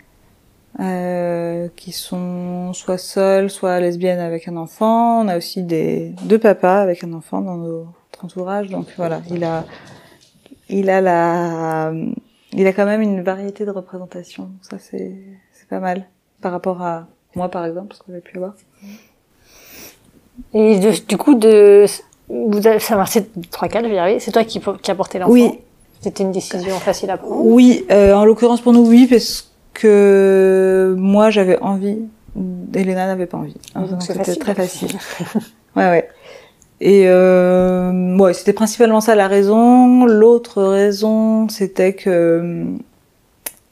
euh, 0.79 1.67
qui 1.75 1.91
sont 1.91 2.71
soit 2.71 2.97
seuls, 2.97 3.49
soit 3.49 3.79
lesbiennes 3.81 4.19
avec 4.19 4.47
un 4.47 4.55
enfant. 4.55 5.21
On 5.21 5.27
a 5.27 5.37
aussi 5.37 5.63
des 5.63 6.13
deux 6.23 6.39
papas 6.39 6.81
avec 6.81 7.03
un 7.03 7.11
enfant 7.11 7.41
dans 7.41 7.57
notre 7.57 8.23
entourage. 8.23 8.69
Donc 8.69 8.87
voilà, 8.95 9.21
il 9.29 9.43
a, 9.43 9.65
il 10.69 10.89
a 10.89 11.01
la, 11.01 11.91
il 12.53 12.65
a 12.65 12.73
quand 12.73 12.85
même 12.85 13.01
une 13.01 13.21
variété 13.21 13.65
de 13.65 13.71
représentations. 13.71 14.49
Ça 14.61 14.79
c'est, 14.79 15.13
pas 15.71 15.79
mal 15.79 16.05
par 16.41 16.51
rapport 16.51 16.81
à 16.81 17.07
moi 17.35 17.49
par 17.49 17.65
exemple, 17.65 17.87
parce 17.87 18.01
que 18.01 18.11
j'ai 18.11 18.19
pu 18.19 18.37
avoir. 18.37 18.53
Et 20.53 20.79
du 21.07 21.17
coup 21.17 21.33
de, 21.33 21.85
vous 22.29 22.67
avez, 22.67 22.79
ça 22.79 23.03
trois 23.49 23.69
quatre, 23.69 23.85
je 23.85 23.89
vais 23.89 23.95
y 23.95 23.99
arriver. 23.99 24.19
C'est 24.19 24.31
toi 24.31 24.43
qui, 24.43 24.61
qui 24.81 24.91
a 24.91 24.95
porté 24.95 25.17
l'enfant. 25.17 25.31
Oui. 25.31 25.59
C'était 26.01 26.23
une 26.23 26.31
décision 26.31 26.77
facile 26.79 27.09
à 27.11 27.17
prendre. 27.17 27.45
Oui, 27.45 27.85
euh, 27.91 28.13
en 28.13 28.25
l'occurrence 28.25 28.59
pour 28.59 28.73
nous 28.73 28.85
oui, 28.85 29.07
parce 29.07 29.51
que 29.73 30.95
moi 30.97 31.29
j'avais 31.29 31.59
envie, 31.59 31.99
Elena 32.73 33.07
n'avait 33.07 33.27
pas 33.27 33.37
envie. 33.37 33.55
Donc 33.75 34.01
c'était 34.01 34.35
très 34.35 34.55
facile. 34.55 34.91
ouais 35.75 35.89
ouais. 35.89 36.09
Et 36.81 37.03
euh, 37.05 38.17
ouais, 38.17 38.33
c'était 38.33 38.53
principalement 38.53 38.99
ça 38.99 39.13
la 39.13 39.27
raison. 39.27 40.05
L'autre 40.05 40.63
raison, 40.63 41.47
c'était 41.47 41.93
que 41.93 42.65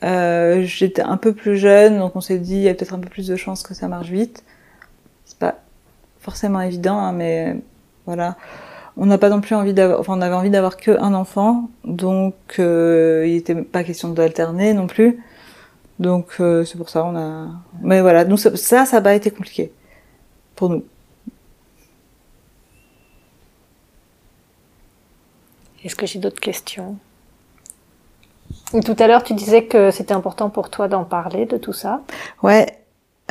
euh, 0.03 0.61
j'étais 0.63 1.01
un 1.01 1.17
peu 1.17 1.33
plus 1.33 1.57
jeune, 1.57 1.99
donc 1.99 2.15
on 2.15 2.21
s'est 2.21 2.39
dit 2.39 2.55
il 2.55 2.61
y 2.61 2.69
a 2.69 2.73
peut-être 2.73 2.93
un 2.93 2.99
peu 2.99 3.09
plus 3.09 3.27
de 3.27 3.35
chances 3.35 3.63
que 3.63 3.73
ça 3.73 3.87
marche 3.87 4.09
vite. 4.09 4.43
C'est 5.25 5.37
pas 5.37 5.55
forcément 6.19 6.61
évident, 6.61 6.97
hein, 6.97 7.11
mais 7.11 7.57
voilà. 8.05 8.37
On 8.97 9.05
n'a 9.05 9.17
pas 9.17 9.29
non 9.29 9.41
plus 9.41 9.55
envie 9.55 9.73
d'avoir, 9.73 9.99
enfin 9.99 10.13
on 10.17 10.21
avait 10.21 10.35
envie 10.35 10.49
d'avoir 10.49 10.77
que 10.77 10.91
un 10.99 11.13
enfant, 11.13 11.69
donc 11.85 12.35
euh, 12.59 13.25
il 13.27 13.33
n'était 13.33 13.55
pas 13.55 13.83
question 13.83 14.09
d'alterner 14.09 14.73
non 14.73 14.87
plus. 14.87 15.23
Donc 15.99 16.27
euh, 16.39 16.65
c'est 16.65 16.77
pour 16.77 16.89
ça 16.89 17.05
on 17.05 17.15
a. 17.15 17.47
Mais 17.81 18.01
voilà, 18.01 18.25
nous 18.25 18.37
ça, 18.37 18.55
ça 18.57 18.85
n'a 18.91 19.01
pas 19.01 19.15
été 19.15 19.31
compliqué 19.31 19.71
pour 20.55 20.69
nous. 20.69 20.83
Est-ce 25.83 25.95
que 25.95 26.05
j'ai 26.05 26.19
d'autres 26.19 26.41
questions? 26.41 26.97
Tout 28.71 28.95
à 28.99 29.07
l'heure, 29.07 29.23
tu 29.23 29.33
disais 29.33 29.65
que 29.65 29.89
c'était 29.89 30.13
important 30.13 30.49
pour 30.49 30.69
toi 30.69 30.87
d'en 30.87 31.03
parler 31.03 31.45
de 31.45 31.57
tout 31.57 31.73
ça. 31.73 32.01
Ouais. 32.43 32.67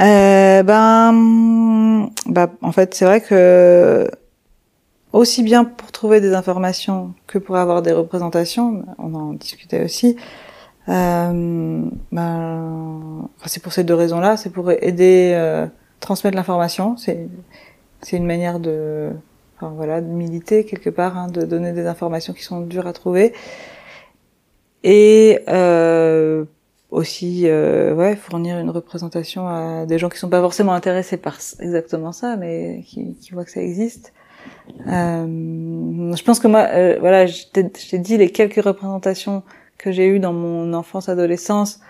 Euh, 0.00 0.62
ben, 0.62 2.10
bah, 2.26 2.50
en 2.62 2.72
fait, 2.72 2.94
c'est 2.94 3.04
vrai 3.04 3.20
que 3.20 4.08
aussi 5.12 5.42
bien 5.42 5.64
pour 5.64 5.92
trouver 5.92 6.20
des 6.20 6.34
informations 6.34 7.14
que 7.26 7.38
pour 7.38 7.56
avoir 7.56 7.82
des 7.82 7.92
représentations, 7.92 8.84
on 8.98 9.14
en 9.14 9.32
discutait 9.32 9.84
aussi. 9.84 10.16
Euh, 10.88 11.82
ben, 12.12 13.28
c'est 13.46 13.62
pour 13.62 13.72
ces 13.72 13.84
deux 13.84 13.94
raisons-là, 13.94 14.36
c'est 14.36 14.50
pour 14.50 14.70
aider, 14.70 15.32
euh, 15.34 15.66
transmettre 16.00 16.36
l'information. 16.36 16.96
C'est 16.96 17.28
c'est 18.00 18.16
une 18.16 18.26
manière 18.26 18.60
de 18.60 19.10
enfin 19.56 19.72
voilà, 19.74 20.00
de 20.00 20.06
militer 20.06 20.64
quelque 20.64 20.90
part, 20.90 21.16
hein, 21.18 21.28
de 21.28 21.42
donner 21.42 21.72
des 21.72 21.86
informations 21.86 22.32
qui 22.32 22.42
sont 22.42 22.60
dures 22.60 22.86
à 22.86 22.92
trouver. 22.92 23.32
Et 24.84 25.40
euh, 25.48 26.44
aussi, 26.90 27.42
euh, 27.46 27.94
ouais, 27.94 28.16
fournir 28.16 28.58
une 28.58 28.70
représentation 28.70 29.48
à 29.48 29.86
des 29.86 29.98
gens 29.98 30.08
qui 30.08 30.18
sont 30.18 30.28
pas 30.28 30.40
forcément 30.40 30.72
intéressés 30.72 31.16
par 31.16 31.38
exactement 31.60 32.12
ça, 32.12 32.36
mais 32.36 32.82
qui, 32.86 33.14
qui 33.16 33.32
voient 33.32 33.44
que 33.44 33.50
ça 33.50 33.62
existe. 33.62 34.12
Euh, 34.86 36.14
je 36.14 36.22
pense 36.22 36.40
que 36.40 36.48
moi, 36.48 36.66
euh, 36.70 36.96
voilà, 37.00 37.26
je 37.26 37.44
t'ai 37.52 37.98
dit 37.98 38.16
les 38.16 38.30
quelques 38.30 38.62
représentations 38.62 39.42
que 39.76 39.92
j'ai 39.92 40.06
eues 40.06 40.20
dans 40.20 40.32
mon 40.32 40.72
enfance, 40.72 41.08
adolescence, 41.08 41.80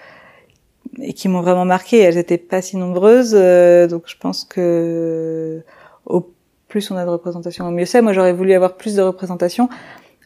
et 1.00 1.12
qui 1.12 1.28
m'ont 1.28 1.42
vraiment 1.42 1.64
marqué. 1.64 1.98
Elles 1.98 2.18
étaient 2.18 2.38
pas 2.38 2.62
si 2.62 2.76
nombreuses, 2.76 3.34
euh, 3.34 3.86
donc 3.86 4.04
je 4.06 4.16
pense 4.18 4.44
que 4.44 5.62
au 6.06 6.30
plus 6.68 6.90
on 6.90 6.96
a 6.96 7.04
de 7.04 7.10
représentation, 7.10 7.66
au 7.66 7.70
mieux 7.70 7.86
c'est. 7.86 8.02
Moi, 8.02 8.12
j'aurais 8.12 8.32
voulu 8.32 8.52
avoir 8.52 8.76
plus 8.76 8.94
de 8.96 9.02
représentation. 9.02 9.68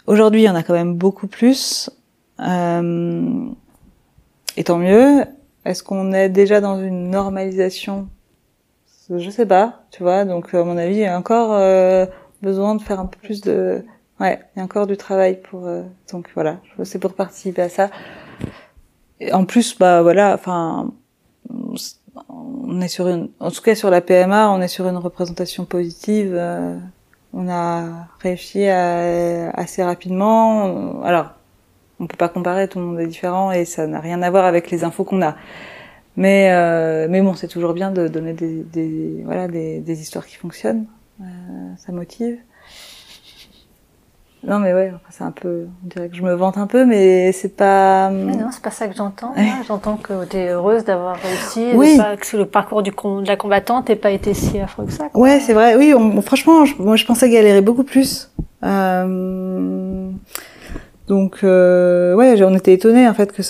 Aujourd'hui, 0.07 0.43
il 0.43 0.45
y 0.45 0.51
en 0.51 0.55
a 0.55 0.63
quand 0.63 0.75
même 0.75 0.95
beaucoup 0.95 1.27
plus. 1.27 1.91
Euh, 2.41 3.49
et 4.57 4.65
tant 4.65 4.79
mieux. 4.79 5.25
Est-ce 5.65 5.83
qu'on 5.83 6.13
est 6.13 6.29
déjà 6.29 6.61
dans 6.61 6.83
une 6.83 7.11
normalisation? 7.11 8.09
Je 9.11 9.31
sais 9.31 9.47
pas, 9.47 9.85
tu 9.91 10.03
vois. 10.03 10.25
Donc, 10.25 10.55
à 10.55 10.65
mon 10.65 10.77
avis, 10.77 10.95
il 10.95 11.01
y 11.01 11.07
a 11.07 11.17
encore 11.19 11.53
euh, 11.53 12.07
besoin 12.43 12.75
de 12.75 12.83
faire 12.83 13.01
un 13.01 13.07
peu 13.07 13.19
plus 13.23 13.41
de... 13.41 13.85
Ouais, 14.21 14.41
il 14.55 14.59
y 14.59 14.63
a 14.63 14.65
encore 14.65 14.87
du 14.87 14.97
travail 14.97 15.41
pour... 15.41 15.67
Euh, 15.67 15.83
donc 16.11 16.29
voilà, 16.35 16.59
c'est 16.85 16.99
pour 16.99 17.15
participer 17.15 17.63
à 17.63 17.69
ça. 17.69 17.91
Et 19.21 19.33
en 19.33 19.45
plus, 19.45 19.79
bah 19.79 20.03
voilà, 20.03 20.35
enfin 20.35 20.93
on 22.29 22.81
est 22.81 22.89
sur 22.89 23.09
une, 23.09 23.31
en 23.41 23.51
tout 23.51 23.63
cas 23.63 23.75
sur 23.75 23.91
la 23.91 24.01
PMA, 24.01 24.51
on 24.51 24.61
est 24.61 24.69
sur 24.69 24.87
une 24.89 24.97
représentation 24.97 25.65
positive. 25.65 26.35
Euh, 26.35 26.77
on 27.33 27.49
a 27.49 28.09
réussi 28.21 28.67
à, 28.67 29.51
assez 29.51 29.83
rapidement. 29.83 31.03
Alors, 31.03 31.31
on 32.03 32.07
peut 32.07 32.17
pas 32.17 32.29
comparer, 32.29 32.69
tout 32.69 32.81
le 32.81 32.85
monde 32.85 33.01
est 33.01 33.07
différent 33.07 33.53
et 33.53 33.65
ça 33.65 33.87
n'a 33.87 34.01
rien 34.01 34.23
à 34.23 34.31
voir 34.31 34.45
avec 34.45 34.71
les 34.71 34.83
infos 34.85 35.05
qu'on 35.05 35.23
a. 35.23 35.37
Mais 36.17 36.51
euh, 36.51 37.07
mais 37.09 37.23
bon, 37.23 37.35
c'est 37.35 37.49
toujours 37.49 37.73
bien 37.73 37.91
de 37.91 38.09
donner 38.09 38.35
des, 38.35 38.65
des 38.65 39.23
voilà 39.25 39.49
des, 39.49 39.81
des, 39.81 40.01
histoires 40.03 40.27
qui 40.27 40.37
fonctionnent. 40.37 40.87
Euh, 41.21 41.25
ça 41.79 41.93
motive. 41.93 42.39
Non, 44.45 44.59
mais 44.59 44.75
ouais, 44.75 44.93
c'est 45.11 45.23
un 45.23 45.31
peu, 45.31 45.69
on 45.85 45.89
dirait 45.89 46.09
que 46.09 46.17
je 46.17 46.23
me 46.23 46.35
vante 46.35 46.59
un 46.59 46.67
peu, 46.67 46.85
mais 46.85 47.31
c'est 47.31 47.57
pas. 47.57 48.11
Mais 48.11 48.37
non, 48.37 48.49
c'est 48.51 48.63
pas 48.63 48.73
ça 48.73 48.89
que 48.89 48.97
j'entends. 48.97 49.33
J'entends 49.69 49.97
que 49.97 50.25
tu 50.25 50.37
es 50.37 50.49
heureuse 50.49 50.85
d'avoir 50.85 51.17
réussi, 51.17 51.69
oui. 51.75 51.97
Pas, 51.97 52.17
que 52.17 52.37
le 52.37 52.47
parcours 52.47 52.83
du 52.83 52.91
de 52.91 53.29
la 53.29 53.37
combattante 53.37 53.89
n'ait 53.89 53.97
pas 53.97 54.11
été 54.11 54.35
si 54.35 54.59
affreux 54.59 54.87
que 54.87 54.93
ça. 54.93 55.09
Quoi. 55.09 55.21
Ouais, 55.21 55.39
c'est 55.39 55.55
vrai. 55.55 55.77
Oui, 55.77 55.95
on, 55.97 56.21
franchement, 56.21 56.65
je, 56.65 56.75
moi, 56.83 56.97
je 56.97 57.07
pensais 57.07 57.31
galérer 57.31 57.61
beaucoup 57.61 57.85
plus. 57.85 58.33
Euh, 58.65 60.11
donc, 61.13 61.41
euh, 61.45 62.15
ouais, 62.15 62.43
on 62.43 62.55
était 62.55 62.73
étonnés 62.73 63.07
en 63.07 63.13
fait 63.13 63.33
que 63.33 63.43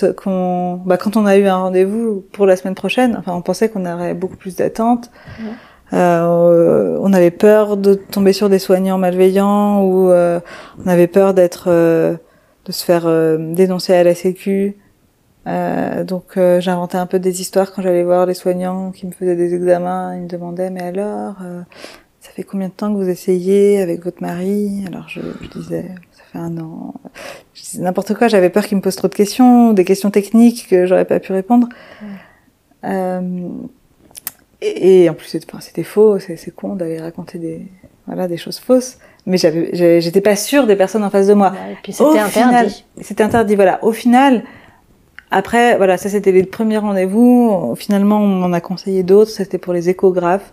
bah, 0.85 0.97
quand 0.97 1.17
on 1.17 1.27
a 1.27 1.37
eu 1.37 1.47
un 1.47 1.59
rendez-vous 1.59 2.25
pour 2.33 2.45
la 2.45 2.57
semaine 2.57 2.75
prochaine, 2.75 3.15
enfin, 3.17 3.35
on 3.35 3.41
pensait 3.41 3.69
qu'on 3.69 3.87
aurait 3.87 4.15
beaucoup 4.15 4.35
plus 4.35 4.57
d'attentes. 4.57 5.13
Ouais. 5.39 5.53
Euh, 5.93 6.99
on 7.01 7.13
avait 7.13 7.31
peur 7.31 7.77
de 7.77 7.95
tomber 7.95 8.33
sur 8.33 8.49
des 8.49 8.59
soignants 8.59 8.99
malveillants 8.99 9.81
ou 9.85 10.11
euh, 10.11 10.41
on 10.85 10.89
avait 10.89 11.07
peur 11.07 11.35
d'être 11.35 11.71
de 11.71 12.73
se 12.73 12.85
faire 12.85 13.07
dénoncer 13.39 13.95
à 13.95 14.03
la 14.03 14.17
sécu. 14.17 14.75
donc 15.47 16.37
j'inventais 16.59 16.99
un 16.99 17.07
peu 17.07 17.21
des 17.21 17.41
histoires 17.41 17.73
quand 17.73 17.83
j'allais 17.83 18.03
voir 18.03 18.27
les 18.27 18.35
soignants 18.35 18.91
qui 18.91 19.07
me 19.07 19.13
faisaient 19.13 19.37
des 19.37 19.55
examens. 19.55 20.17
Ils 20.17 20.23
me 20.23 20.29
demandaient 20.29 20.71
mais 20.71 20.83
alors 20.83 21.37
ça 22.19 22.31
fait 22.33 22.43
combien 22.43 22.69
de 22.69 22.73
temps 22.73 22.93
que 22.93 22.99
vous 22.99 23.09
essayez 23.09 23.81
avec 23.81 24.03
votre 24.03 24.21
mari? 24.21 24.83
Alors 24.89 25.09
je, 25.09 25.21
je, 25.43 25.61
disais 25.61 25.85
Je 26.35 27.62
disais 27.62 27.83
n'importe 27.83 28.14
quoi. 28.14 28.28
J'avais 28.28 28.51
peur 28.51 28.66
qu'ils 28.66 28.76
me 28.76 28.83
posent 28.83 28.97
trop 28.97 29.09
de 29.09 29.14
questions, 29.14 29.72
des 29.72 29.85
questions 29.85 30.11
techniques 30.11 30.68
que 30.68 30.87
j'aurais 30.87 31.05
pas 31.05 31.20
pu 31.20 31.33
répondre. 31.33 31.68
Et, 34.64 35.11
en 35.11 35.14
plus, 35.14 35.26
c'était 35.61 35.83
faux, 35.83 36.18
c'est 36.20 36.55
con 36.55 36.76
d'aller 36.76 37.01
raconter 37.01 37.39
des, 37.39 37.66
voilà, 38.07 38.28
des 38.28 38.37
choses 38.37 38.61
fausses. 38.61 38.99
Mais 39.26 39.37
j'étais 39.37 40.20
pas 40.20 40.37
sûre 40.37 40.66
des 40.66 40.76
personnes 40.76 41.05
en 41.05 41.11
face 41.11 41.26
de 41.26 41.35
moi. 41.35 41.53
et 41.70 41.76
puis 41.83 41.93
c'était 41.93 42.20
interdit. 42.20 42.85
C'était 43.01 43.24
interdit, 43.24 43.57
voilà. 43.57 43.83
Au 43.85 43.93
final, 43.93 44.45
après, 45.33 45.76
voilà, 45.76 45.97
ça 45.97 46.09
c'était 46.09 46.30
les 46.30 46.45
premiers 46.45 46.78
rendez-vous. 46.78 47.74
Finalement, 47.76 48.20
on 48.20 48.26
m'en 48.26 48.53
a 48.53 48.61
conseillé 48.61 49.03
d'autres. 49.03 49.30
C'était 49.30 49.59
pour 49.59 49.72
les 49.72 49.89
échographes. 49.89 50.53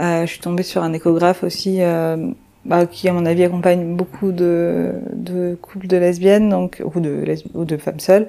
Euh, 0.00 0.22
je 0.22 0.30
suis 0.30 0.40
tombée 0.40 0.62
sur 0.62 0.82
un 0.82 0.92
échographe 0.92 1.44
aussi, 1.44 1.82
euh, 1.82 2.16
bah, 2.64 2.86
qui 2.86 3.08
à 3.08 3.12
mon 3.12 3.26
avis 3.26 3.44
accompagne 3.44 3.96
beaucoup 3.96 4.32
de, 4.32 4.92
de 5.12 5.58
couples 5.60 5.86
de 5.86 5.96
lesbiennes, 5.96 6.48
donc 6.48 6.82
ou 6.84 7.00
de 7.00 7.24
ou 7.54 7.64
de 7.64 7.76
femmes 7.76 8.00
seules 8.00 8.28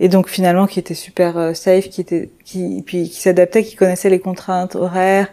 et 0.00 0.08
donc 0.08 0.28
finalement 0.28 0.66
qui 0.66 0.78
était 0.78 0.94
super 0.94 1.36
euh, 1.36 1.54
safe, 1.54 1.88
qui 1.88 2.00
était, 2.00 2.30
qui 2.44 2.82
puis 2.86 3.08
qui 3.08 3.20
s'adaptait, 3.20 3.64
qui 3.64 3.76
connaissait 3.76 4.10
les 4.10 4.20
contraintes 4.20 4.76
horaires. 4.76 5.28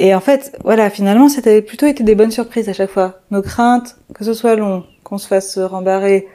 Et 0.00 0.14
en 0.14 0.20
fait, 0.20 0.58
voilà, 0.64 0.90
finalement, 0.90 1.28
c'était 1.28 1.62
plutôt 1.62 1.86
été 1.86 2.02
des 2.02 2.16
bonnes 2.16 2.32
surprises 2.32 2.68
à 2.68 2.72
chaque 2.72 2.90
fois. 2.90 3.20
Nos 3.30 3.42
craintes, 3.42 3.96
que 4.12 4.24
ce 4.24 4.34
soit 4.34 4.56
long, 4.56 4.84
qu'on 5.04 5.18
se 5.18 5.28
fasse 5.28 5.56
rembarrer, 5.58 6.26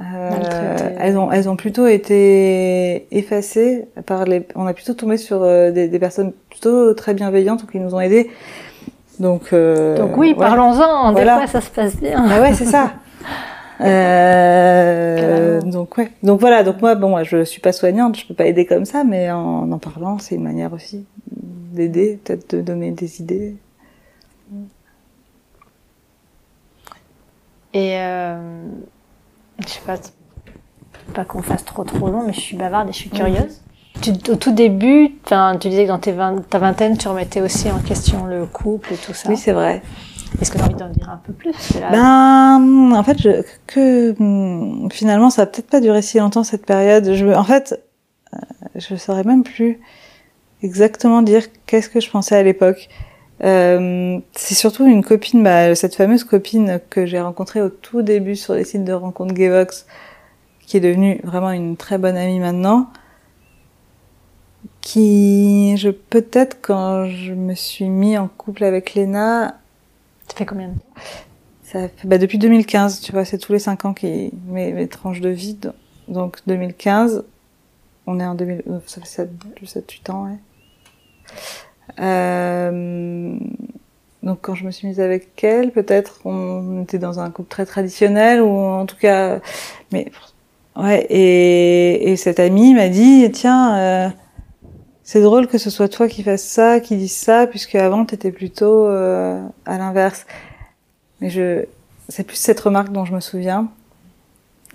euh, 0.00 0.96
elles 0.98 1.18
ont, 1.18 1.30
elles 1.30 1.50
ont 1.50 1.56
plutôt 1.56 1.86
été 1.86 3.06
effacées 3.14 3.84
par 4.06 4.24
les. 4.24 4.46
On 4.54 4.66
a 4.66 4.72
plutôt 4.72 4.94
tombé 4.94 5.18
sur 5.18 5.42
euh, 5.42 5.70
des, 5.70 5.88
des, 5.88 5.98
personnes 5.98 6.32
plutôt 6.48 6.94
très 6.94 7.12
bienveillantes 7.12 7.64
ou 7.64 7.66
qui 7.66 7.78
nous 7.78 7.94
ont 7.94 8.00
aidés. 8.00 8.30
Donc. 9.20 9.52
Euh, 9.52 9.96
Donc 9.96 10.16
oui, 10.16 10.34
parlons-en. 10.34 11.12
Des 11.12 11.22
fois, 11.22 11.46
ça 11.46 11.60
se 11.60 11.70
passe 11.70 11.96
bien. 11.96 12.26
Bah 12.26 12.40
ouais, 12.40 12.54
c'est 12.54 12.66
ça. 12.66 12.92
Euh, 13.82 15.58
donc 15.62 15.96
ouais. 15.96 16.10
Donc 16.22 16.38
voilà. 16.38 16.62
Donc 16.62 16.82
moi, 16.82 16.96
bon, 16.96 17.24
je 17.24 17.44
suis 17.44 17.62
pas 17.62 17.72
soignante, 17.72 18.14
je 18.18 18.26
peux 18.26 18.34
pas 18.34 18.44
aider 18.44 18.66
comme 18.66 18.84
ça, 18.84 19.04
mais 19.04 19.30
en 19.30 19.72
en 19.72 19.78
parlant, 19.78 20.18
c'est 20.18 20.34
une 20.34 20.42
manière 20.42 20.74
aussi 20.74 21.06
d'aider, 21.30 22.20
peut-être 22.22 22.56
de 22.56 22.60
donner 22.60 22.90
des 22.90 23.22
idées. 23.22 23.56
Et 27.72 27.96
euh, 27.96 28.36
je 29.60 29.66
sais 29.66 29.80
pas, 29.86 29.96
pas 31.14 31.24
qu'on 31.24 31.40
fasse 31.40 31.64
trop 31.64 31.84
trop 31.84 32.08
long, 32.10 32.24
mais 32.26 32.34
je 32.34 32.40
suis 32.40 32.58
bavarde 32.58 32.90
et 32.90 32.92
je 32.92 32.98
suis 32.98 33.08
curieuse. 33.08 33.62
Tu, 34.02 34.12
au 34.30 34.36
tout 34.36 34.52
début, 34.52 35.16
tu 35.26 35.68
disais 35.68 35.84
que 35.84 35.88
dans 35.88 35.98
tes 35.98 36.14
ta 36.48 36.58
vingtaine, 36.58 36.96
tu 36.96 37.08
remettais 37.08 37.40
aussi 37.40 37.70
en 37.70 37.80
question 37.80 38.24
le 38.24 38.46
couple 38.46 38.94
et 38.94 38.96
tout 38.96 39.12
ça. 39.12 39.28
Oui, 39.28 39.36
c'est 39.36 39.52
vrai. 39.52 39.82
Est-ce 40.40 40.50
que 40.50 40.56
tu 40.56 40.62
as 40.62 40.66
envie 40.66 40.74
d'en 40.74 40.88
dire 40.88 41.10
un 41.10 41.20
peu 41.24 41.32
plus 41.32 41.52
Ben, 41.90 42.92
en 42.94 43.02
fait, 43.02 43.20
je, 43.20 43.42
que 43.66 44.14
finalement, 44.90 45.30
ça 45.30 45.42
va 45.42 45.46
peut-être 45.46 45.68
pas 45.68 45.80
durer 45.80 46.02
si 46.02 46.18
longtemps 46.18 46.44
cette 46.44 46.64
période. 46.64 47.12
Je, 47.12 47.26
en 47.26 47.44
fait, 47.44 47.82
euh, 48.34 48.38
je 48.76 48.94
saurais 48.94 49.24
même 49.24 49.42
plus 49.42 49.80
exactement 50.62 51.22
dire 51.22 51.44
qu'est-ce 51.66 51.88
que 51.88 52.00
je 52.00 52.10
pensais 52.10 52.36
à 52.36 52.42
l'époque. 52.42 52.88
Euh, 53.42 54.18
c'est 54.32 54.54
surtout 54.54 54.86
une 54.86 55.02
copine, 55.02 55.42
bah, 55.42 55.74
cette 55.74 55.94
fameuse 55.94 56.24
copine 56.24 56.80
que 56.90 57.06
j'ai 57.06 57.20
rencontrée 57.20 57.62
au 57.62 57.70
tout 57.70 58.02
début 58.02 58.36
sur 58.36 58.54
les 58.54 58.64
sites 58.64 58.84
de 58.84 58.92
rencontres 58.92 59.34
Gayvox, 59.34 59.86
qui 60.66 60.76
est 60.76 60.80
devenue 60.80 61.20
vraiment 61.24 61.50
une 61.50 61.76
très 61.76 61.98
bonne 61.98 62.16
amie 62.16 62.38
maintenant. 62.38 62.88
Qui, 64.80 65.76
je 65.76 65.90
peut-être 65.90 66.58
quand 66.62 67.06
je 67.06 67.32
me 67.32 67.54
suis 67.54 67.88
mis 67.88 68.16
en 68.16 68.28
couple 68.28 68.64
avec 68.64 68.94
Lena, 68.94 69.58
Ça 70.28 70.36
fait 70.36 70.46
combien 70.46 70.68
de 70.68 70.74
temps? 70.74 71.02
Ça 71.62 71.88
fait, 71.88 72.08
bah, 72.08 72.18
depuis 72.18 72.38
2015, 72.38 73.00
tu 73.00 73.12
vois, 73.12 73.24
c'est 73.24 73.38
tous 73.38 73.52
les 73.52 73.58
5 73.58 73.84
ans 73.84 73.94
qui 73.94 74.32
mes, 74.48 74.72
mes 74.72 74.88
tranches 74.88 75.20
de 75.20 75.28
vie. 75.28 75.56
Donc 76.08 76.38
2015, 76.46 77.24
on 78.06 78.18
est 78.18 78.26
en 78.26 78.34
2000, 78.34 78.62
euh, 78.68 78.78
ça 78.86 79.00
fait 79.00 79.06
7, 79.66 79.90
8 79.90 80.10
ans, 80.10 80.24
ouais. 80.24 80.38
Euh, 82.00 83.38
donc 84.22 84.38
quand 84.42 84.54
je 84.54 84.64
me 84.64 84.70
suis 84.70 84.88
mise 84.88 85.00
avec 85.00 85.42
elle, 85.42 85.72
peut-être 85.72 86.20
on 86.24 86.82
était 86.82 86.98
dans 86.98 87.20
un 87.20 87.30
couple 87.30 87.48
très 87.48 87.66
traditionnel 87.66 88.40
ou 88.42 88.50
en 88.50 88.86
tout 88.86 88.96
cas, 88.96 89.40
mais 89.92 90.10
ouais. 90.76 91.06
Et, 91.10 92.12
et 92.12 92.16
cette 92.16 92.40
amie 92.40 92.74
m'a 92.74 92.88
dit 92.88 93.30
tiens, 93.32 93.76
euh, 93.76 94.08
c'est 95.10 95.22
drôle 95.22 95.48
que 95.48 95.58
ce 95.58 95.70
soit 95.70 95.88
toi 95.88 96.06
qui 96.06 96.22
fasses 96.22 96.44
ça, 96.44 96.78
qui 96.78 96.96
dise 96.96 97.10
ça, 97.16 97.48
puisque 97.48 97.74
avant 97.74 98.04
t'étais 98.04 98.30
plutôt 98.30 98.86
euh, 98.86 99.42
à 99.66 99.76
l'inverse. 99.76 100.24
Mais 101.20 101.30
je, 101.30 101.64
c'est 102.08 102.22
plus 102.22 102.36
cette 102.36 102.60
remarque 102.60 102.92
dont 102.92 103.04
je 103.04 103.12
me 103.12 103.18
souviens. 103.18 103.70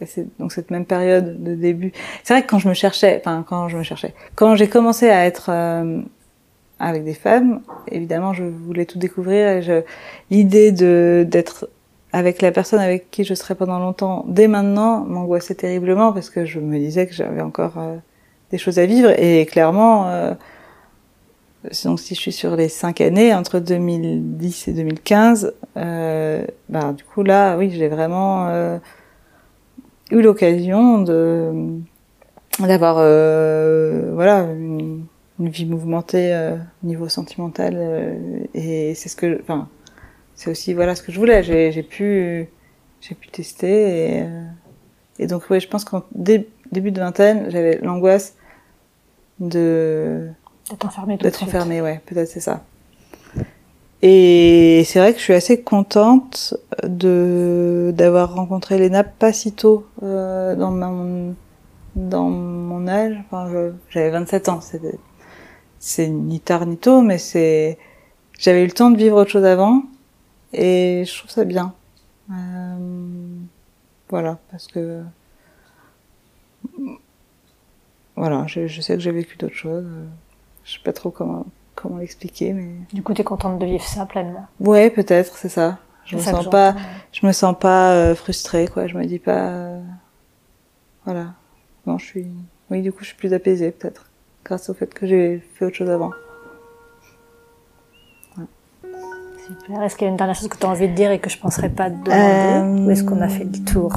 Et 0.01 0.05
c'est 0.05 0.27
donc 0.37 0.51
cette 0.51 0.71
même 0.71 0.85
période 0.85 1.41
de 1.41 1.55
début. 1.55 1.93
C'est 2.25 2.33
vrai 2.33 2.43
que 2.43 2.49
quand 2.49 2.59
je 2.59 2.67
me 2.67 2.73
cherchais, 2.73 3.15
enfin 3.17 3.45
quand 3.47 3.69
je 3.69 3.77
me 3.77 3.83
cherchais, 3.83 4.13
quand 4.35 4.55
j'ai 4.55 4.67
commencé 4.67 5.09
à 5.09 5.25
être 5.25 5.45
euh, 5.47 6.01
avec 6.79 7.05
des 7.05 7.13
femmes. 7.13 7.61
Évidemment, 7.87 8.33
je 8.33 8.43
voulais 8.43 8.85
tout 8.85 8.99
découvrir 8.99 9.47
et 9.47 9.61
je... 9.61 9.83
l'idée 10.31 10.73
de 10.73 11.25
d'être 11.25 11.69
avec 12.11 12.41
la 12.41 12.51
personne 12.51 12.81
avec 12.81 13.09
qui 13.09 13.23
je 13.23 13.35
serais 13.35 13.55
pendant 13.55 13.79
longtemps, 13.79 14.25
dès 14.27 14.49
maintenant, 14.49 15.05
m'angoissait 15.05 15.55
terriblement 15.55 16.11
parce 16.11 16.29
que 16.29 16.43
je 16.43 16.59
me 16.59 16.77
disais 16.77 17.07
que 17.07 17.13
j'avais 17.13 17.41
encore 17.41 17.77
euh, 17.77 17.95
choses 18.57 18.79
à 18.79 18.85
vivre. 18.85 19.11
Et 19.17 19.45
clairement, 19.45 20.07
euh, 20.07 20.33
donc 21.83 21.99
si 21.99 22.15
je 22.15 22.19
suis 22.19 22.31
sur 22.31 22.55
les 22.55 22.69
cinq 22.69 23.01
années 23.01 23.33
entre 23.33 23.59
2010 23.59 24.67
et 24.67 24.73
2015, 24.73 25.53
euh, 25.77 26.45
bah 26.69 26.93
du 26.93 27.03
coup 27.03 27.23
là, 27.23 27.57
oui, 27.57 27.71
j'ai 27.71 27.87
vraiment 27.87 28.47
euh, 28.47 28.77
eu 30.11 30.21
l'occasion 30.21 31.01
de 31.01 31.51
d'avoir 32.59 32.95
voilà 32.95 34.43
une, 34.43 35.05
vie 35.39 35.65
mouvementée 35.65 36.33
euh, 36.33 36.55
niveau 36.83 37.09
sentimental 37.09 38.17
et 38.53 38.93
c'est 38.95 39.09
ce 39.09 39.17
que 39.17 39.41
enfin 39.41 39.67
c'est 40.35 40.49
aussi 40.49 40.73
voilà 40.73 40.95
ce 40.95 41.03
que 41.03 41.11
je 41.11 41.19
voulais. 41.19 41.43
J'ai 41.43 41.83
pu 41.83 42.47
j'ai 43.01 43.15
pu 43.15 43.27
tester 43.29 44.19
et, 44.19 44.23
et 45.19 45.27
donc 45.27 45.43
oui 45.49 45.59
je 45.59 45.67
pense 45.67 45.83
qu'en 45.83 46.03
dé, 46.13 46.47
début 46.71 46.91
de 46.91 46.99
vingtaine 46.99 47.49
j'avais 47.49 47.79
l'angoisse 47.81 48.35
de 49.39 50.29
d'être 50.69 50.85
enfermée 50.85 51.17
d'être 51.17 51.43
enfermée 51.43 51.81
ouais 51.81 52.01
peut-être 52.05 52.29
c'est 52.29 52.39
ça. 52.39 52.63
Et 54.01 54.83
c'est 54.85 54.99
vrai 54.99 55.13
que 55.13 55.19
je 55.19 55.23
suis 55.23 55.33
assez 55.33 55.61
contente 55.61 56.53
de 56.83 57.91
d'avoir 57.95 58.35
rencontré 58.35 58.77
Léna 58.77 59.03
pas 59.03 59.33
si 59.33 59.53
tôt 59.53 59.85
euh, 60.03 60.55
dans 60.55 60.71
mon 60.71 61.35
dans 61.95 62.29
mon 62.29 62.87
âge. 62.87 63.15
Enfin 63.25 63.49
j'avais 63.89 64.11
27 64.11 64.49
ans 64.49 64.61
c'était 64.61 64.97
c'est 65.79 66.07
ni 66.07 66.39
tard 66.39 66.65
ni 66.65 66.77
tôt, 66.77 67.01
mais 67.01 67.17
c'est 67.17 67.77
j'avais 68.39 68.63
eu 68.63 68.65
le 68.65 68.71
temps 68.71 68.91
de 68.91 68.97
vivre 68.97 69.17
autre 69.17 69.31
chose 69.31 69.45
avant 69.45 69.83
et 70.53 71.03
je 71.05 71.17
trouve 71.17 71.31
ça 71.31 71.45
bien. 71.45 71.73
Euh, 72.31 72.75
voilà, 74.09 74.39
parce 74.51 74.67
que 74.67 75.01
voilà, 78.15 78.45
je, 78.47 78.67
je 78.67 78.81
sais 78.81 78.93
que 78.95 79.01
j'ai 79.01 79.11
vécu 79.11 79.37
d'autres 79.37 79.55
choses. 79.55 79.87
Je 80.63 80.73
sais 80.73 80.79
pas 80.83 80.93
trop 80.93 81.11
comment 81.11 81.45
comment 81.75 81.97
l'expliquer, 81.97 82.53
mais 82.53 82.69
du 82.93 83.03
coup, 83.03 83.13
tu 83.13 83.21
es 83.21 83.23
contente 83.23 83.59
de 83.59 83.65
vivre 83.65 83.83
ça 83.83 84.05
pleinement? 84.05 84.47
Ouais, 84.59 84.89
peut-être, 84.89 85.37
c'est 85.37 85.49
ça. 85.49 85.77
Je 86.05 86.15
me 86.15 86.21
ça 86.21 86.31
sens 86.31 86.49
pas, 86.49 86.75
je 87.11 87.25
me 87.25 87.31
sens 87.31 87.55
pas 87.59 87.91
euh, 87.93 88.15
frustrée, 88.15 88.67
quoi. 88.67 88.87
Je 88.87 88.97
me 88.97 89.05
dis 89.05 89.19
pas, 89.19 89.49
euh, 89.49 89.81
voilà. 91.03 91.33
Non, 91.85 91.97
je 91.97 92.05
suis, 92.05 92.27
oui, 92.71 92.81
du 92.81 92.91
coup, 92.91 92.99
je 93.01 93.07
suis 93.07 93.17
plus 93.17 93.33
apaisée, 93.33 93.71
peut-être 93.71 94.09
grâce 94.43 94.69
au 94.69 94.73
fait 94.73 94.93
que 94.93 95.05
j'ai 95.05 95.43
fait 95.55 95.65
autre 95.65 95.75
chose 95.75 95.89
avant. 95.89 96.11
Ouais. 98.37 98.45
Super. 99.45 99.83
Est-ce 99.83 99.95
qu'il 99.95 100.05
y 100.05 100.07
a 100.07 100.11
une 100.11 100.17
dernière 100.17 100.35
chose 100.35 100.47
que 100.47 100.57
tu 100.57 100.65
as 100.65 100.69
envie 100.69 100.87
de 100.87 100.93
dire 100.93 101.11
et 101.11 101.19
que 101.19 101.29
je 101.29 101.37
ne 101.37 101.41
penserais 101.41 101.69
pas 101.69 101.89
de 101.89 102.01
demander? 102.03 102.81
Euh... 102.81 102.85
Ou 102.85 102.91
est-ce 102.91 103.03
qu'on 103.03 103.21
a 103.21 103.27
fait 103.27 103.43
le 103.43 103.65
tour? 103.65 103.93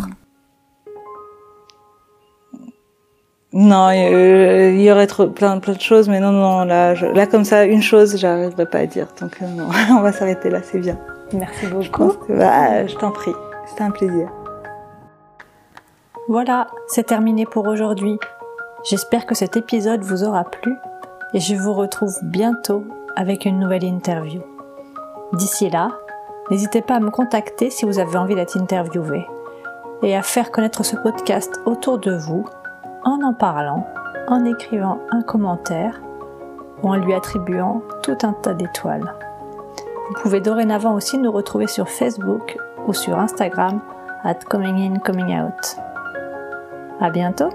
Non, 3.60 3.90
il 3.90 4.80
y 4.80 4.88
aurait 4.88 5.08
trop, 5.08 5.26
plein, 5.26 5.58
plein 5.58 5.72
de 5.72 5.80
choses, 5.80 6.08
mais 6.08 6.20
non, 6.20 6.30
non, 6.30 6.64
là, 6.64 6.94
je, 6.94 7.06
là 7.06 7.26
comme 7.26 7.42
ça, 7.42 7.64
une 7.64 7.82
chose, 7.82 8.16
j'arriverai 8.16 8.66
pas 8.66 8.78
à 8.78 8.86
dire. 8.86 9.08
Donc 9.20 9.36
euh, 9.42 9.46
non, 9.48 9.66
on 9.98 10.00
va 10.00 10.12
s'arrêter 10.12 10.48
là, 10.48 10.60
c'est 10.62 10.78
bien. 10.78 10.96
Merci 11.32 11.66
beaucoup. 11.66 12.12
Je, 12.28 12.34
bah, 12.34 12.86
je 12.86 12.94
t'en 12.94 13.10
prie, 13.10 13.32
c'était 13.66 13.82
un 13.82 13.90
plaisir. 13.90 14.28
Voilà, 16.28 16.68
c'est 16.86 17.02
terminé 17.02 17.46
pour 17.46 17.66
aujourd'hui. 17.66 18.16
J'espère 18.88 19.26
que 19.26 19.34
cet 19.34 19.56
épisode 19.56 20.02
vous 20.02 20.22
aura 20.22 20.44
plu 20.44 20.76
et 21.34 21.40
je 21.40 21.56
vous 21.56 21.72
retrouve 21.72 22.16
bientôt 22.22 22.84
avec 23.16 23.44
une 23.44 23.58
nouvelle 23.58 23.82
interview. 23.82 24.40
D'ici 25.32 25.68
là, 25.68 25.98
n'hésitez 26.52 26.80
pas 26.80 26.94
à 26.94 27.00
me 27.00 27.10
contacter 27.10 27.70
si 27.70 27.86
vous 27.86 27.98
avez 27.98 28.18
envie 28.18 28.36
d'être 28.36 28.56
interviewé 28.56 29.26
et 30.04 30.16
à 30.16 30.22
faire 30.22 30.52
connaître 30.52 30.84
ce 30.84 30.94
podcast 30.94 31.60
autour 31.66 31.98
de 31.98 32.12
vous 32.12 32.46
en 33.08 33.22
en 33.22 33.32
parlant, 33.32 33.86
en 34.26 34.44
écrivant 34.44 34.98
un 35.10 35.22
commentaire 35.22 36.00
ou 36.82 36.90
en 36.90 36.96
lui 36.96 37.14
attribuant 37.14 37.82
tout 38.02 38.18
un 38.22 38.32
tas 38.34 38.54
d'étoiles. 38.54 39.14
Vous 40.08 40.22
pouvez 40.22 40.40
dorénavant 40.40 40.94
aussi 40.94 41.18
nous 41.18 41.32
retrouver 41.32 41.66
sur 41.66 41.88
Facebook 41.88 42.58
ou 42.86 42.92
sur 42.92 43.18
Instagram 43.18 43.80
at 44.24 44.34
coming 44.48 44.76
in 44.76 44.98
coming 44.98 45.38
out. 45.40 45.76
À 47.00 47.10
bientôt! 47.10 47.50